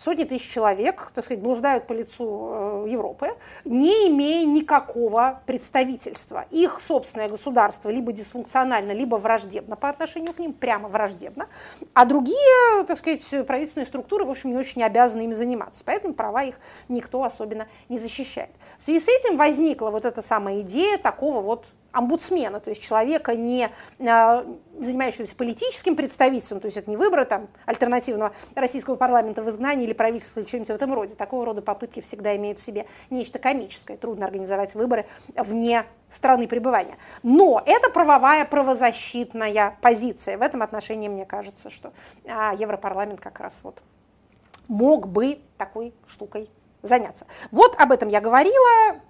сотни 0.00 0.24
тысяч 0.24 0.50
человек, 0.50 1.12
так 1.14 1.24
сказать, 1.24 1.42
блуждают 1.42 1.86
по 1.86 1.92
лицу 1.92 2.24
э, 2.24 2.86
Европы, 2.88 3.36
не 3.64 4.08
имея 4.08 4.46
никакого 4.46 5.42
представительства. 5.44 6.46
Их 6.50 6.80
собственное 6.80 7.28
государство 7.28 7.90
либо 7.90 8.12
дисфункционально, 8.12 8.92
либо 8.92 9.16
враждебно 9.16 9.76
по 9.76 9.90
отношению 9.90 10.32
к 10.32 10.38
ним, 10.38 10.54
прямо 10.54 10.88
враждебно, 10.88 11.48
а 11.92 12.06
другие, 12.06 12.84
так 12.86 12.96
сказать, 12.96 13.46
правительственные 13.46 13.86
структуры, 13.86 14.24
в 14.24 14.30
общем, 14.30 14.50
не 14.50 14.56
очень 14.56 14.82
обязаны 14.82 15.22
ими 15.22 15.34
заниматься. 15.34 15.84
Поэтому 15.84 16.14
права 16.14 16.44
их 16.44 16.60
никто 16.88 17.22
особенно 17.22 17.68
не 17.90 17.98
защищает. 17.98 18.50
В 18.78 18.84
связи 18.84 19.00
с 19.00 19.08
этим 19.08 19.36
возникла 19.36 19.90
вот 19.90 20.06
эта 20.06 20.22
самая 20.22 20.60
идея 20.60 20.96
такого 20.96 21.42
вот 21.42 21.66
омбудсмена, 21.92 22.60
то 22.60 22.70
есть 22.70 22.82
человека, 22.82 23.34
не 23.36 23.70
а, 23.98 24.46
занимающегося 24.78 25.34
политическим 25.34 25.96
представительством, 25.96 26.60
то 26.60 26.66
есть 26.66 26.76
это 26.76 26.88
не 26.88 26.96
выборы 26.96 27.24
там, 27.24 27.48
альтернативного 27.66 28.32
российского 28.54 28.96
парламента 28.96 29.42
в 29.42 29.50
изгнании 29.50 29.84
или 29.84 29.92
правительства 29.92 30.40
или 30.40 30.46
что-нибудь 30.46 30.68
в 30.68 30.74
этом 30.74 30.94
роде. 30.94 31.14
Такого 31.14 31.44
рода 31.44 31.62
попытки 31.62 32.00
всегда 32.00 32.36
имеют 32.36 32.58
в 32.58 32.62
себе 32.62 32.86
нечто 33.10 33.38
комическое. 33.38 33.96
Трудно 33.96 34.26
организовать 34.26 34.74
выборы 34.74 35.06
вне 35.34 35.84
страны 36.08 36.48
пребывания. 36.48 36.96
Но 37.22 37.62
это 37.66 37.90
правовая, 37.90 38.44
правозащитная 38.44 39.76
позиция. 39.80 40.38
В 40.38 40.42
этом 40.42 40.62
отношении 40.62 41.08
мне 41.08 41.26
кажется, 41.26 41.70
что 41.70 41.92
а, 42.26 42.54
Европарламент 42.54 43.20
как 43.20 43.40
раз 43.40 43.60
вот 43.62 43.82
мог 44.68 45.08
бы 45.08 45.40
такой 45.58 45.92
штукой 46.06 46.48
заняться. 46.82 47.26
Вот 47.50 47.74
об 47.78 47.92
этом 47.92 48.08
я 48.08 48.20
говорила 48.20 49.00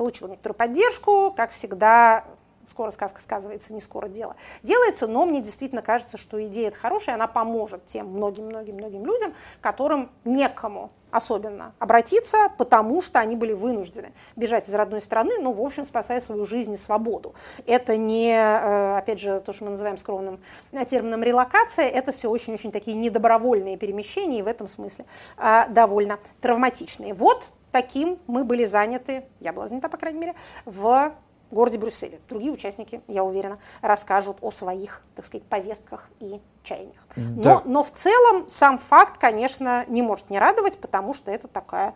получил 0.00 0.28
некоторую 0.28 0.56
поддержку, 0.56 1.30
как 1.36 1.50
всегда, 1.50 2.24
скоро 2.66 2.90
сказка 2.90 3.20
сказывается, 3.20 3.74
не 3.74 3.82
скоро 3.82 4.08
дело 4.08 4.34
делается, 4.62 5.06
но 5.06 5.26
мне 5.26 5.42
действительно 5.42 5.82
кажется, 5.82 6.16
что 6.16 6.42
идея 6.46 6.68
эта 6.68 6.78
хорошая, 6.78 7.16
она 7.16 7.26
поможет 7.26 7.84
тем 7.84 8.06
многим-многим-многим 8.06 9.04
людям, 9.04 9.34
которым 9.60 10.10
некому 10.24 10.90
особенно 11.10 11.74
обратиться, 11.78 12.50
потому 12.56 13.02
что 13.02 13.18
они 13.18 13.36
были 13.36 13.52
вынуждены 13.52 14.14
бежать 14.36 14.70
из 14.70 14.72
родной 14.72 15.02
страны, 15.02 15.32
ну, 15.38 15.52
в 15.52 15.60
общем, 15.60 15.84
спасая 15.84 16.22
свою 16.22 16.46
жизнь 16.46 16.72
и 16.72 16.78
свободу. 16.78 17.34
Это 17.66 17.98
не, 17.98 18.32
э, 18.32 18.96
опять 18.96 19.20
же, 19.20 19.40
то, 19.40 19.52
что 19.52 19.64
мы 19.64 19.72
называем 19.72 19.98
скромным 19.98 20.40
э, 20.72 20.86
термином 20.86 21.22
релокация, 21.22 21.84
это 21.84 22.12
все 22.12 22.30
очень-очень 22.30 22.72
такие 22.72 22.96
недобровольные 22.96 23.76
перемещения, 23.76 24.38
и 24.38 24.42
в 24.42 24.46
этом 24.46 24.66
смысле 24.66 25.04
э, 25.36 25.64
довольно 25.68 26.18
травматичные. 26.40 27.12
Вот 27.12 27.50
таким 27.72 28.18
мы 28.26 28.44
были 28.44 28.64
заняты, 28.64 29.24
я 29.40 29.52
была 29.52 29.68
занята, 29.68 29.88
по 29.88 29.96
крайней 29.96 30.20
мере, 30.20 30.34
в 30.64 31.14
городе 31.50 31.78
Брюсселе. 31.78 32.20
Другие 32.28 32.52
участники, 32.52 33.00
я 33.08 33.24
уверена, 33.24 33.58
расскажут 33.82 34.38
о 34.40 34.50
своих, 34.50 35.02
так 35.14 35.24
сказать, 35.24 35.44
повестках 35.46 36.08
и 36.20 36.40
чаяниях. 36.62 37.06
Да. 37.16 37.54
Но, 37.54 37.62
но 37.64 37.84
в 37.84 37.90
целом 37.90 38.48
сам 38.48 38.78
факт, 38.78 39.18
конечно, 39.18 39.84
не 39.88 40.02
может 40.02 40.30
не 40.30 40.38
радовать, 40.38 40.78
потому 40.78 41.14
что 41.14 41.30
это 41.30 41.48
такая, 41.48 41.94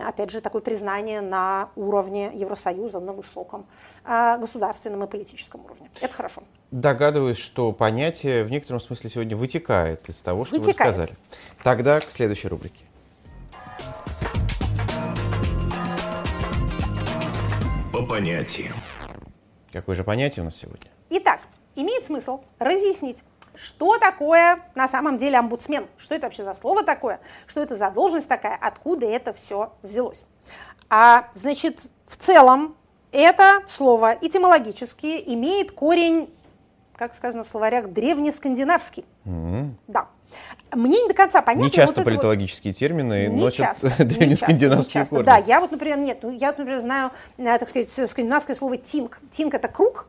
опять 0.00 0.30
же, 0.30 0.40
такое 0.40 0.62
признание 0.62 1.20
на 1.20 1.68
уровне 1.76 2.30
Евросоюза, 2.34 3.00
на 3.00 3.12
высоком 3.12 3.66
э, 4.04 4.38
государственном 4.38 5.04
и 5.04 5.06
политическом 5.06 5.64
уровне. 5.64 5.90
Это 6.00 6.14
хорошо. 6.14 6.42
Догадываюсь, 6.70 7.38
что 7.38 7.72
понятие 7.72 8.44
в 8.44 8.50
некотором 8.50 8.80
смысле 8.80 9.10
сегодня 9.10 9.36
вытекает 9.36 10.08
из 10.08 10.20
того, 10.22 10.44
что 10.44 10.56
вытекает. 10.56 10.96
вы 10.96 11.04
сказали. 11.04 11.16
Тогда 11.62 12.00
к 12.00 12.10
следующей 12.10 12.48
рубрике. 12.48 12.84
По 17.94 18.02
понятиям. 18.02 18.74
Какое 19.72 19.94
же 19.94 20.02
понятие 20.02 20.42
у 20.42 20.46
нас 20.46 20.56
сегодня? 20.56 20.90
Итак, 21.10 21.38
имеет 21.76 22.04
смысл 22.04 22.40
разъяснить, 22.58 23.22
что 23.54 23.98
такое 23.98 24.58
на 24.74 24.88
самом 24.88 25.16
деле 25.16 25.38
омбудсмен, 25.38 25.86
что 25.96 26.16
это 26.16 26.26
вообще 26.26 26.42
за 26.42 26.54
слово 26.54 26.82
такое, 26.82 27.20
что 27.46 27.62
это 27.62 27.76
за 27.76 27.92
должность 27.92 28.28
такая, 28.28 28.58
откуда 28.60 29.06
это 29.06 29.32
все 29.32 29.74
взялось. 29.82 30.24
А, 30.90 31.28
значит, 31.34 31.88
в 32.08 32.16
целом 32.16 32.74
это 33.12 33.60
слово 33.68 34.16
этимологически 34.20 35.22
имеет 35.32 35.70
корень, 35.70 36.34
как 36.96 37.14
сказано 37.14 37.44
в 37.44 37.48
словарях, 37.48 37.88
древнескандинавский. 37.88 39.04
Mm-hmm. 39.24 39.70
Да. 39.88 40.08
Мне 40.72 41.02
не 41.02 41.08
до 41.08 41.14
конца 41.14 41.42
понятно. 41.42 41.64
Не 41.64 41.70
часто 41.70 42.00
вот 42.00 42.04
политологические 42.04 42.72
вот... 42.72 42.78
термины 42.78 43.26
не 43.26 43.42
носят 43.42 43.58
часто, 43.58 43.90
древнескандинавские 44.04 45.02
не 45.02 45.08
корни. 45.08 45.24
Да, 45.24 45.36
я 45.36 45.60
вот, 45.60 45.70
например, 45.70 45.98
нет, 45.98 46.18
ну, 46.22 46.30
я, 46.30 46.48
например, 46.48 46.78
знаю, 46.78 47.10
э, 47.36 47.58
так 47.58 47.68
сказать, 47.68 47.90
скандинавское 47.90 48.56
слово 48.56 48.76
«тинг». 48.76 49.20
«Тинг»— 49.30 49.54
это 49.54 49.68
круг, 49.68 50.08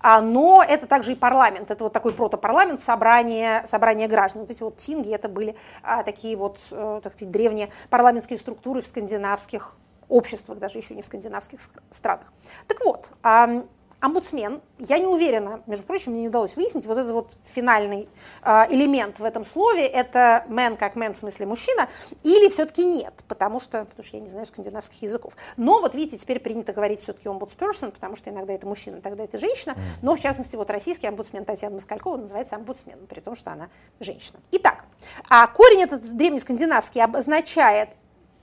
а, 0.00 0.20
но 0.20 0.64
это 0.66 0.86
также 0.86 1.12
и 1.12 1.14
парламент, 1.14 1.70
это 1.70 1.84
вот 1.84 1.92
такой 1.92 2.12
протопарламент, 2.12 2.80
собрание, 2.80 3.64
собрание 3.66 4.08
граждан. 4.08 4.42
Вот 4.42 4.50
эти 4.50 4.62
вот 4.62 4.76
тинги, 4.76 5.12
это 5.12 5.28
были 5.28 5.54
а, 5.82 6.02
такие 6.02 6.36
вот, 6.36 6.58
а, 6.70 7.00
так 7.00 7.12
сказать, 7.12 7.30
древние 7.30 7.68
парламентские 7.90 8.38
структуры 8.38 8.80
в 8.80 8.86
скандинавских 8.86 9.76
обществах, 10.08 10.58
даже 10.58 10.78
еще 10.78 10.94
не 10.94 11.02
в 11.02 11.06
скандинавских 11.06 11.60
странах. 11.90 12.32
Так 12.66 12.84
вот, 12.84 13.12
а, 13.22 13.64
омбудсмен, 14.00 14.60
я 14.78 14.98
не 14.98 15.06
уверена, 15.06 15.62
между 15.66 15.84
прочим, 15.84 16.12
мне 16.12 16.22
не 16.22 16.28
удалось 16.28 16.56
выяснить, 16.56 16.86
вот 16.86 16.98
этот 16.98 17.12
вот 17.12 17.36
финальный 17.44 18.08
э, 18.42 18.62
элемент 18.70 19.18
в 19.18 19.24
этом 19.24 19.44
слове, 19.44 19.86
это 19.86 20.44
man 20.48 20.76
как 20.76 20.96
man 20.96 21.12
в 21.12 21.18
смысле 21.18 21.46
мужчина, 21.46 21.88
или 22.22 22.48
все-таки 22.50 22.84
нет, 22.84 23.14
потому 23.28 23.60
что, 23.60 23.84
потому 23.84 24.04
что 24.04 24.16
я 24.16 24.22
не 24.22 24.28
знаю 24.28 24.46
скандинавских 24.46 25.02
языков. 25.02 25.34
Но 25.56 25.80
вот 25.80 25.94
видите, 25.94 26.18
теперь 26.18 26.40
принято 26.40 26.72
говорить 26.72 27.02
все-таки 27.02 27.28
омбудсперсон, 27.28 27.92
потому 27.92 28.16
что 28.16 28.30
иногда 28.30 28.54
это 28.54 28.66
мужчина, 28.66 29.00
тогда 29.00 29.24
это 29.24 29.38
женщина, 29.38 29.76
но 30.02 30.16
в 30.16 30.20
частности 30.20 30.56
вот 30.56 30.70
российский 30.70 31.06
омбудсмен 31.06 31.44
Татьяна 31.44 31.74
Москалькова 31.74 32.16
называется 32.16 32.56
омбудсменом, 32.56 33.06
при 33.06 33.20
том, 33.20 33.34
что 33.34 33.52
она 33.52 33.68
женщина. 34.00 34.40
Итак, 34.52 34.84
а 35.28 35.46
корень 35.46 35.82
этот 35.82 36.16
древнескандинавский 36.16 37.02
обозначает 37.02 37.90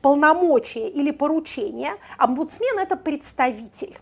полномочия 0.01 0.88
или 0.88 1.12
поручение, 1.12 1.93
омбудсмен 2.18 2.78
это 2.80 2.95
представитель 2.95 3.97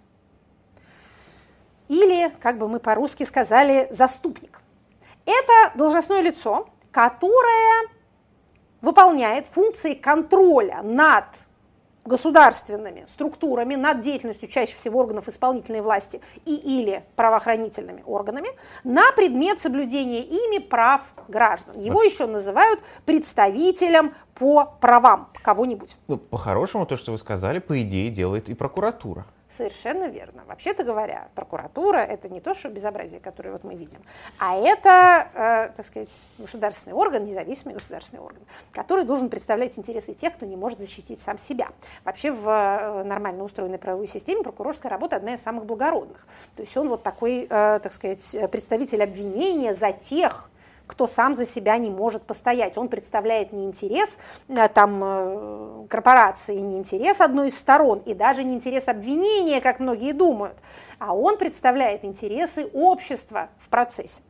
или, 1.87 2.33
как 2.41 2.57
бы 2.57 2.67
мы 2.67 2.79
по-русски 2.79 3.23
сказали, 3.23 3.87
заступник. 3.91 4.61
Это 5.25 5.77
должностное 5.77 6.21
лицо, 6.21 6.67
которое 6.91 7.89
выполняет 8.81 9.47
функции 9.47 9.93
контроля 9.95 10.81
над 10.83 11.25
государственными 12.05 13.05
структурами, 13.09 13.75
над 13.75 14.01
деятельностью 14.01 14.47
чаще 14.47 14.75
всего 14.75 14.99
органов 14.99 15.27
исполнительной 15.27 15.81
власти 15.81 16.21
и 16.45 16.55
или 16.55 17.03
правоохранительными 17.15 18.03
органами 18.05 18.49
на 18.83 19.11
предмет 19.11 19.59
соблюдения 19.59 20.21
ими 20.21 20.59
прав 20.59 21.01
граждан. 21.27 21.79
Его 21.79 22.03
еще 22.03 22.27
называют 22.27 22.81
представителем 23.05 24.13
по 24.35 24.65
правам 24.79 25.29
кого-нибудь. 25.41 25.97
Ну, 26.07 26.17
по-хорошему, 26.17 26.85
то, 26.85 26.95
что 26.95 27.11
вы 27.11 27.17
сказали, 27.17 27.59
по 27.59 27.81
идее, 27.81 28.11
делает 28.11 28.49
и 28.49 28.53
прокуратура. 28.53 29.25
Совершенно 29.47 30.05
верно. 30.07 30.43
Вообще-то 30.47 30.83
говоря, 30.83 31.29
прокуратура 31.35 31.99
это 31.99 32.29
не 32.29 32.41
то, 32.41 32.53
что 32.55 32.69
безобразие, 32.69 33.19
которое 33.19 33.51
вот 33.51 33.63
мы 33.63 33.75
видим, 33.75 34.01
а 34.39 34.55
это, 34.55 35.27
э, 35.33 35.75
так 35.75 35.85
сказать, 35.85 36.25
государственный 36.39 36.95
орган, 36.95 37.23
независимый 37.23 37.75
государственный 37.75 38.21
орган, 38.21 38.41
который 38.71 39.05
должен 39.05 39.29
представлять 39.29 39.77
интересы 39.77 40.13
тех, 40.13 40.33
кто 40.33 40.45
не 40.45 40.55
может 40.55 40.79
защитить 40.79 41.21
сам 41.21 41.37
себя. 41.37 41.69
Вообще 42.03 42.31
в 42.31 42.49
э, 42.49 43.03
нормально 43.03 43.43
устроенной 43.43 43.77
правовой 43.77 44.07
системе 44.07 44.43
прокурорская 44.43 44.89
работа 44.89 45.15
одна 45.15 45.35
из 45.35 45.41
самых 45.41 45.65
благородных. 45.65 46.27
То 46.55 46.63
есть 46.63 46.75
он 46.75 46.89
вот 46.89 47.03
такой, 47.03 47.43
э, 47.43 47.47
так 47.47 47.93
сказать, 47.93 48.35
представитель 48.51 49.03
обвинения 49.03 49.75
за 49.75 49.93
тех, 49.93 50.49
кто 50.87 51.07
сам 51.07 51.35
за 51.35 51.45
себя 51.45 51.77
не 51.77 51.89
может 51.89 52.23
постоять. 52.23 52.77
Он 52.77 52.89
представляет 52.89 53.51
не 53.51 53.65
интерес 53.65 54.17
э, 54.47 54.67
там, 54.69 55.01
э, 55.03 55.87
корпорации, 55.89 56.55
не 56.57 56.77
интерес 56.77 57.21
одной 57.21 57.47
из 57.47 57.57
сторон, 57.57 57.99
и 57.99 58.13
даже 58.13 58.43
не 58.43 58.55
интерес 58.55 58.87
обвинения, 58.87 59.61
как 59.61 59.79
многие 59.79 60.13
думают, 60.13 60.57
а 60.99 61.15
он 61.15 61.37
представляет 61.37 62.05
интересы 62.05 62.67
общества 62.73 63.49
в 63.57 63.69
процессе. 63.69 64.21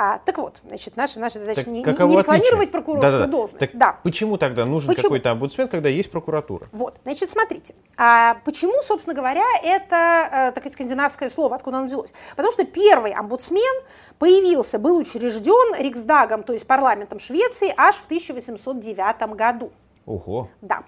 А, 0.00 0.18
так 0.18 0.38
вот, 0.38 0.60
значит, 0.64 0.96
наша, 0.96 1.18
наша 1.18 1.40
задача 1.40 1.62
Так 1.62 1.66
не, 1.66 1.82
не 1.82 1.84
рекламировать 1.84 2.28
отличие? 2.28 2.68
прокурорскую 2.68 3.12
Да-да-да. 3.12 3.32
должность. 3.32 3.58
Так 3.58 3.70
да. 3.74 3.98
Почему 4.04 4.38
тогда 4.38 4.64
нужен 4.64 4.94
какой-то 4.94 5.32
омбудсмен, 5.32 5.66
когда 5.66 5.88
есть 5.88 6.08
прокуратура? 6.08 6.68
Вот, 6.70 7.00
значит, 7.02 7.32
смотрите, 7.32 7.74
а 7.96 8.34
почему, 8.44 8.80
собственно 8.84 9.16
говоря, 9.16 9.42
это 9.60 10.50
э, 10.50 10.52
такое 10.52 10.70
скандинавское 10.70 11.28
слово, 11.28 11.56
откуда 11.56 11.78
оно 11.78 11.86
взялось? 11.86 12.12
Потому 12.36 12.52
что 12.52 12.64
первый 12.64 13.12
омбудсмен 13.12 13.82
появился, 14.20 14.78
был 14.78 14.98
учрежден 14.98 15.74
Риксдагом, 15.82 16.44
то 16.44 16.52
есть 16.52 16.64
парламентом 16.64 17.18
Швеции, 17.18 17.74
аж 17.76 17.96
в 17.96 18.04
1809 18.04 19.34
году. 19.34 19.72
Ого. 20.06 20.48
Да. 20.60 20.84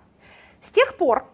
С 0.61 0.71
тех 0.71 0.97
пор 0.97 1.25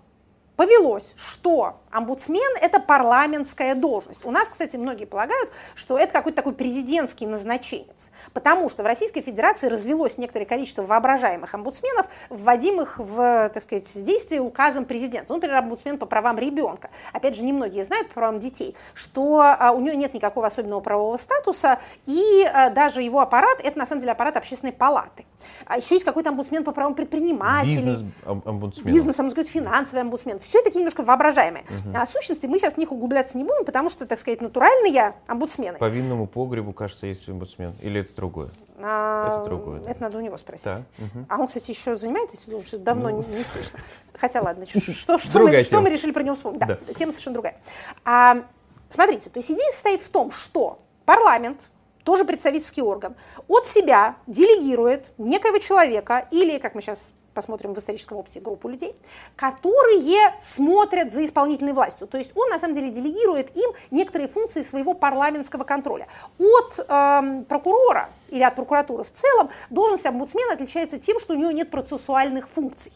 повелось, 0.56 1.14
что 1.16 1.80
омбудсмен– 1.90 2.56
это 2.60 2.80
парламентская 2.80 3.74
должность. 3.74 4.24
У 4.24 4.30
нас, 4.30 4.48
кстати, 4.48 4.76
многие 4.76 5.04
полагают, 5.04 5.50
что 5.74 5.98
это 5.98 6.12
какой-то 6.12 6.36
такой 6.36 6.54
президентский 6.54 7.26
назначенец, 7.26 8.10
потому 8.32 8.68
что 8.68 8.82
в 8.82 8.86
Российской 8.86 9.20
Федерации 9.20 9.68
развелось 9.68 10.18
некоторое 10.18 10.46
количество 10.46 10.82
воображаемых 10.82 11.54
омбудсменов, 11.54 12.06
вводимых 12.30 12.98
в, 12.98 13.50
так 13.52 13.62
сказать, 13.62 14.04
действие 14.04 14.40
указом 14.40 14.84
президента. 14.84 15.26
Ну, 15.28 15.36
например, 15.36 15.58
омбудсмен 15.58 15.98
по 15.98 16.06
правам 16.06 16.38
ребенка. 16.38 16.90
Опять 17.12 17.36
же, 17.36 17.44
немногие 17.44 17.84
знают 17.84 18.08
по 18.08 18.14
правам 18.14 18.40
детей, 18.40 18.74
что 18.94 19.40
а, 19.42 19.72
у 19.72 19.80
него 19.80 19.94
нет 19.94 20.14
никакого 20.14 20.46
особенного 20.46 20.80
правового 20.80 21.16
статуса, 21.16 21.78
и 22.06 22.44
а, 22.44 22.70
даже 22.70 23.02
его 23.02 23.20
аппарат– 23.20 23.58
это, 23.62 23.78
на 23.78 23.86
самом 23.86 24.00
деле, 24.00 24.12
аппарат 24.12 24.36
общественной 24.36 24.72
палаты. 24.72 25.26
А 25.66 25.76
еще 25.76 25.94
есть 25.94 26.04
какой-то 26.04 26.30
омбудсмен 26.30 26.64
по 26.64 26.72
правам 26.72 26.94
предпринимателей. 26.94 27.76
Бизнес-омбудсмен. 27.76 28.86
Бизнес, 28.86 29.20
омбудсмен, 29.20 29.46
финансовый 29.46 30.00
омбудсмен. 30.00 30.40
Все 30.46 30.58
это 30.58 30.66
такие 30.66 30.80
немножко 30.80 31.02
воображаемые. 31.02 31.64
А 31.94 32.06
в 32.06 32.08
сущности 32.10 32.46
мы 32.46 32.58
сейчас 32.58 32.74
в 32.74 32.76
них 32.78 32.92
углубляться 32.92 33.36
не 33.36 33.44
будем, 33.44 33.64
потому 33.64 33.88
что, 33.88 34.06
так 34.06 34.18
сказать, 34.18 34.40
натуральные 34.40 35.14
омбудсмены. 35.26 35.78
По 35.78 35.88
винному 35.88 36.26
погребу, 36.26 36.72
кажется, 36.72 37.06
есть 37.06 37.28
омбудсмен. 37.28 37.74
Или 37.82 38.00
это 38.00 38.14
другое? 38.14 38.50
а, 38.78 39.40
это 39.40 39.48
другое, 39.48 39.80
да. 39.80 39.90
Это 39.90 40.02
надо 40.02 40.18
у 40.18 40.20
него 40.20 40.36
спросить. 40.36 40.64
Да. 40.64 40.82
Ну. 40.98 41.26
А 41.28 41.38
он, 41.38 41.46
кстати, 41.46 41.70
еще 41.70 41.96
занимает 41.96 42.32
эти 42.32 42.48
должности, 42.50 42.76
давно 42.76 43.10
не, 43.10 43.24
не 43.24 43.44
слышно. 43.44 43.78
Хотя 44.14 44.42
ладно, 44.42 44.66
что, 44.68 45.18
что, 45.18 45.40
мы, 45.40 45.62
что 45.62 45.80
мы 45.80 45.90
решили 45.90 46.12
про 46.12 46.22
него 46.22 46.36
вспомнить? 46.36 46.60
Да, 46.60 46.78
Да. 46.86 46.94
тема 46.94 47.12
совершенно 47.12 47.34
другая. 47.34 47.56
А, 48.04 48.44
смотрите, 48.90 49.30
то 49.30 49.38
есть 49.38 49.50
идея 49.50 49.70
состоит 49.70 50.00
в 50.00 50.08
том, 50.10 50.30
что 50.30 50.80
парламент, 51.04 51.70
тоже 52.04 52.24
представительский 52.24 52.82
орган, 52.82 53.16
от 53.48 53.66
себя 53.66 54.16
делегирует 54.26 55.10
некоего 55.18 55.58
человека 55.58 56.28
или, 56.30 56.58
как 56.58 56.74
мы 56.74 56.82
сейчас 56.82 57.12
посмотрим 57.36 57.74
в 57.74 57.78
историческом 57.78 58.16
опыте, 58.16 58.40
группу 58.40 58.66
людей, 58.68 58.96
которые 59.36 60.34
смотрят 60.40 61.12
за 61.12 61.24
исполнительной 61.24 61.74
властью. 61.74 62.08
То 62.08 62.16
есть 62.16 62.32
он, 62.34 62.48
на 62.48 62.58
самом 62.58 62.74
деле, 62.74 62.90
делегирует 62.90 63.54
им 63.54 63.70
некоторые 63.90 64.26
функции 64.26 64.62
своего 64.62 64.94
парламентского 64.94 65.64
контроля. 65.64 66.08
От 66.38 66.84
эм, 66.88 67.44
прокурора 67.44 68.08
или 68.30 68.42
от 68.42 68.54
прокуратуры 68.56 69.04
в 69.04 69.10
целом 69.12 69.50
должность 69.68 70.06
омбудсмена 70.06 70.54
отличается 70.54 70.98
тем, 70.98 71.18
что 71.18 71.34
у 71.34 71.36
него 71.36 71.50
нет 71.50 71.70
процессуальных 71.70 72.48
функций. 72.48 72.92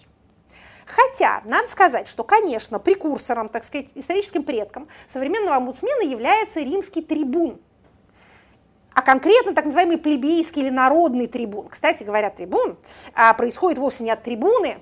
Хотя, 0.86 1.42
надо 1.44 1.68
сказать, 1.68 2.08
что, 2.08 2.24
конечно, 2.24 2.78
прекурсором, 2.78 3.48
так 3.48 3.62
сказать, 3.62 3.86
историческим 3.94 4.42
предком 4.42 4.88
современного 5.06 5.56
омбудсмена 5.56 6.02
является 6.02 6.60
римский 6.60 7.02
трибун, 7.02 7.60
а 8.94 9.02
конкретно 9.02 9.54
так 9.54 9.64
называемый 9.64 9.98
плебейский 9.98 10.62
или 10.62 10.70
народный 10.70 11.26
трибун. 11.26 11.68
Кстати 11.68 12.02
говоря, 12.02 12.30
трибун 12.30 12.78
а, 13.14 13.34
происходит 13.34 13.78
вовсе 13.78 14.04
не 14.04 14.10
от 14.10 14.22
трибуны, 14.22 14.78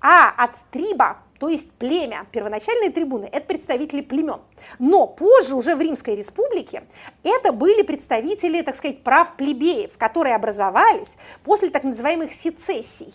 а 0.00 0.30
от 0.30 0.56
триба, 0.70 1.18
то 1.38 1.48
есть 1.48 1.70
племя. 1.72 2.26
Первоначальные 2.32 2.90
трибуны– 2.90 3.28
это 3.32 3.46
представители 3.46 4.00
племен. 4.00 4.40
Но 4.78 5.06
позже, 5.06 5.56
уже 5.56 5.74
в 5.74 5.80
Римской 5.80 6.16
республике, 6.16 6.84
это 7.22 7.52
были 7.52 7.82
представители, 7.82 8.62
так 8.62 8.74
сказать, 8.74 9.02
прав 9.02 9.36
плебеев, 9.36 9.96
которые 9.98 10.34
образовались 10.34 11.16
после 11.44 11.70
так 11.70 11.84
называемых 11.84 12.32
сецессий. 12.32 13.12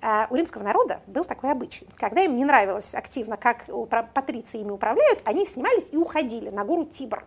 А, 0.00 0.26
У 0.30 0.36
римского 0.36 0.62
народа 0.62 1.00
был 1.06 1.24
такой 1.24 1.50
обычай. 1.50 1.86
Когда 1.96 2.22
им 2.22 2.36
не 2.36 2.44
нравилось 2.44 2.94
активно, 2.94 3.36
как 3.36 3.66
патриции 4.12 4.60
ими 4.60 4.70
управляют, 4.70 5.22
они 5.24 5.46
снимались 5.46 5.88
и 5.90 5.96
уходили 5.96 6.50
на 6.50 6.64
гору 6.64 6.84
Тибр. 6.84 7.24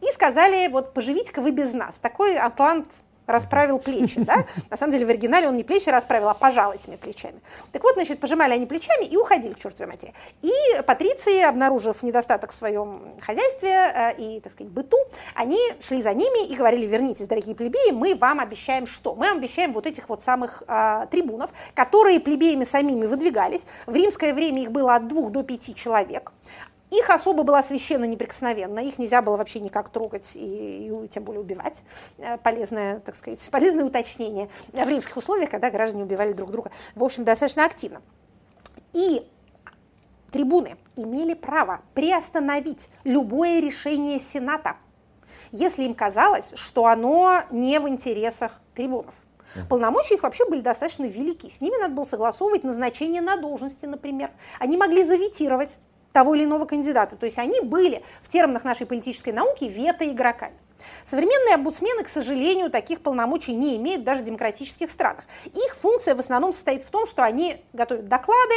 И 0.00 0.06
сказали, 0.12 0.68
вот 0.68 0.94
поживите-ка 0.94 1.40
вы 1.40 1.50
без 1.50 1.74
нас. 1.74 1.98
Такой 1.98 2.36
атлант 2.36 2.88
расправил 3.26 3.78
плечи, 3.78 4.20
да? 4.20 4.44
На 4.70 4.76
самом 4.76 4.92
деле 4.92 5.06
в 5.06 5.08
оригинале 5.08 5.48
он 5.48 5.56
не 5.56 5.64
плечи 5.64 5.88
расправил, 5.88 6.28
а 6.28 6.34
пожал 6.34 6.72
этими 6.72 6.96
плечами. 6.96 7.40
Так 7.72 7.82
вот, 7.82 7.94
значит, 7.94 8.20
пожимали 8.20 8.52
они 8.52 8.66
плечами 8.66 9.04
и 9.04 9.16
уходили 9.16 9.52
к 9.52 9.58
чертовой 9.58 9.92
матери. 9.92 10.14
И 10.42 10.52
патриции, 10.86 11.42
обнаружив 11.42 12.02
недостаток 12.02 12.52
в 12.52 12.54
своем 12.54 13.14
хозяйстве 13.20 13.70
э, 13.70 14.16
и, 14.16 14.40
так 14.40 14.52
сказать, 14.52 14.72
быту, 14.72 14.98
они 15.34 15.58
шли 15.80 16.02
за 16.02 16.12
ними 16.14 16.46
и 16.46 16.56
говорили, 16.56 16.86
вернитесь, 16.86 17.26
дорогие 17.26 17.54
плебеи, 17.54 17.90
мы 17.92 18.14
вам 18.14 18.40
обещаем 18.40 18.86
что? 18.86 19.14
Мы 19.14 19.28
вам 19.28 19.38
обещаем 19.38 19.72
вот 19.72 19.86
этих 19.86 20.08
вот 20.08 20.22
самых 20.22 20.62
а, 20.66 21.06
трибунов, 21.06 21.50
которые 21.74 22.20
плебеями 22.20 22.64
самими 22.64 23.06
выдвигались. 23.06 23.66
В 23.86 23.94
римское 23.94 24.34
время 24.34 24.62
их 24.62 24.70
было 24.70 24.94
от 24.96 25.08
двух 25.08 25.30
до 25.30 25.42
пяти 25.42 25.74
человек. 25.74 26.32
Их 26.94 27.10
особо 27.10 27.42
была 27.42 27.62
священно 27.62 28.04
неприкосновенна, 28.04 28.78
их 28.78 28.98
нельзя 28.98 29.20
было 29.20 29.36
вообще 29.36 29.58
никак 29.58 29.88
трогать 29.88 30.36
и, 30.36 30.86
и 30.86 31.08
тем 31.08 31.24
более 31.24 31.40
убивать. 31.40 31.82
Э, 32.18 32.38
Полезное, 32.38 33.00
так 33.00 33.16
сказать, 33.16 33.48
полезное 33.52 33.84
уточнение 33.84 34.48
в 34.72 34.88
римских 34.88 35.16
условиях, 35.16 35.50
когда 35.50 35.70
граждане 35.70 36.04
убивали 36.04 36.32
друг 36.32 36.52
друга, 36.52 36.70
в 36.94 37.02
общем, 37.02 37.24
достаточно 37.24 37.64
активно. 37.64 38.00
И 38.92 39.26
трибуны 40.30 40.76
имели 40.94 41.34
право 41.34 41.80
приостановить 41.94 42.88
любое 43.02 43.60
решение 43.60 44.20
Сената, 44.20 44.76
если 45.50 45.82
им 45.82 45.94
казалось, 45.94 46.52
что 46.54 46.86
оно 46.86 47.42
не 47.50 47.80
в 47.80 47.88
интересах 47.88 48.60
трибунов. 48.74 49.14
Полномочия 49.68 50.14
их 50.14 50.22
вообще 50.22 50.48
были 50.48 50.60
достаточно 50.60 51.04
велики. 51.04 51.48
С 51.48 51.60
ними 51.60 51.80
надо 51.80 51.94
было 51.94 52.04
согласовывать 52.04 52.64
назначение 52.64 53.20
на 53.20 53.36
должности, 53.36 53.86
например. 53.86 54.30
Они 54.58 54.76
могли 54.76 55.04
заветировать 55.04 55.78
того 56.14 56.36
или 56.36 56.44
иного 56.44 56.64
кандидата. 56.64 57.16
То 57.16 57.26
есть 57.26 57.38
они 57.38 57.60
были 57.60 58.04
в 58.22 58.28
терминах 58.28 58.62
нашей 58.62 58.86
политической 58.86 59.30
науки 59.30 59.64
вето-игроками. 59.64 60.54
Современные 61.04 61.54
омбудсмены, 61.56 62.04
к 62.04 62.08
сожалению, 62.08 62.70
таких 62.70 63.00
полномочий 63.00 63.52
не 63.54 63.76
имеют 63.76 64.04
даже 64.04 64.22
в 64.22 64.24
демократических 64.24 64.90
странах. 64.90 65.24
Их 65.46 65.76
функция 65.76 66.14
в 66.14 66.20
основном 66.20 66.52
состоит 66.52 66.82
в 66.82 66.90
том, 66.90 67.06
что 67.06 67.24
они 67.24 67.62
готовят 67.72 68.06
доклады, 68.06 68.54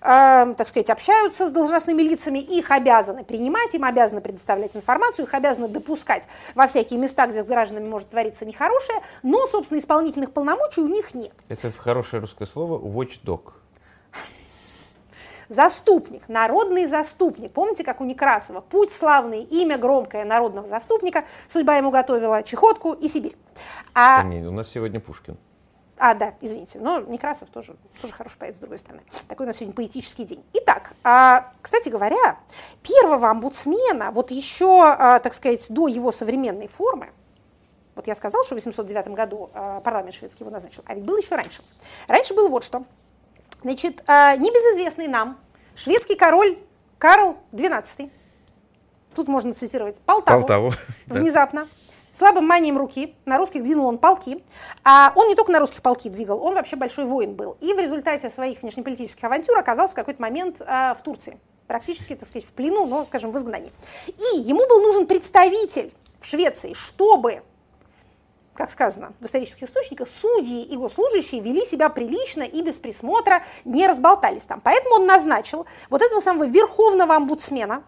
э, 0.00 0.54
так 0.54 0.68
сказать, 0.68 0.88
общаются 0.90 1.46
с 1.46 1.50
должностными 1.50 2.02
лицами, 2.02 2.38
их 2.38 2.70
обязаны 2.70 3.24
принимать, 3.24 3.74
им 3.74 3.84
обязаны 3.84 4.20
предоставлять 4.20 4.76
информацию, 4.76 5.26
их 5.26 5.34
обязаны 5.34 5.68
допускать 5.68 6.28
во 6.54 6.68
всякие 6.68 6.98
места, 6.98 7.26
где 7.26 7.42
с 7.42 7.46
гражданами 7.46 7.88
может 7.88 8.10
твориться 8.10 8.44
нехорошее, 8.44 9.00
но, 9.22 9.46
собственно, 9.46 9.78
исполнительных 9.78 10.32
полномочий 10.32 10.80
у 10.80 10.88
них 10.88 11.14
нет. 11.14 11.32
Это 11.48 11.72
хорошее 11.72 12.20
русское 12.20 12.46
слово 12.46 12.78
watchdog. 12.78 13.59
Заступник, 15.50 16.28
народный 16.28 16.86
заступник. 16.86 17.50
Помните, 17.50 17.82
как 17.82 18.00
у 18.00 18.04
Некрасова? 18.04 18.60
Путь 18.60 18.92
славный, 18.92 19.42
имя 19.42 19.78
громкое 19.78 20.24
народного 20.24 20.68
заступника. 20.68 21.24
Судьба 21.48 21.76
ему 21.76 21.90
готовила 21.90 22.44
Чехотку 22.44 22.92
и 22.92 23.08
Сибирь. 23.08 23.36
А, 23.92 24.22
не, 24.22 24.46
у 24.46 24.52
нас 24.52 24.68
сегодня 24.68 25.00
Пушкин. 25.00 25.36
а, 25.98 26.14
да, 26.14 26.34
извините, 26.40 26.78
но 26.78 27.00
Некрасов 27.00 27.48
тоже, 27.50 27.74
тоже 28.00 28.14
хороший 28.14 28.38
поэт, 28.38 28.54
с 28.54 28.58
другой 28.60 28.78
стороны. 28.78 29.02
Такой 29.26 29.44
у 29.44 29.48
нас 29.48 29.56
сегодня 29.56 29.74
поэтический 29.74 30.24
день. 30.24 30.44
Итак, 30.52 30.94
а, 31.02 31.50
кстати 31.60 31.88
говоря, 31.88 32.38
первого 32.84 33.28
омбудсмена, 33.28 34.12
вот 34.12 34.30
еще, 34.30 34.84
а, 34.84 35.18
так 35.18 35.34
сказать, 35.34 35.66
до 35.68 35.88
его 35.88 36.12
современной 36.12 36.68
формы, 36.68 37.10
вот 37.96 38.06
я 38.06 38.14
сказал, 38.14 38.44
что 38.44 38.54
в 38.54 38.58
809 38.58 39.08
году 39.08 39.50
а, 39.52 39.80
парламент 39.80 40.14
шведский 40.14 40.44
его 40.44 40.52
назначил, 40.52 40.84
а 40.86 40.94
ведь 40.94 41.04
было 41.04 41.18
еще 41.18 41.34
раньше. 41.34 41.62
Раньше 42.06 42.34
было 42.34 42.48
вот 42.48 42.62
что. 42.62 42.84
Значит, 43.62 44.02
а, 44.06 44.36
небезызвестный 44.36 45.08
нам 45.08 45.38
шведский 45.74 46.14
король 46.14 46.58
Карл 46.98 47.36
XII, 47.52 48.10
тут 49.14 49.28
можно 49.28 49.52
цитировать. 49.52 50.00
Полтаву, 50.02 50.40
Полтаву. 50.40 50.74
да. 51.06 51.14
внезапно, 51.14 51.68
слабым 52.12 52.46
манием 52.46 52.78
руки, 52.78 53.14
на 53.24 53.38
русских 53.38 53.62
двинул 53.62 53.86
он 53.86 53.98
полки, 53.98 54.42
а 54.84 55.12
он 55.14 55.28
не 55.28 55.34
только 55.34 55.52
на 55.52 55.58
русских 55.58 55.82
полки 55.82 56.08
двигал, 56.08 56.42
он 56.42 56.54
вообще 56.54 56.76
большой 56.76 57.04
воин 57.04 57.34
был, 57.34 57.56
и 57.60 57.72
в 57.72 57.78
результате 57.78 58.30
своих 58.30 58.62
внешнеполитических 58.62 59.22
авантюр 59.24 59.58
оказался 59.58 59.92
в 59.92 59.96
какой-то 59.96 60.22
момент 60.22 60.56
а, 60.60 60.94
в 60.94 61.02
Турции, 61.02 61.38
практически, 61.66 62.14
так 62.14 62.28
сказать, 62.28 62.48
в 62.48 62.52
плену, 62.52 62.86
но, 62.86 63.04
скажем, 63.04 63.30
в 63.30 63.38
изгнании. 63.38 63.72
И 64.06 64.38
ему 64.38 64.66
был 64.68 64.80
нужен 64.82 65.06
представитель 65.06 65.92
в 66.20 66.26
Швеции, 66.26 66.72
чтобы 66.74 67.42
как 68.54 68.70
сказано 68.70 69.12
в 69.20 69.24
исторических 69.24 69.68
источниках, 69.68 70.08
судьи 70.08 70.62
и 70.62 70.76
госслужащие 70.76 71.40
вели 71.40 71.64
себя 71.64 71.88
прилично 71.88 72.42
и 72.42 72.62
без 72.62 72.78
присмотра, 72.78 73.42
не 73.64 73.86
разболтались 73.86 74.42
там. 74.42 74.60
Поэтому 74.60 74.96
он 74.96 75.06
назначил 75.06 75.66
вот 75.88 76.02
этого 76.02 76.20
самого 76.20 76.46
верховного 76.46 77.14
омбудсмена, 77.14 77.82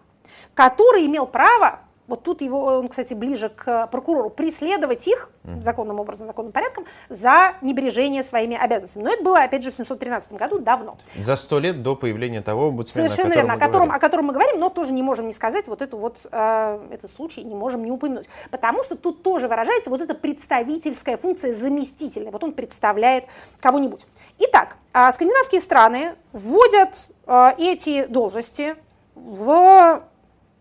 который 0.53 1.05
имел 1.05 1.27
право 1.27 1.79
вот 2.07 2.23
тут 2.23 2.41
его, 2.41 2.65
он, 2.65 2.87
кстати, 2.87 3.13
ближе 3.13 3.49
к 3.49 3.87
прокурору, 3.87 4.29
преследовать 4.29 5.07
их 5.07 5.29
законным 5.61 5.99
образом, 5.99 6.27
законным 6.27 6.51
порядком 6.51 6.85
за 7.09 7.55
небрежение 7.61 8.23
своими 8.23 8.55
обязанностями. 8.55 9.03
Но 9.03 9.09
это 9.11 9.23
было, 9.23 9.39
опять 9.39 9.63
же, 9.63 9.71
в 9.71 9.75
713 9.75 10.33
году 10.33 10.59
давно. 10.59 10.97
За 11.17 11.35
сто 11.35 11.59
лет 11.59 11.81
до 11.81 11.95
появления 11.95 12.41
того 12.41 12.69
омбудсмена, 12.69 13.09
Совершенно 13.09 13.33
о 13.33 13.35
верно, 13.35 13.53
мы 13.53 13.57
о 13.57 13.59
котором, 13.59 13.91
о 13.91 13.99
котором 13.99 14.25
мы 14.27 14.33
говорим, 14.33 14.59
но 14.59 14.69
тоже 14.69 14.93
не 14.93 15.03
можем 15.03 15.27
не 15.27 15.33
сказать 15.33 15.67
вот, 15.67 15.81
эту 15.81 15.97
вот 15.97 16.27
э, 16.31 16.79
этот 16.91 17.11
случай, 17.11 17.43
не 17.43 17.55
можем 17.55 17.83
не 17.83 17.91
упомянуть. 17.91 18.29
Потому 18.51 18.83
что 18.83 18.95
тут 18.95 19.23
тоже 19.23 19.47
выражается 19.47 19.89
вот 19.89 20.01
эта 20.01 20.15
представительская 20.15 21.17
функция 21.17 21.53
заместительная. 21.53 22.31
Вот 22.31 22.43
он 22.43 22.53
представляет 22.53 23.25
кого-нибудь. 23.59 24.07
Итак, 24.39 24.77
а 24.93 25.11
скандинавские 25.11 25.61
страны 25.61 26.15
вводят 26.31 27.09
э, 27.27 27.49
эти 27.57 28.05
должности 28.05 28.75
в 29.15 30.03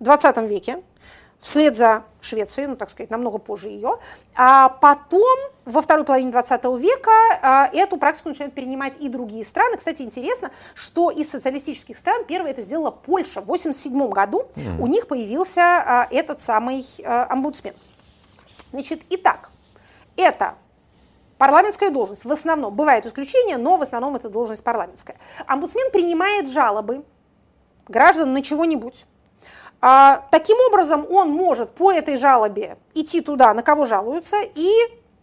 20 0.00 0.36
веке, 0.48 0.82
вслед 1.42 1.76
за 1.76 2.04
Швецией, 2.20 2.68
ну, 2.68 2.76
так 2.76 2.88
сказать, 2.88 3.10
намного 3.10 3.38
позже 3.38 3.68
ее. 3.68 3.98
А 4.36 4.68
потом, 4.68 5.38
во 5.64 5.82
второй 5.82 6.04
половине 6.04 6.30
20 6.30 6.64
века, 6.78 7.10
а, 7.42 7.68
эту 7.72 7.98
практику 7.98 8.28
начинают 8.28 8.54
перенимать 8.54 8.96
и 8.98 9.08
другие 9.08 9.44
страны. 9.44 9.76
Кстати, 9.76 10.02
интересно, 10.02 10.52
что 10.74 11.10
из 11.10 11.28
социалистических 11.30 11.98
стран 11.98 12.24
первое 12.24 12.52
это 12.52 12.62
сделала 12.62 12.92
Польша. 12.92 13.40
В 13.40 13.50
1987 13.50 14.08
году 14.10 14.46
у 14.78 14.86
них 14.86 15.08
появился 15.08 15.60
а, 15.60 16.08
этот 16.12 16.40
самый 16.40 16.84
а, 17.04 17.26
омбудсмен. 17.28 17.74
Значит, 18.70 19.02
итак, 19.10 19.50
это 20.16 20.54
парламентская 21.38 21.90
должность. 21.90 22.24
В 22.24 22.30
основном, 22.30 22.72
бывают 22.72 23.04
исключения, 23.04 23.58
но 23.58 23.76
в 23.76 23.82
основном 23.82 24.14
это 24.14 24.28
должность 24.28 24.62
парламентская. 24.62 25.16
Омбудсмен 25.48 25.90
принимает 25.90 26.48
жалобы 26.48 27.04
граждан 27.88 28.32
на 28.32 28.42
чего-нибудь. 28.42 29.06
А, 29.84 30.22
таким 30.30 30.56
образом, 30.68 31.04
он 31.10 31.30
может 31.30 31.74
по 31.74 31.92
этой 31.92 32.16
жалобе 32.16 32.78
идти 32.94 33.20
туда, 33.20 33.52
на 33.52 33.62
кого 33.62 33.84
жалуются, 33.84 34.36
и 34.54 34.70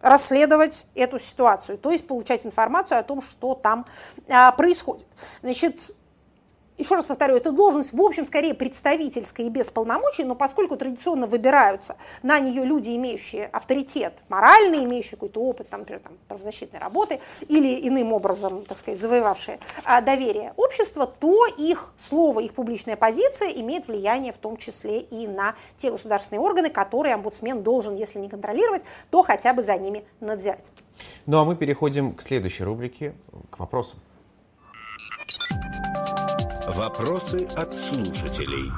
расследовать 0.01 0.85
эту 0.95 1.17
ситуацию, 1.19 1.77
то 1.77 1.91
есть 1.91 2.07
получать 2.07 2.45
информацию 2.45 2.99
о 2.99 3.03
том, 3.03 3.21
что 3.21 3.55
там 3.55 3.85
а, 4.29 4.51
происходит. 4.51 5.07
Значит, 5.41 5.95
еще 6.79 6.95
раз 6.95 7.05
повторю, 7.05 7.35
эта 7.35 7.51
должность, 7.51 7.93
в 7.93 8.01
общем, 8.01 8.25
скорее 8.25 8.53
представительская 8.53 9.45
и 9.45 9.49
без 9.49 9.69
полномочий, 9.69 10.23
но 10.23 10.35
поскольку 10.35 10.77
традиционно 10.77 11.27
выбираются 11.27 11.97
на 12.23 12.39
нее 12.39 12.63
люди, 12.63 12.95
имеющие 12.95 13.47
авторитет 13.47 14.23
моральный, 14.29 14.85
имеющие 14.85 15.11
какой-то 15.11 15.41
опыт, 15.41 15.69
там, 15.69 15.81
например, 15.81 16.01
там, 16.01 16.13
правозащитной 16.27 16.79
работы 16.79 17.19
или 17.47 17.87
иным 17.87 18.13
образом, 18.13 18.65
так 18.65 18.77
сказать, 18.77 18.99
завоевавшие 18.99 19.59
а, 19.83 20.01
доверие 20.01 20.53
общества, 20.55 21.05
то 21.05 21.45
их 21.45 21.93
слово, 21.97 22.39
их 22.39 22.53
публичная 22.53 22.95
позиция 22.95 23.49
имеет 23.49 23.87
влияние 23.87 24.31
в 24.31 24.37
том 24.37 24.57
числе 24.57 24.99
и 24.99 25.27
на 25.27 25.55
те 25.77 25.91
государственные 25.91 26.41
органы, 26.41 26.69
которые 26.69 27.13
омбудсмен 27.13 27.61
должен, 27.61 27.95
если 27.95 28.19
не 28.19 28.29
контролировать, 28.29 28.83
то 29.11 29.21
хотя 29.23 29.53
бы 29.53 29.63
за 29.63 29.77
ними 29.77 30.05
надзирать. 30.19 30.71
Ну 31.25 31.39
а 31.39 31.45
мы 31.45 31.55
переходим 31.55 32.13
к 32.13 32.21
следующей 32.21 32.63
рубрике, 32.63 33.13
к 33.49 33.59
вопросам. 33.59 33.99
Вопросы 36.75 37.47
от 37.57 37.75
слушателей. 37.75 38.71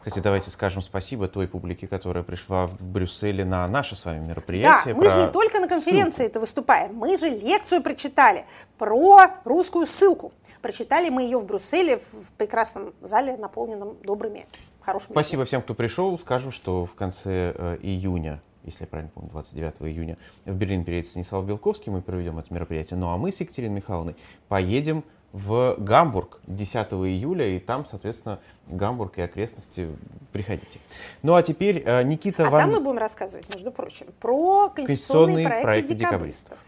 Кстати, 0.00 0.18
давайте 0.18 0.50
скажем 0.50 0.82
спасибо 0.82 1.26
той 1.26 1.48
публике, 1.48 1.86
которая 1.86 2.22
пришла 2.22 2.66
в 2.66 2.82
Брюсселе 2.82 3.46
на 3.46 3.66
наше 3.66 3.96
с 3.96 4.04
вами 4.04 4.22
мероприятие. 4.26 4.92
Да, 4.92 5.00
мы 5.00 5.08
же 5.08 5.18
не 5.20 5.28
только 5.28 5.58
на 5.58 5.68
конференции 5.68 6.24
ссылку. 6.24 6.30
это 6.30 6.40
выступаем, 6.40 6.94
мы 6.94 7.16
же 7.16 7.30
лекцию 7.30 7.82
прочитали 7.82 8.44
про 8.76 9.28
русскую 9.44 9.86
ссылку. 9.86 10.32
Прочитали 10.60 11.08
мы 11.08 11.22
ее 11.22 11.38
в 11.38 11.46
Брюсселе 11.46 11.96
в 11.96 12.32
прекрасном 12.36 12.92
зале, 13.00 13.38
наполненном 13.38 13.96
добрыми, 14.02 14.46
хорошими 14.82 15.12
Спасибо 15.12 15.46
всем, 15.46 15.62
кто 15.62 15.72
пришел. 15.72 16.18
Скажем, 16.18 16.52
что 16.52 16.84
в 16.84 16.94
конце 16.94 17.54
э, 17.56 17.78
июня, 17.80 18.42
если 18.64 18.84
я 18.84 18.86
правильно 18.86 19.10
помню, 19.14 19.30
29 19.30 19.82
июня, 19.82 20.18
в 20.44 20.54
Берлин 20.54 20.84
приедет 20.84 21.10
Станислав 21.10 21.44
Белковский, 21.44 21.92
мы 21.92 22.02
проведем 22.02 22.38
это 22.38 22.52
мероприятие. 22.52 22.98
Ну 22.98 23.08
а 23.08 23.16
мы 23.16 23.32
с 23.32 23.40
Екатериной 23.40 23.76
Михайловной 23.76 24.16
поедем 24.48 25.04
в 25.32 25.76
Гамбург 25.78 26.40
10 26.46 26.76
июля, 26.92 27.48
и 27.48 27.58
там, 27.58 27.86
соответственно, 27.86 28.38
Гамбург 28.66 29.18
и 29.18 29.22
окрестности 29.22 29.88
приходите. 30.30 30.78
Ну 31.22 31.34
а 31.34 31.42
теперь 31.42 31.82
э, 31.84 32.02
Никита 32.02 32.46
А 32.46 32.50
Ван... 32.50 32.62
там 32.64 32.70
мы 32.72 32.80
будем 32.80 32.98
рассказывать, 32.98 33.48
между 33.52 33.72
прочим, 33.72 34.06
про 34.20 34.68
конституционные, 34.68 34.86
Конституционные 34.86 35.46
проекты, 35.46 35.62
проекты 35.62 35.94
декабристов. 35.94 36.58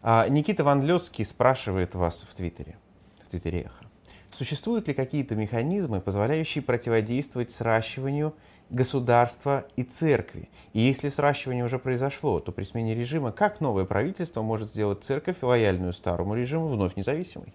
А, 0.00 0.28
Никита 0.28 0.62
Ван 0.62 0.82
Лёский 0.82 1.24
спрашивает 1.24 1.96
вас 1.96 2.24
в 2.28 2.32
Твиттере, 2.34 2.76
в 3.20 3.28
Твиттере 3.28 3.62
Эхо. 3.62 3.84
Существуют 4.30 4.86
ли 4.86 4.94
какие-то 4.94 5.34
механизмы, 5.34 6.00
позволяющие 6.00 6.62
противодействовать 6.62 7.50
сращиванию 7.50 8.34
государства 8.70 9.66
и 9.76 9.82
церкви? 9.82 10.48
И 10.72 10.80
если 10.80 11.08
сращивание 11.08 11.64
уже 11.64 11.78
произошло, 11.78 12.40
то 12.40 12.52
при 12.52 12.64
смене 12.64 12.94
режима 12.94 13.32
как 13.32 13.60
новое 13.60 13.84
правительство 13.84 14.42
может 14.42 14.70
сделать 14.70 15.04
церковь 15.04 15.36
лояльную 15.42 15.92
старому 15.92 16.34
режиму 16.34 16.68
вновь 16.68 16.96
независимой? 16.96 17.52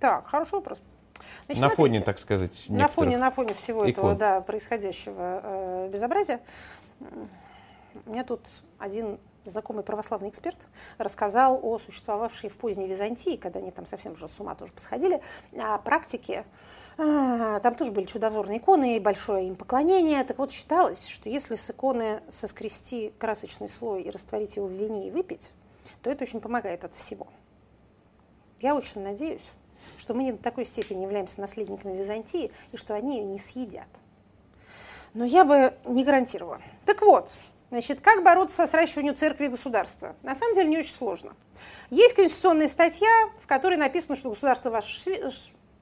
Так, 0.00 0.26
хороший 0.26 0.54
вопрос. 0.54 0.82
Значит, 1.46 1.62
на 1.62 1.68
фоне, 1.70 1.98
смотрите, 1.98 2.04
так 2.04 2.18
сказать, 2.18 2.66
на 2.68 2.88
фоне, 2.88 3.18
на 3.18 3.30
фоне 3.30 3.54
всего 3.54 3.84
этого, 3.84 4.06
икон. 4.10 4.18
да, 4.18 4.40
происходящего 4.40 5.40
э, 5.42 5.90
безобразия, 5.92 6.40
мне 8.06 8.22
тут 8.22 8.40
один 8.78 9.18
знакомый 9.48 9.84
православный 9.84 10.28
эксперт 10.28 10.66
рассказал 10.98 11.58
о 11.62 11.78
существовавшей 11.78 12.50
в 12.50 12.56
поздней 12.56 12.86
Византии, 12.86 13.36
когда 13.36 13.58
они 13.58 13.70
там 13.70 13.86
совсем 13.86 14.12
уже 14.12 14.28
с 14.28 14.40
ума 14.40 14.54
тоже 14.54 14.72
посходили, 14.72 15.20
о 15.58 15.78
практике. 15.78 16.44
А, 16.96 17.60
Там 17.60 17.74
тоже 17.74 17.92
были 17.92 18.06
чудотворные 18.06 18.58
иконы, 18.58 18.96
и 18.96 19.00
большое 19.00 19.46
им 19.46 19.56
поклонение. 19.56 20.24
Так 20.24 20.38
вот, 20.38 20.50
считалось, 20.50 21.06
что 21.06 21.28
если 21.28 21.54
с 21.54 21.70
иконы 21.70 22.20
соскрести 22.28 23.12
красочный 23.18 23.68
слой 23.68 24.02
и 24.02 24.10
растворить 24.10 24.56
его 24.56 24.66
в 24.66 24.72
вине 24.72 25.08
и 25.08 25.10
выпить, 25.10 25.52
то 26.02 26.10
это 26.10 26.24
очень 26.24 26.40
помогает 26.40 26.84
от 26.84 26.94
всего. 26.94 27.28
Я 28.60 28.74
очень 28.74 29.02
надеюсь, 29.02 29.44
что 29.96 30.14
мы 30.14 30.24
не 30.24 30.32
до 30.32 30.42
такой 30.42 30.64
степени 30.64 31.02
являемся 31.02 31.40
наследниками 31.40 31.96
Византии, 31.96 32.50
и 32.72 32.76
что 32.76 32.94
они 32.94 33.18
ее 33.18 33.24
не 33.24 33.38
съедят. 33.38 33.88
Но 35.14 35.24
я 35.24 35.44
бы 35.44 35.74
не 35.86 36.04
гарантировала. 36.04 36.60
Так 36.84 37.02
вот, 37.02 37.36
значит, 37.70 38.00
как 38.00 38.22
бороться 38.22 38.56
со 38.56 38.66
сращиванием 38.66 39.16
церкви 39.16 39.46
и 39.46 39.48
государства? 39.48 40.16
На 40.22 40.34
самом 40.34 40.54
деле 40.54 40.68
не 40.68 40.78
очень 40.78 40.94
сложно. 40.94 41.34
Есть 41.90 42.14
конституционная 42.14 42.68
статья, 42.68 43.08
в 43.42 43.46
которой 43.46 43.76
написано, 43.76 44.16
что 44.16 44.30
государство 44.30 44.70
ваше 44.70 44.92
шве- 45.02 45.30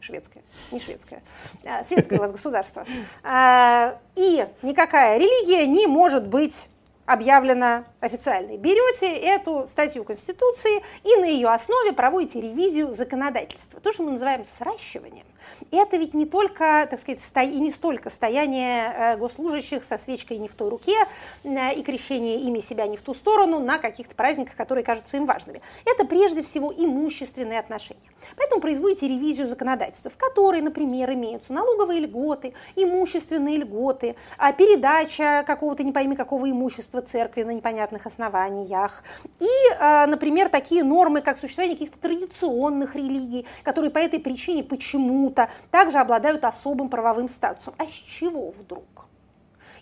шведское, 0.01 0.43
не 0.71 0.79
шведское, 0.79 1.23
а, 1.65 1.83
светское 1.85 2.19
у 2.19 2.23
вас 2.23 2.33
государство. 2.33 2.87
А, 3.23 3.99
И 4.15 4.47
никакая 4.63 5.19
религия 5.19 5.67
не 5.67 5.87
может 5.87 6.27
быть 6.27 6.69
объявлена 7.07 7.85
официальной. 8.01 8.57
Берете 8.57 9.07
эту 9.07 9.67
статью 9.67 10.05
Конституции 10.05 10.83
и 11.05 11.17
на 11.21 11.25
ее 11.25 11.49
основе 11.49 11.93
проводите 11.93 12.41
ревизию 12.41 12.93
законодательства. 12.93 13.81
То, 13.81 13.93
что 13.93 14.03
мы 14.03 14.13
называем 14.13 14.45
сращиванием, 14.59 15.25
это 15.71 15.97
ведь 15.97 16.15
не 16.15 16.27
только, 16.27 16.87
так 16.91 16.99
сказать, 16.99 17.23
сто... 17.23 17.41
и 17.41 17.57
не 17.57 17.71
столько 17.71 18.11
стояние 18.11 18.93
э, 18.93 19.17
госслужащих 19.17 19.85
со 19.85 19.99
свечкой 19.99 20.39
не 20.39 20.49
в 20.49 20.55
той 20.55 20.69
руке 20.69 20.97
э, 21.45 21.75
и 21.75 21.83
крещение 21.83 22.41
ими 22.41 22.61
себя 22.61 22.87
не 22.87 22.97
в 22.97 23.03
ту 23.03 23.15
сторону 23.15 23.61
на 23.61 23.79
каких-то 23.79 24.15
праздниках, 24.15 24.57
которые 24.57 24.85
кажутся 24.85 25.17
им 25.17 25.27
важными. 25.27 25.63
Это 25.85 26.05
прежде 26.05 26.43
всего 26.43 26.73
имущественные 26.77 27.59
отношения. 27.61 28.01
Поэтому 28.37 28.61
производите 28.61 29.09
ревизию 29.09 29.47
законодательства, 29.47 30.11
в 30.11 30.17
которой, 30.17 30.61
например, 30.61 31.13
имеются 31.13 31.53
налоговые 31.53 32.01
льготы, 32.01 32.55
имущественные 32.75 33.59
льготы, 33.59 34.17
а, 34.39 34.53
передача 34.53 35.45
какого-то 35.47 35.83
не 35.85 35.93
пойми 35.93 36.17
какого 36.17 36.51
имущества 36.51 36.96
церкви 37.03 37.43
на 37.43 37.53
непонятных 37.53 38.07
основаниях. 38.07 39.03
И, 39.41 39.49
а, 39.79 40.07
например, 40.07 40.49
такие 40.49 40.85
нормы, 40.85 41.21
как 41.21 41.39
существование 41.39 41.77
каких-то 41.77 41.99
традиционных 41.99 42.97
религий, 42.97 43.47
которые 43.63 43.91
по 43.91 43.99
этой 43.99 44.21
причине 44.21 44.63
почему-то 44.63 45.49
также 45.71 45.99
обладают 45.99 46.45
особым 46.45 46.89
правовым 46.89 47.29
статусом. 47.29 47.75
А 47.79 47.87
с 47.87 47.91
чего 47.91 48.51
вдруг? 48.51 49.07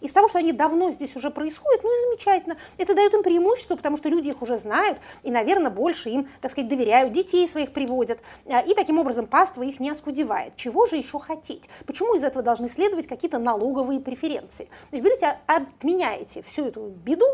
Из 0.04 0.12
того, 0.12 0.28
что 0.28 0.38
они 0.38 0.52
давно 0.52 0.90
здесь 0.90 1.16
уже 1.16 1.30
происходят, 1.30 1.82
ну 1.82 1.90
и 1.90 2.10
замечательно. 2.10 2.58
Это 2.76 2.94
дает 2.94 3.14
им 3.14 3.22
преимущество, 3.22 3.74
потому 3.74 3.96
что 3.96 4.10
люди 4.10 4.28
их 4.28 4.42
уже 4.42 4.58
знают 4.58 4.98
и, 5.22 5.30
наверное, 5.30 5.70
больше 5.70 6.10
им, 6.10 6.28
так 6.42 6.50
сказать, 6.50 6.68
доверяют, 6.68 7.14
детей 7.14 7.48
своих 7.48 7.72
приводят. 7.72 8.20
а, 8.46 8.60
И 8.60 8.74
таким 8.74 8.98
образом 8.98 9.26
паства 9.26 9.62
их 9.62 9.80
не 9.80 9.88
оскудевает. 9.88 10.56
Чего 10.56 10.84
же 10.84 10.96
еще 10.96 11.18
хотеть? 11.18 11.70
Почему 11.86 12.14
из 12.16 12.22
этого 12.22 12.42
должны 12.42 12.68
следовать 12.68 13.06
какие-то 13.06 13.38
налоговые 13.38 13.98
преференции? 13.98 14.66
То 14.66 14.96
есть 14.96 15.02
берете, 15.02 15.38
а, 15.46 15.56
отменяете 15.56 16.42
всю 16.42 16.66
эту 16.66 16.82
беду, 16.82 17.26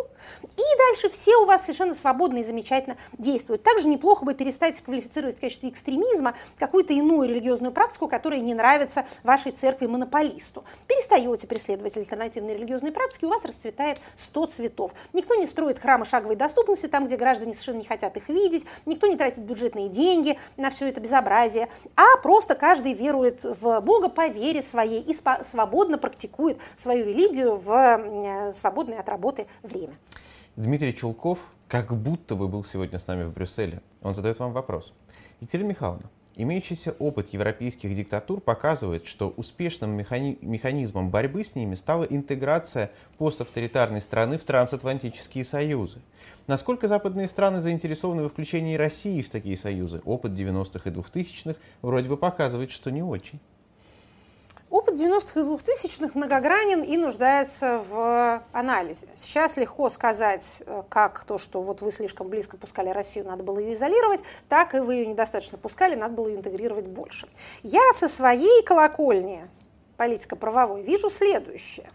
и 0.44 0.78
дальше 0.78 1.08
все 1.08 1.34
у 1.38 1.46
вас 1.46 1.62
совершенно 1.62 1.94
свободно 1.94 2.38
и 2.38 2.44
замечательно 2.44 2.96
действуют. 3.18 3.64
Также 3.64 3.88
неплохо 3.88 4.24
бы 4.24 4.34
перестать 4.34 4.80
квалифицировать 4.80 5.38
в 5.38 5.40
качестве 5.40 5.70
экстремизма 5.70 6.36
какую-то 6.56 6.92
иную 6.92 7.28
религиозную 7.28 7.72
практику, 7.72 8.06
которая 8.06 8.38
не 8.38 8.54
нравится 8.54 9.06
вашей 9.24 9.50
церкви-монополисту. 9.50 10.62
Перестаете 10.86 11.48
преследовать 11.48 11.96
альтернативные 11.96 12.59
религиозной 12.61 12.92
практики, 12.92 13.24
у 13.24 13.28
вас 13.28 13.44
расцветает 13.44 13.98
100 14.16 14.46
цветов. 14.46 14.92
Никто 15.12 15.34
не 15.34 15.46
строит 15.46 15.78
храмы 15.78 16.04
шаговой 16.04 16.36
доступности 16.36 16.86
там, 16.86 17.06
где 17.06 17.16
граждане 17.16 17.54
совершенно 17.54 17.78
не 17.78 17.84
хотят 17.84 18.16
их 18.16 18.28
видеть, 18.28 18.66
никто 18.86 19.06
не 19.06 19.16
тратит 19.16 19.40
бюджетные 19.40 19.88
деньги 19.88 20.38
на 20.56 20.70
все 20.70 20.88
это 20.88 21.00
безобразие, 21.00 21.68
а 21.96 22.16
просто 22.22 22.54
каждый 22.54 22.92
верует 22.92 23.44
в 23.44 23.80
Бога 23.80 24.08
по 24.08 24.28
вере 24.28 24.62
своей 24.62 25.00
и 25.00 25.16
свободно 25.42 25.98
практикует 25.98 26.58
свою 26.76 27.06
религию 27.06 27.56
в 27.56 28.52
свободное 28.52 29.00
от 29.00 29.08
работы 29.08 29.46
время. 29.62 29.94
Дмитрий 30.56 30.94
Чулков 30.94 31.38
как 31.68 31.94
будто 31.94 32.34
бы 32.34 32.48
был 32.48 32.64
сегодня 32.64 32.98
с 32.98 33.06
нами 33.06 33.24
в 33.24 33.32
Брюсселе. 33.32 33.80
Он 34.02 34.14
задает 34.14 34.38
вам 34.38 34.52
вопрос. 34.52 34.92
Екатерина 35.40 35.68
Михайловна, 35.68 36.11
Имеющийся 36.43 36.93
опыт 36.99 37.34
европейских 37.34 37.95
диктатур 37.95 38.41
показывает, 38.41 39.07
что 39.07 39.34
успешным 39.36 39.95
механи- 39.95 40.38
механизмом 40.41 41.11
борьбы 41.11 41.45
с 41.45 41.55
ними 41.55 41.74
стала 41.74 42.05
интеграция 42.05 42.91
поставторитарной 43.18 44.01
страны 44.01 44.38
в 44.38 44.45
трансатлантические 44.45 45.45
союзы. 45.45 45.99
Насколько 46.47 46.88
западные 46.88 47.28
страны 47.28 47.61
заинтересованы 47.61 48.22
во 48.22 48.30
включении 48.30 48.74
России 48.74 49.20
в 49.20 49.28
такие 49.28 49.59
союзы? 49.59 50.01
Опыт 50.07 50.32
90-х 50.32 50.88
и 50.88 50.93
2000-х 50.95 51.61
вроде 51.82 52.09
бы 52.09 52.16
показывает, 52.16 52.70
что 52.70 52.91
не 52.91 53.03
очень. 53.03 53.38
Опыт 54.70 54.94
90-х 54.94 55.40
и 55.40 55.42
2000-х 55.42 56.12
многогранен 56.14 56.84
и 56.84 56.96
нуждается 56.96 57.82
в 57.90 58.40
анализе. 58.52 59.08
Сейчас 59.16 59.56
легко 59.56 59.90
сказать, 59.90 60.62
э, 60.64 60.84
как 60.88 61.24
то, 61.24 61.38
что 61.38 61.60
вот 61.60 61.80
вы 61.82 61.90
слишком 61.90 62.28
близко 62.28 62.56
пускали 62.56 62.90
Россию, 62.90 63.24
надо 63.24 63.42
было 63.42 63.58
ее 63.58 63.72
изолировать, 63.72 64.20
так 64.48 64.76
и 64.76 64.78
вы 64.78 64.94
ее 64.94 65.06
недостаточно 65.06 65.58
пускали, 65.58 65.96
надо 65.96 66.14
было 66.14 66.28
ее 66.28 66.36
интегрировать 66.36 66.86
больше. 66.86 67.28
Я 67.64 67.82
со 67.96 68.06
своей 68.06 68.62
колокольни 68.62 69.44
политико-правовой 69.96 70.82
вижу 70.82 71.10
следующее. 71.10 71.90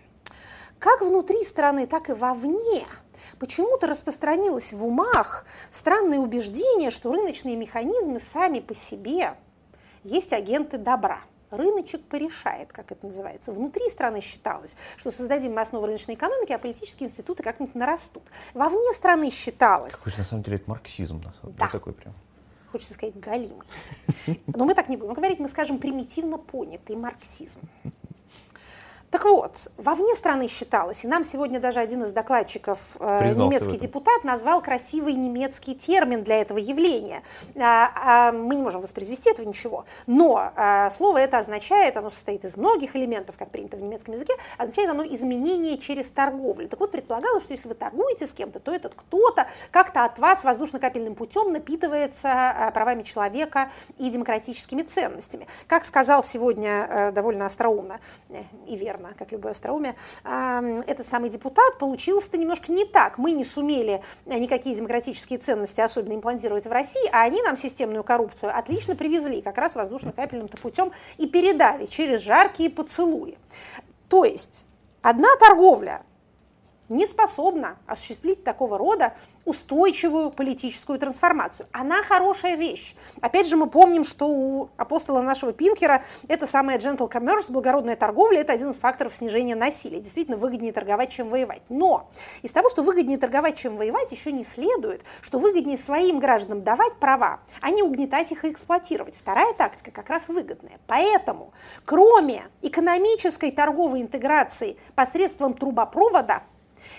Как 0.78 1.00
внутри 1.00 1.46
страны, 1.46 1.88
так 1.88 2.10
и 2.10 2.14
вовне 2.14 2.86
почему-то 3.40 3.88
распространилось 3.88 4.74
в 4.74 4.86
умах 4.86 5.46
странное 5.72 6.20
убеждение, 6.20 6.92
что 6.92 7.14
рыночные 7.14 7.56
механизмы 7.56 8.20
сами 8.20 8.60
по 8.60 8.76
себе 8.76 9.36
есть 10.04 10.34
агенты 10.34 10.78
добра– 10.78 11.22
рыночек 11.56 12.02
порешает, 12.04 12.72
как 12.72 12.92
это 12.92 13.08
называется. 13.08 13.52
Внутри 13.52 13.90
страны 13.90 14.22
считалось, 14.22 14.76
что 14.98 15.12
создадим 15.12 15.54
мы 15.54 15.62
основу 15.62 15.86
рыночной 15.86 16.16
экономики, 16.16 16.52
а 16.52 16.60
политические 16.60 17.10
институты 17.10 17.44
как-нибудь 17.44 17.76
нарастут. 17.76 18.24
Вовне 18.54 18.94
страны 18.94 19.32
считалось... 19.32 19.96
Какой 19.96 20.14
на 20.18 20.24
самом 20.24 20.44
деле, 20.44 20.58
это 20.58 20.70
марксизм. 20.70 21.22
Да. 21.44 21.68
такой 21.68 21.94
прям 21.94 22.14
хочется 22.76 22.96
сказать, 22.96 23.18
галимый. 23.18 23.66
Но 24.48 24.66
мы 24.66 24.76
так 24.76 24.90
не 24.90 24.98
будем 24.98 25.14
говорить, 25.14 25.40
мы 25.40 25.48
скажем 25.48 25.80
примитивно 25.80 26.38
понятый 26.38 26.98
марксизм. 26.98 27.62
Так 29.16 29.24
вот, 29.24 29.70
вовне 29.78 30.14
страны 30.14 30.50
считалось, 30.50 31.06
и 31.06 31.08
нам 31.08 31.24
сегодня 31.24 31.62
даже 31.62 31.80
один 31.80 32.04
из 32.04 32.12
докладчиков, 32.12 32.80
э, 33.00 33.34
немецкий 33.34 33.78
депутат, 33.78 34.26
назвал 34.26 34.62
красивый 34.62 35.14
немецкий 35.14 35.74
термин 35.74 36.22
для 36.22 36.42
этого 36.42 36.58
явления. 36.58 37.24
А, 37.56 37.92
а, 37.96 38.32
мы 38.34 38.56
не 38.56 38.62
можем 38.62 38.82
воспроизвести 38.82 39.30
этого 39.30 39.48
ничего, 39.48 39.86
но 40.06 40.52
а, 40.58 40.92
слово 40.92 41.20
это 41.20 41.38
означает, 41.38 41.96
оно 41.96 42.10
состоит 42.10 42.44
из 42.44 42.58
многих 42.58 42.98
элементов, 42.98 43.38
как 43.40 43.52
принято 43.52 43.78
в 43.78 43.82
немецком 43.82 44.16
языке, 44.16 44.34
означает 44.58 44.90
оно 44.90 45.06
изменение 45.06 45.78
через 45.78 46.10
торговлю. 46.10 46.68
Так 46.68 46.82
вот, 46.82 46.92
предполагалось, 46.92 47.44
что 47.44 47.54
если 47.54 47.70
вы 47.70 47.76
торгуете 47.76 48.28
с 48.28 48.34
кем-то, 48.34 48.60
то 48.60 48.74
этот 48.74 48.96
кто-то 48.96 49.48
как-то 49.72 50.04
от 50.04 50.20
вас 50.20 50.44
воздушно-капельным 50.44 51.16
путем 51.16 51.54
напитывается 51.54 52.70
правами 52.74 53.04
человека 53.04 53.72
и 53.98 54.10
демократическими 54.10 54.82
ценностями. 54.82 55.48
Как 55.68 55.86
сказал 55.86 56.22
сегодня 56.22 56.88
а, 56.90 57.12
довольно 57.14 57.46
остроумно 57.46 58.02
э, 58.28 58.44
и 58.68 58.76
верно 58.76 59.05
верно, 59.06 59.18
как 59.18 59.32
любое 59.32 59.52
остроумие, 59.52 59.96
этот 60.24 61.08
самый 61.08 61.30
депутат 61.30 61.78
получился-то 61.78 62.38
немножко 62.38 62.72
не 62.72 62.86
так. 62.86 63.18
Мы 63.18 63.32
не 63.32 63.46
сумели 63.46 64.02
э, 64.26 64.38
никакие 64.38 64.76
демократические 64.76 65.40
ценности 65.40 65.82
особенно 65.82 66.14
имплантировать 66.14 66.66
в 66.66 66.72
России, 66.72 67.08
а 67.12 67.24
они 67.24 67.42
нам 67.42 67.58
системную 67.58 68.04
коррупцию 68.04 68.58
отлично 68.58 68.96
привезли, 68.96 69.42
как 69.42 69.58
раз 69.58 69.76
воздушно-капельным-то 69.76 70.58
путем 70.58 70.92
и 71.18 71.28
передали 71.28 71.86
через 71.86 72.22
жаркие 72.22 72.70
поцелуи. 72.70 73.38
То 74.10 74.26
есть 74.26 74.66
одна 75.02 75.30
торговля 75.40 76.04
не 76.90 77.06
способна 77.06 77.78
осуществить 77.88 78.44
такого 78.44 78.78
рода 78.78 79.14
устойчивую 79.46 80.32
политическую 80.32 81.00
трансформацию. 81.00 81.68
Она 81.72 82.04
хорошая 82.04 82.56
вещь. 82.56 82.96
Опять 83.22 83.48
же, 83.48 83.58
мы 83.58 83.68
помним, 83.68 84.04
что 84.04 84.28
у 84.28 84.70
апостола 84.78 85.22
нашего 85.22 85.54
Пинкера 85.54 86.04
это 86.28 86.48
самая 86.48 86.80
gentle 86.80 87.12
commerce, 87.12 87.52
благородная 87.52 87.96
торговля, 87.96 88.42
это 88.42 88.54
один 88.54 88.72
из 88.72 88.76
факторов 88.76 89.16
снижения 89.16 89.56
насилия. 89.56 90.00
Действительно, 90.00 90.38
выгоднее 90.38 90.74
торговать, 90.74 91.12
чем 91.12 91.30
воевать. 91.30 91.64
Но 91.70 92.10
из 92.42 92.52
того, 92.52 92.70
что 92.70 92.84
выгоднее 92.84 93.18
торговать, 93.18 93.58
чем 93.58 93.78
воевать, 93.78 94.12
еще 94.12 94.32
не 94.32 94.44
следует, 94.44 95.04
что 95.22 95.40
выгоднее 95.40 95.78
своим 95.78 96.20
гражданам 96.20 96.64
давать 96.64 96.96
права, 96.98 97.40
а 97.62 97.70
не 97.70 97.84
угнетать 97.84 98.32
их 98.32 98.46
и 98.46 98.52
эксплуатировать. 98.52 99.16
Вторая 99.16 99.54
тактика 99.54 99.92
как 99.92 100.10
раз 100.10 100.28
выгодная. 100.28 100.80
Поэтому, 100.88 101.54
кроме 101.86 102.46
экономической 102.62 103.52
торговой 103.52 104.02
интеграции 104.02 104.78
посредством 104.96 105.54
трубопровода, 105.54 106.44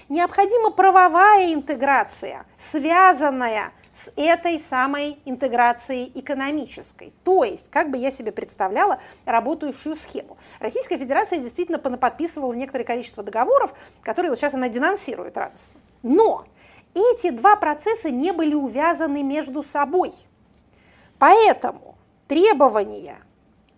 необходима 0.08 0.70
правовая 0.70 1.52
интеграция, 1.52 2.46
связанная 2.58 3.72
с 3.92 4.12
этой 4.16 4.60
самой 4.60 5.18
интеграцией 5.24 6.12
экономической. 6.14 7.14
То 7.24 7.44
есть, 7.44 7.70
как 7.70 7.90
бы 7.90 7.96
я 7.96 8.10
себе 8.10 8.30
представляла 8.30 9.00
работающую 9.24 9.96
схему. 9.96 10.36
Российская 10.60 10.98
Федерация 10.98 11.38
действительно 11.38 11.78
подписывала 11.78 12.52
некоторое 12.52 12.84
количество 12.84 13.22
договоров, 13.22 13.72
которые 14.02 14.30
вот 14.30 14.38
сейчас 14.38 14.52
она 14.52 14.68
денонсирует 14.68 15.38
радостно. 15.38 15.80
Но 16.02 16.44
эти 16.94 17.30
два 17.30 17.56
процесса 17.56 18.10
не 18.10 18.32
были 18.32 18.54
увязаны 18.54 19.22
между 19.22 19.62
собой. 19.62 20.12
Поэтому 21.18 21.96
требования 22.28 23.18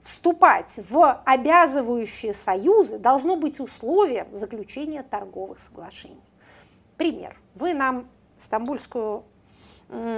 вступать 0.09 0.81
в 0.89 1.23
обязывающие 1.27 2.33
союзы 2.33 2.99
должно 2.99 3.37
быть 3.37 3.61
условием 3.61 4.35
заключения 4.35 5.03
торговых 5.03 5.59
соглашений. 5.59 6.23
Пример. 6.97 7.37
Вы 7.55 7.75
нам 7.75 8.09
Стамбульскую 8.39 9.25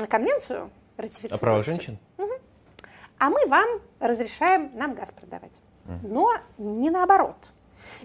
конвенцию 0.08 0.70
ратифицируете. 0.96 1.34
О 1.34 1.38
правах 1.38 1.66
женщин? 1.66 1.98
Угу. 2.18 2.32
А 3.18 3.30
мы 3.30 3.46
вам 3.46 3.66
разрешаем 3.98 4.70
нам 4.74 4.94
газ 4.94 5.10
продавать. 5.10 5.60
Но 6.04 6.34
не 6.58 6.90
наоборот. 6.90 7.50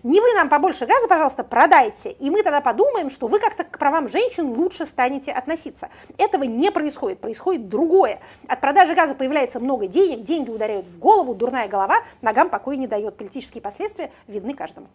Не 0.04 0.20
вы 0.20 0.34
нам 0.34 0.50
побольше 0.50 0.86
газа, 0.86 1.08
пожалуйста, 1.08 1.44
продайте, 1.44 2.12
и 2.12 2.30
мы 2.30 2.44
тогда 2.44 2.62
подумаем, 2.62 3.10
что 3.10 3.28
вы 3.28 3.40
как-то 3.40 3.64
к 3.64 3.78
правам 3.78 4.08
женщин 4.08 4.48
лучше 4.50 4.86
станете 4.86 5.32
относиться. 5.32 5.90
Этого 6.18 6.44
не 6.44 6.72
происходит, 6.72 7.20
происходит 7.20 7.70
другое. 7.70 8.20
От 8.48 8.62
продажи 8.62 8.94
газа 8.94 9.16
появляется 9.16 9.60
много 9.60 9.88
денег, 9.88 10.24
деньги 10.24 10.50
ударяют 10.50 10.88
в 10.88 11.00
голову, 11.00 11.36
дурная 11.36 11.68
голова 11.68 11.98
ногам 12.22 12.50
покоя 12.50 12.78
не 12.78 12.88
дает. 12.88 13.18
Политические 13.18 13.62
последствия 13.62 14.12
видны 14.28 14.54
каждому. 14.54 14.88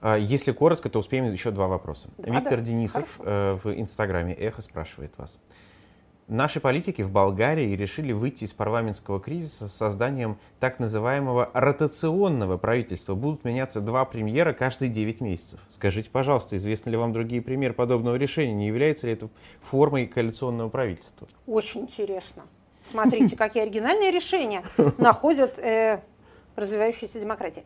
А, 0.00 0.16
если 0.16 0.52
коротко, 0.52 0.88
то 0.88 0.98
успеем 0.98 1.30
еще 1.30 1.50
два 1.50 1.66
вопроса. 1.66 2.08
Два, 2.18 2.36
Виктор 2.36 2.58
да. 2.58 2.64
Денисов 2.64 3.16
Хорошо. 3.16 3.22
Э, 3.24 3.58
в 3.62 3.80
Инстаграме 3.80 4.34
Эхо 4.34 4.62
спрашивает 4.62 5.12
вас. 5.16 5.38
Наши 6.28 6.60
политики 6.60 7.00
в 7.00 7.10
Болгарии 7.10 7.74
решили 7.74 8.12
выйти 8.12 8.44
из 8.44 8.52
парламентского 8.52 9.18
кризиса 9.18 9.66
с 9.66 9.72
созданием 9.72 10.38
так 10.60 10.78
называемого 10.78 11.50
ротационного 11.54 12.58
правительства. 12.58 13.14
Будут 13.14 13.44
меняться 13.44 13.80
два 13.80 14.04
премьера 14.04 14.52
каждые 14.52 14.90
9 14.90 15.22
месяцев. 15.22 15.58
Скажите, 15.70 16.10
пожалуйста, 16.10 16.56
известны 16.56 16.90
ли 16.90 16.98
вам 16.98 17.14
другие 17.14 17.40
примеры 17.40 17.72
подобного 17.72 18.16
решения? 18.16 18.52
Не 18.52 18.66
является 18.66 19.06
ли 19.06 19.14
это 19.14 19.30
формой 19.62 20.06
коалиционного 20.06 20.68
правительства? 20.68 21.26
Очень 21.46 21.82
интересно. 21.82 22.42
Смотрите, 22.90 23.34
какие 23.34 23.62
оригинальные 23.62 24.10
решения 24.10 24.64
находят 24.98 25.58
э, 25.58 26.02
развивающиеся 26.56 27.20
демократии. 27.20 27.64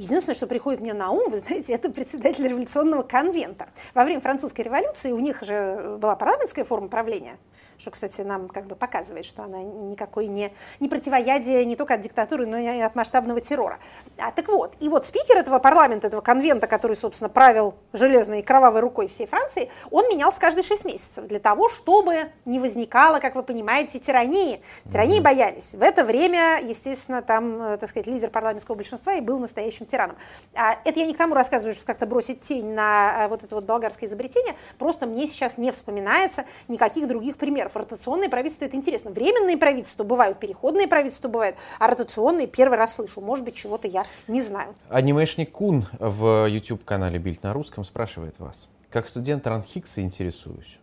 Единственное, 0.00 0.34
что 0.34 0.46
приходит 0.46 0.80
мне 0.80 0.94
на 0.94 1.10
ум, 1.10 1.28
вы 1.28 1.38
знаете, 1.40 1.74
это 1.74 1.90
председатель 1.90 2.48
революционного 2.48 3.02
конвента. 3.02 3.68
Во 3.92 4.02
время 4.02 4.22
французской 4.22 4.62
революции 4.62 5.12
у 5.12 5.18
них 5.18 5.42
же 5.42 5.98
была 6.00 6.16
парламентская 6.16 6.64
форма 6.64 6.88
правления, 6.88 7.36
что, 7.76 7.90
кстати, 7.90 8.22
нам 8.22 8.48
как 8.48 8.66
бы 8.66 8.76
показывает, 8.76 9.26
что 9.26 9.42
она 9.42 9.58
никакой 9.62 10.28
не, 10.28 10.54
не 10.80 10.88
противоядие 10.88 11.66
не 11.66 11.76
только 11.76 11.96
от 11.96 12.00
диктатуры, 12.00 12.46
но 12.46 12.56
и 12.56 12.80
от 12.80 12.94
масштабного 12.94 13.42
террора. 13.42 13.78
А, 14.16 14.32
так 14.32 14.48
вот, 14.48 14.72
и 14.80 14.88
вот 14.88 15.04
спикер 15.04 15.36
этого 15.36 15.58
парламента, 15.58 16.06
этого 16.06 16.22
конвента, 16.22 16.66
который, 16.66 16.96
собственно, 16.96 17.28
правил 17.28 17.74
железной 17.92 18.40
кровавой 18.40 18.80
рукой 18.80 19.06
всей 19.06 19.26
Франции, 19.26 19.70
он 19.90 20.08
менялся 20.08 20.40
каждые 20.40 20.64
шесть 20.64 20.86
месяцев 20.86 21.26
для 21.26 21.40
того, 21.40 21.68
чтобы 21.68 22.32
не 22.46 22.58
возникало, 22.58 23.18
как 23.18 23.34
вы 23.34 23.42
понимаете, 23.42 23.98
тирании. 23.98 24.62
Тирании 24.90 25.20
боялись. 25.20 25.74
В 25.74 25.82
это 25.82 26.06
время, 26.06 26.58
естественно, 26.62 27.20
там, 27.20 27.60
э, 27.60 27.76
так 27.76 27.90
сказать, 27.90 28.06
лидер 28.06 28.30
парламентского 28.30 28.76
большинства 28.76 29.12
и 29.12 29.20
был 29.20 29.38
настоящим 29.38 29.89
ветеранам. 29.90 30.16
А, 30.54 30.78
это 30.84 31.00
я 31.00 31.06
не 31.06 31.14
к 31.14 31.18
тому 31.18 31.34
рассказываю, 31.34 31.74
чтобы 31.74 31.86
как-то 31.86 32.06
бросить 32.06 32.40
тень 32.40 32.72
на 32.72 33.26
вот 33.28 33.42
это 33.42 33.54
вот 33.54 33.64
болгарское 33.64 34.08
изобретение, 34.08 34.54
просто 34.78 35.06
мне 35.06 35.26
сейчас 35.26 35.58
не 35.58 35.72
вспоминается 35.72 36.44
никаких 36.68 37.08
других 37.08 37.36
примеров. 37.36 37.76
Ротационные 37.76 38.28
правительства, 38.28 38.64
это 38.64 38.76
интересно. 38.76 39.10
Временные 39.10 39.56
правительства 39.56 40.04
бывают, 40.04 40.38
переходные 40.38 40.88
правительства 40.88 41.28
бывают, 41.28 41.56
а 41.78 41.88
ротационные 41.88 42.46
первый 42.46 42.78
раз 42.78 42.94
слышу. 42.94 43.20
Может 43.20 43.44
быть, 43.44 43.54
чего-то 43.54 43.88
я 43.88 44.04
не 44.28 44.40
знаю. 44.40 44.74
Анимешник 44.88 45.52
Кун 45.52 45.86
в 45.98 46.46
YouTube-канале 46.46 47.18
Бильд 47.18 47.42
на 47.42 47.52
русском 47.52 47.84
спрашивает 47.84 48.38
вас. 48.38 48.68
Как 48.90 49.06
студент 49.08 49.46
Ранхикса 49.46 50.00
интересуюсь. 50.02 50.78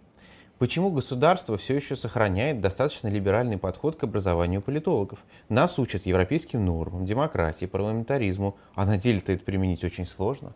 Почему 0.59 0.89
государство 0.89 1.55
все 1.55 1.75
еще 1.75 1.95
сохраняет 1.95 2.61
достаточно 2.61 3.09
либеральный 3.09 3.59
подход 3.59 3.95
к 3.95 4.03
образованию 4.03 4.59
политологов? 4.59 5.19
Нас 5.49 5.77
учат 5.77 6.07
европейским 6.07 6.65
нормам, 6.65 7.05
демократии, 7.05 7.67
парламентаризму, 7.67 8.57
а 8.73 8.87
на 8.87 8.97
деле-то 8.97 9.33
это 9.33 9.43
применить 9.43 9.83
очень 9.83 10.07
сложно. 10.07 10.53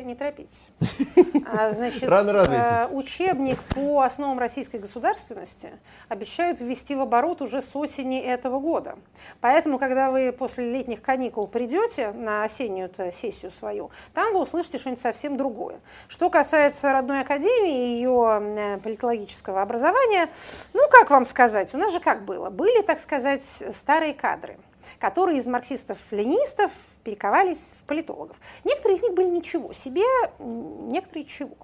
Вы 0.00 0.06
не 0.06 0.14
торопитесь. 0.14 0.70
А, 1.52 1.72
значит, 1.72 2.04
рано. 2.04 2.30
Э, 2.30 2.86
учебник 2.94 3.60
по 3.74 4.02
основам 4.02 4.38
российской 4.38 4.76
государственности 4.76 5.70
обещают 6.08 6.60
ввести 6.60 6.94
в 6.94 7.00
оборот 7.00 7.42
уже 7.42 7.60
с 7.60 7.74
осени 7.74 8.20
этого 8.20 8.60
года. 8.60 8.96
Поэтому, 9.40 9.80
когда 9.80 10.12
вы 10.12 10.30
после 10.30 10.72
летних 10.72 11.02
каникул 11.02 11.48
придете 11.48 12.12
на 12.12 12.44
осеннюю 12.44 12.88
сессию 13.12 13.50
свою, 13.50 13.90
там 14.14 14.32
вы 14.32 14.42
услышите 14.42 14.78
что-нибудь 14.78 15.00
совсем 15.00 15.36
другое. 15.36 15.80
Что 16.06 16.30
касается 16.30 16.92
родной 16.92 17.22
академии 17.22 17.88
и 17.88 17.94
ее 17.94 18.40
э, 18.40 18.78
политологического 18.78 19.60
образования, 19.60 20.28
ну, 20.72 20.82
как 20.88 21.10
вам 21.10 21.26
сказать, 21.26 21.74
у 21.74 21.78
нас 21.78 21.92
же 21.92 21.98
как 21.98 22.24
было? 22.24 22.48
Были, 22.48 22.82
так 22.82 23.00
сказать, 23.00 23.44
старые 23.72 24.14
кадры– 24.14 24.56
которые 24.98 25.38
из 25.38 25.46
марксистов-ленинистов 25.46 26.70
перековались 27.02 27.72
в 27.78 27.84
политологов. 27.84 28.38
Некоторые 28.64 28.98
из 28.98 29.02
них 29.02 29.14
были 29.14 29.28
ничего 29.28 29.72
себе, 29.72 30.02
некоторые 30.38 31.24
чего. 31.24 31.56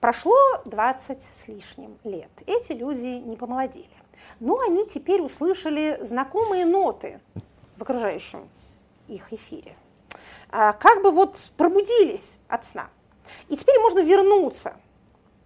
Прошло 0.00 0.36
20 0.66 1.22
с 1.22 1.48
лишним 1.48 1.98
лет. 2.04 2.30
Эти 2.46 2.72
люди 2.72 3.06
не 3.06 3.36
помолодели. 3.36 3.88
Но 4.40 4.60
они 4.60 4.86
теперь 4.86 5.20
услышали 5.20 5.98
знакомые 6.02 6.66
ноты 6.66 7.20
в 7.76 7.82
окружающем 7.82 8.48
их 9.08 9.32
эфире. 9.32 9.76
А, 10.50 10.72
как 10.72 11.02
бы 11.02 11.10
вот 11.10 11.50
пробудились 11.56 12.38
от 12.48 12.64
сна. 12.64 12.90
И 13.48 13.56
теперь 13.56 13.78
можно 13.80 14.00
вернуться 14.00 14.76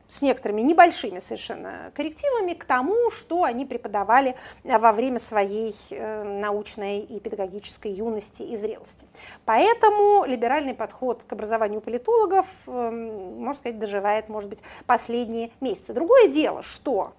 с 0.08 0.22
некоторыми 0.22 0.62
небольшими 0.62 1.18
совершенно 1.18 1.92
коррективами 1.94 2.54
к 2.54 2.64
тому, 2.64 3.10
что 3.10 3.44
они 3.44 3.66
преподавали 3.66 4.34
э, 4.64 4.78
во 4.78 4.92
время 4.92 5.18
своей 5.18 5.74
э, 5.90 6.24
научной 6.24 7.00
и 7.00 7.20
педагогической 7.20 7.92
юности 7.92 8.42
и 8.42 8.56
зрелости. 8.56 9.06
Поэтому 9.44 10.24
либеральный 10.24 10.74
подход 10.74 11.22
к 11.26 11.32
образованию 11.32 11.82
политологов, 11.82 12.46
эм, 12.66 13.38
можно 13.38 13.54
сказать, 13.54 13.78
доживает, 13.78 14.28
может 14.28 14.48
быть, 14.48 14.62
последние 14.86 15.50
месяцы. 15.60 15.92
Другое 15.92 16.28
дело, 16.28 16.62
что 16.62 17.12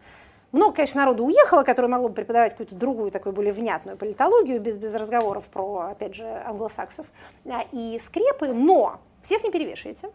много, 0.52 0.78
конечно, 0.78 1.02
народу 1.02 1.26
уехало, 1.26 1.62
которое 1.64 1.90
могло 1.90 2.10
бы 2.10 2.16
преподавать 2.16 2.54
какую-то 2.54 2.76
другую, 2.76 3.12
такую 3.12 3.34
более 3.34 3.54
внятную 3.54 3.98
политологию, 3.98 4.60
без, 4.60 4.78
без 4.78 4.96
разговоров 4.96 5.46
про, 5.46 5.90
опять 5.92 6.16
же, 6.16 6.26
англосаксов 6.46 7.06
э, 7.46 7.52
и 7.72 8.00
скрепы, 8.00 8.48
но 8.48 9.00
всех 9.22 9.44
не 9.44 9.52
перевешивайте. 9.52 10.10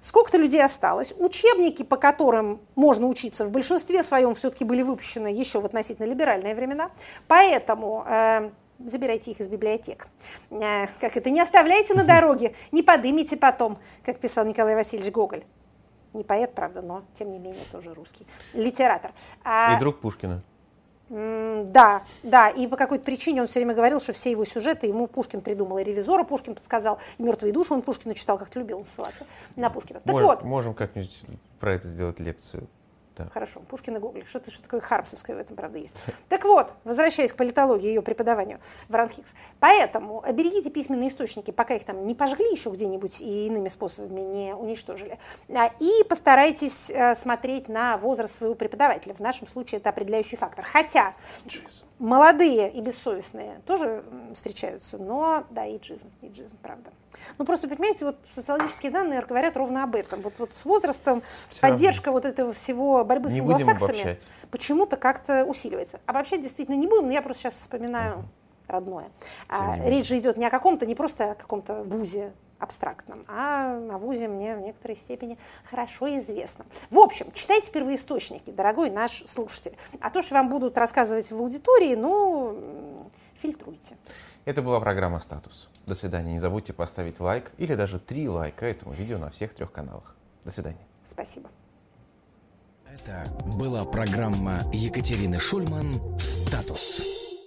Сколько-то 0.00 0.38
людей 0.38 0.62
осталось. 0.62 1.14
Учебники, 1.18 1.82
по 1.82 1.96
которым 1.96 2.60
можно 2.74 3.06
учиться, 3.06 3.46
в 3.46 3.50
большинстве 3.50 4.02
своем 4.02 4.34
все-таки 4.34 4.64
были 4.64 4.82
выпущены 4.82 5.28
еще 5.28 5.60
в 5.60 5.66
относительно 5.66 6.06
либеральные 6.06 6.54
времена. 6.54 6.90
Поэтому 7.26 8.04
э, 8.06 8.50
забирайте 8.78 9.30
их 9.30 9.40
из 9.40 9.48
библиотек. 9.48 10.08
Э, 10.50 10.86
как 11.00 11.16
это, 11.16 11.30
не 11.30 11.40
оставляйте 11.40 11.94
на 11.94 12.04
дороге, 12.04 12.54
не 12.72 12.82
подымите 12.82 13.36
потом, 13.36 13.78
как 14.04 14.20
писал 14.20 14.44
Николай 14.44 14.74
Васильевич 14.74 15.12
Гоголь. 15.12 15.44
Не 16.14 16.24
поэт, 16.24 16.54
правда, 16.54 16.80
но 16.80 17.02
тем 17.12 17.30
не 17.30 17.38
менее 17.38 17.64
тоже 17.70 17.92
русский. 17.92 18.26
Литератор. 18.54 19.12
А... 19.44 19.76
И 19.76 19.80
друг 19.80 20.00
Пушкина. 20.00 20.42
Да, 21.08 22.02
да, 22.22 22.48
и 22.50 22.66
по 22.66 22.76
какой-то 22.76 23.04
причине 23.04 23.40
он 23.40 23.46
все 23.46 23.60
время 23.60 23.74
говорил, 23.74 23.98
что 23.98 24.12
все 24.12 24.30
его 24.30 24.44
сюжеты 24.44 24.86
ему 24.86 25.06
Пушкин 25.06 25.40
придумал, 25.40 25.78
и 25.78 25.84
ревизора 25.84 26.24
Пушкин 26.24 26.54
подсказал, 26.54 26.98
и 27.18 27.22
мертвые 27.22 27.52
души 27.52 27.72
он 27.72 27.82
Пушкина 27.82 28.14
читал, 28.14 28.38
как-то 28.38 28.58
любил 28.58 28.84
ссылаться 28.84 29.24
на 29.56 29.70
Пушкина. 29.70 30.00
Так 30.00 30.12
можем, 30.12 30.28
вот. 30.28 30.42
Можем 30.42 30.74
как-нибудь 30.74 31.10
про 31.60 31.74
это 31.74 31.88
сделать 31.88 32.20
лекцию. 32.20 32.68
Да. 33.18 33.28
Хорошо, 33.34 33.60
Пушкин 33.68 33.96
и 33.96 33.98
Гоголь. 33.98 34.24
Что-то 34.26 34.50
что 34.52 34.62
такое 34.62 34.80
хармсовское 34.80 35.34
в 35.34 35.38
этом, 35.40 35.56
правда, 35.56 35.78
есть. 35.78 35.96
Так 36.28 36.44
вот, 36.44 36.74
возвращаясь 36.84 37.32
к 37.32 37.36
политологии, 37.36 37.88
ее 37.88 38.02
преподаванию 38.02 38.60
в 38.88 38.94
Ранхикс. 38.94 39.34
Поэтому 39.58 40.24
берегите 40.32 40.70
письменные 40.70 41.08
источники, 41.08 41.50
пока 41.50 41.74
их 41.74 41.84
там 41.84 42.06
не 42.06 42.14
пожгли 42.14 42.48
еще 42.50 42.70
где-нибудь 42.70 43.20
и 43.20 43.48
иными 43.48 43.68
способами 43.68 44.20
не 44.20 44.54
уничтожили. 44.54 45.18
А, 45.48 45.70
и 45.80 46.04
постарайтесь 46.08 46.90
э, 46.90 47.16
смотреть 47.16 47.68
на 47.68 47.96
возраст 47.96 48.34
своего 48.34 48.54
преподавателя. 48.54 49.14
В 49.14 49.20
нашем 49.20 49.48
случае 49.48 49.80
это 49.80 49.90
определяющий 49.90 50.36
фактор. 50.36 50.64
Хотя 50.64 51.14
молодые 51.98 52.70
и 52.70 52.80
бессовестные 52.80 53.60
тоже 53.66 54.04
встречаются, 54.34 54.98
но 54.98 55.44
да, 55.50 55.66
и 55.66 55.78
джизм, 55.78 56.10
и 56.22 56.28
джизм, 56.28 56.56
правда. 56.62 56.90
Ну 57.38 57.44
просто, 57.44 57.68
понимаете, 57.68 58.06
вот 58.06 58.16
социологические 58.30 58.92
данные 58.92 59.20
говорят 59.22 59.56
ровно 59.56 59.84
об 59.84 59.94
этом. 59.94 60.20
Вот, 60.22 60.38
вот 60.38 60.52
с 60.52 60.64
возрастом 60.64 61.22
Все 61.48 61.60
поддержка 61.60 62.12
вот 62.12 62.24
этого 62.24 62.52
всего 62.52 63.04
борьбы 63.04 63.30
не 63.30 63.40
с 63.40 63.42
англосаксами 63.42 64.18
почему-то 64.50 64.96
как-то 64.96 65.44
усиливается. 65.44 66.00
Обобщать 66.06 66.42
действительно 66.42 66.76
не 66.76 66.86
будем, 66.86 67.06
но 67.06 67.12
я 67.12 67.22
просто 67.22 67.42
сейчас 67.42 67.54
вспоминаю 67.54 68.18
угу. 68.18 68.24
родное. 68.68 69.08
А, 69.48 69.78
речь 69.84 70.06
же 70.06 70.18
идет 70.18 70.36
не 70.36 70.46
о 70.46 70.50
каком-то, 70.50 70.86
не 70.86 70.94
просто 70.94 71.32
о 71.32 71.34
каком-то 71.34 71.82
вузе 71.84 72.32
абстрактном, 72.58 73.24
а 73.28 73.76
о 73.76 73.98
ВУЗе 73.98 74.28
мне 74.28 74.56
в 74.56 74.60
некоторой 74.60 74.96
степени 74.96 75.38
хорошо 75.70 76.16
известно. 76.18 76.66
В 76.90 76.98
общем, 76.98 77.30
читайте 77.32 77.70
первоисточники, 77.70 78.50
дорогой 78.50 78.90
наш 78.90 79.22
слушатель. 79.26 79.76
А 80.00 80.10
то, 80.10 80.22
что 80.22 80.34
вам 80.34 80.48
будут 80.48 80.76
рассказывать 80.76 81.30
в 81.30 81.36
аудитории, 81.36 81.94
ну, 81.94 83.10
фильтруйте. 83.40 83.96
Это 84.48 84.62
была 84.62 84.80
программа 84.80 85.20
«Статус». 85.20 85.68
До 85.84 85.94
свидания. 85.94 86.32
Не 86.32 86.38
забудьте 86.38 86.72
поставить 86.72 87.20
лайк 87.20 87.52
или 87.58 87.74
даже 87.74 87.98
три 87.98 88.30
лайка 88.30 88.64
этому 88.64 88.92
видео 88.92 89.18
на 89.18 89.28
всех 89.28 89.52
трех 89.52 89.70
каналах. 89.70 90.16
До 90.42 90.50
свидания. 90.50 90.86
Спасибо. 91.04 91.50
Это 92.86 93.30
была 93.58 93.84
программа 93.84 94.60
Екатерины 94.72 95.38
Шульман 95.38 96.18
«Статус». 96.18 97.37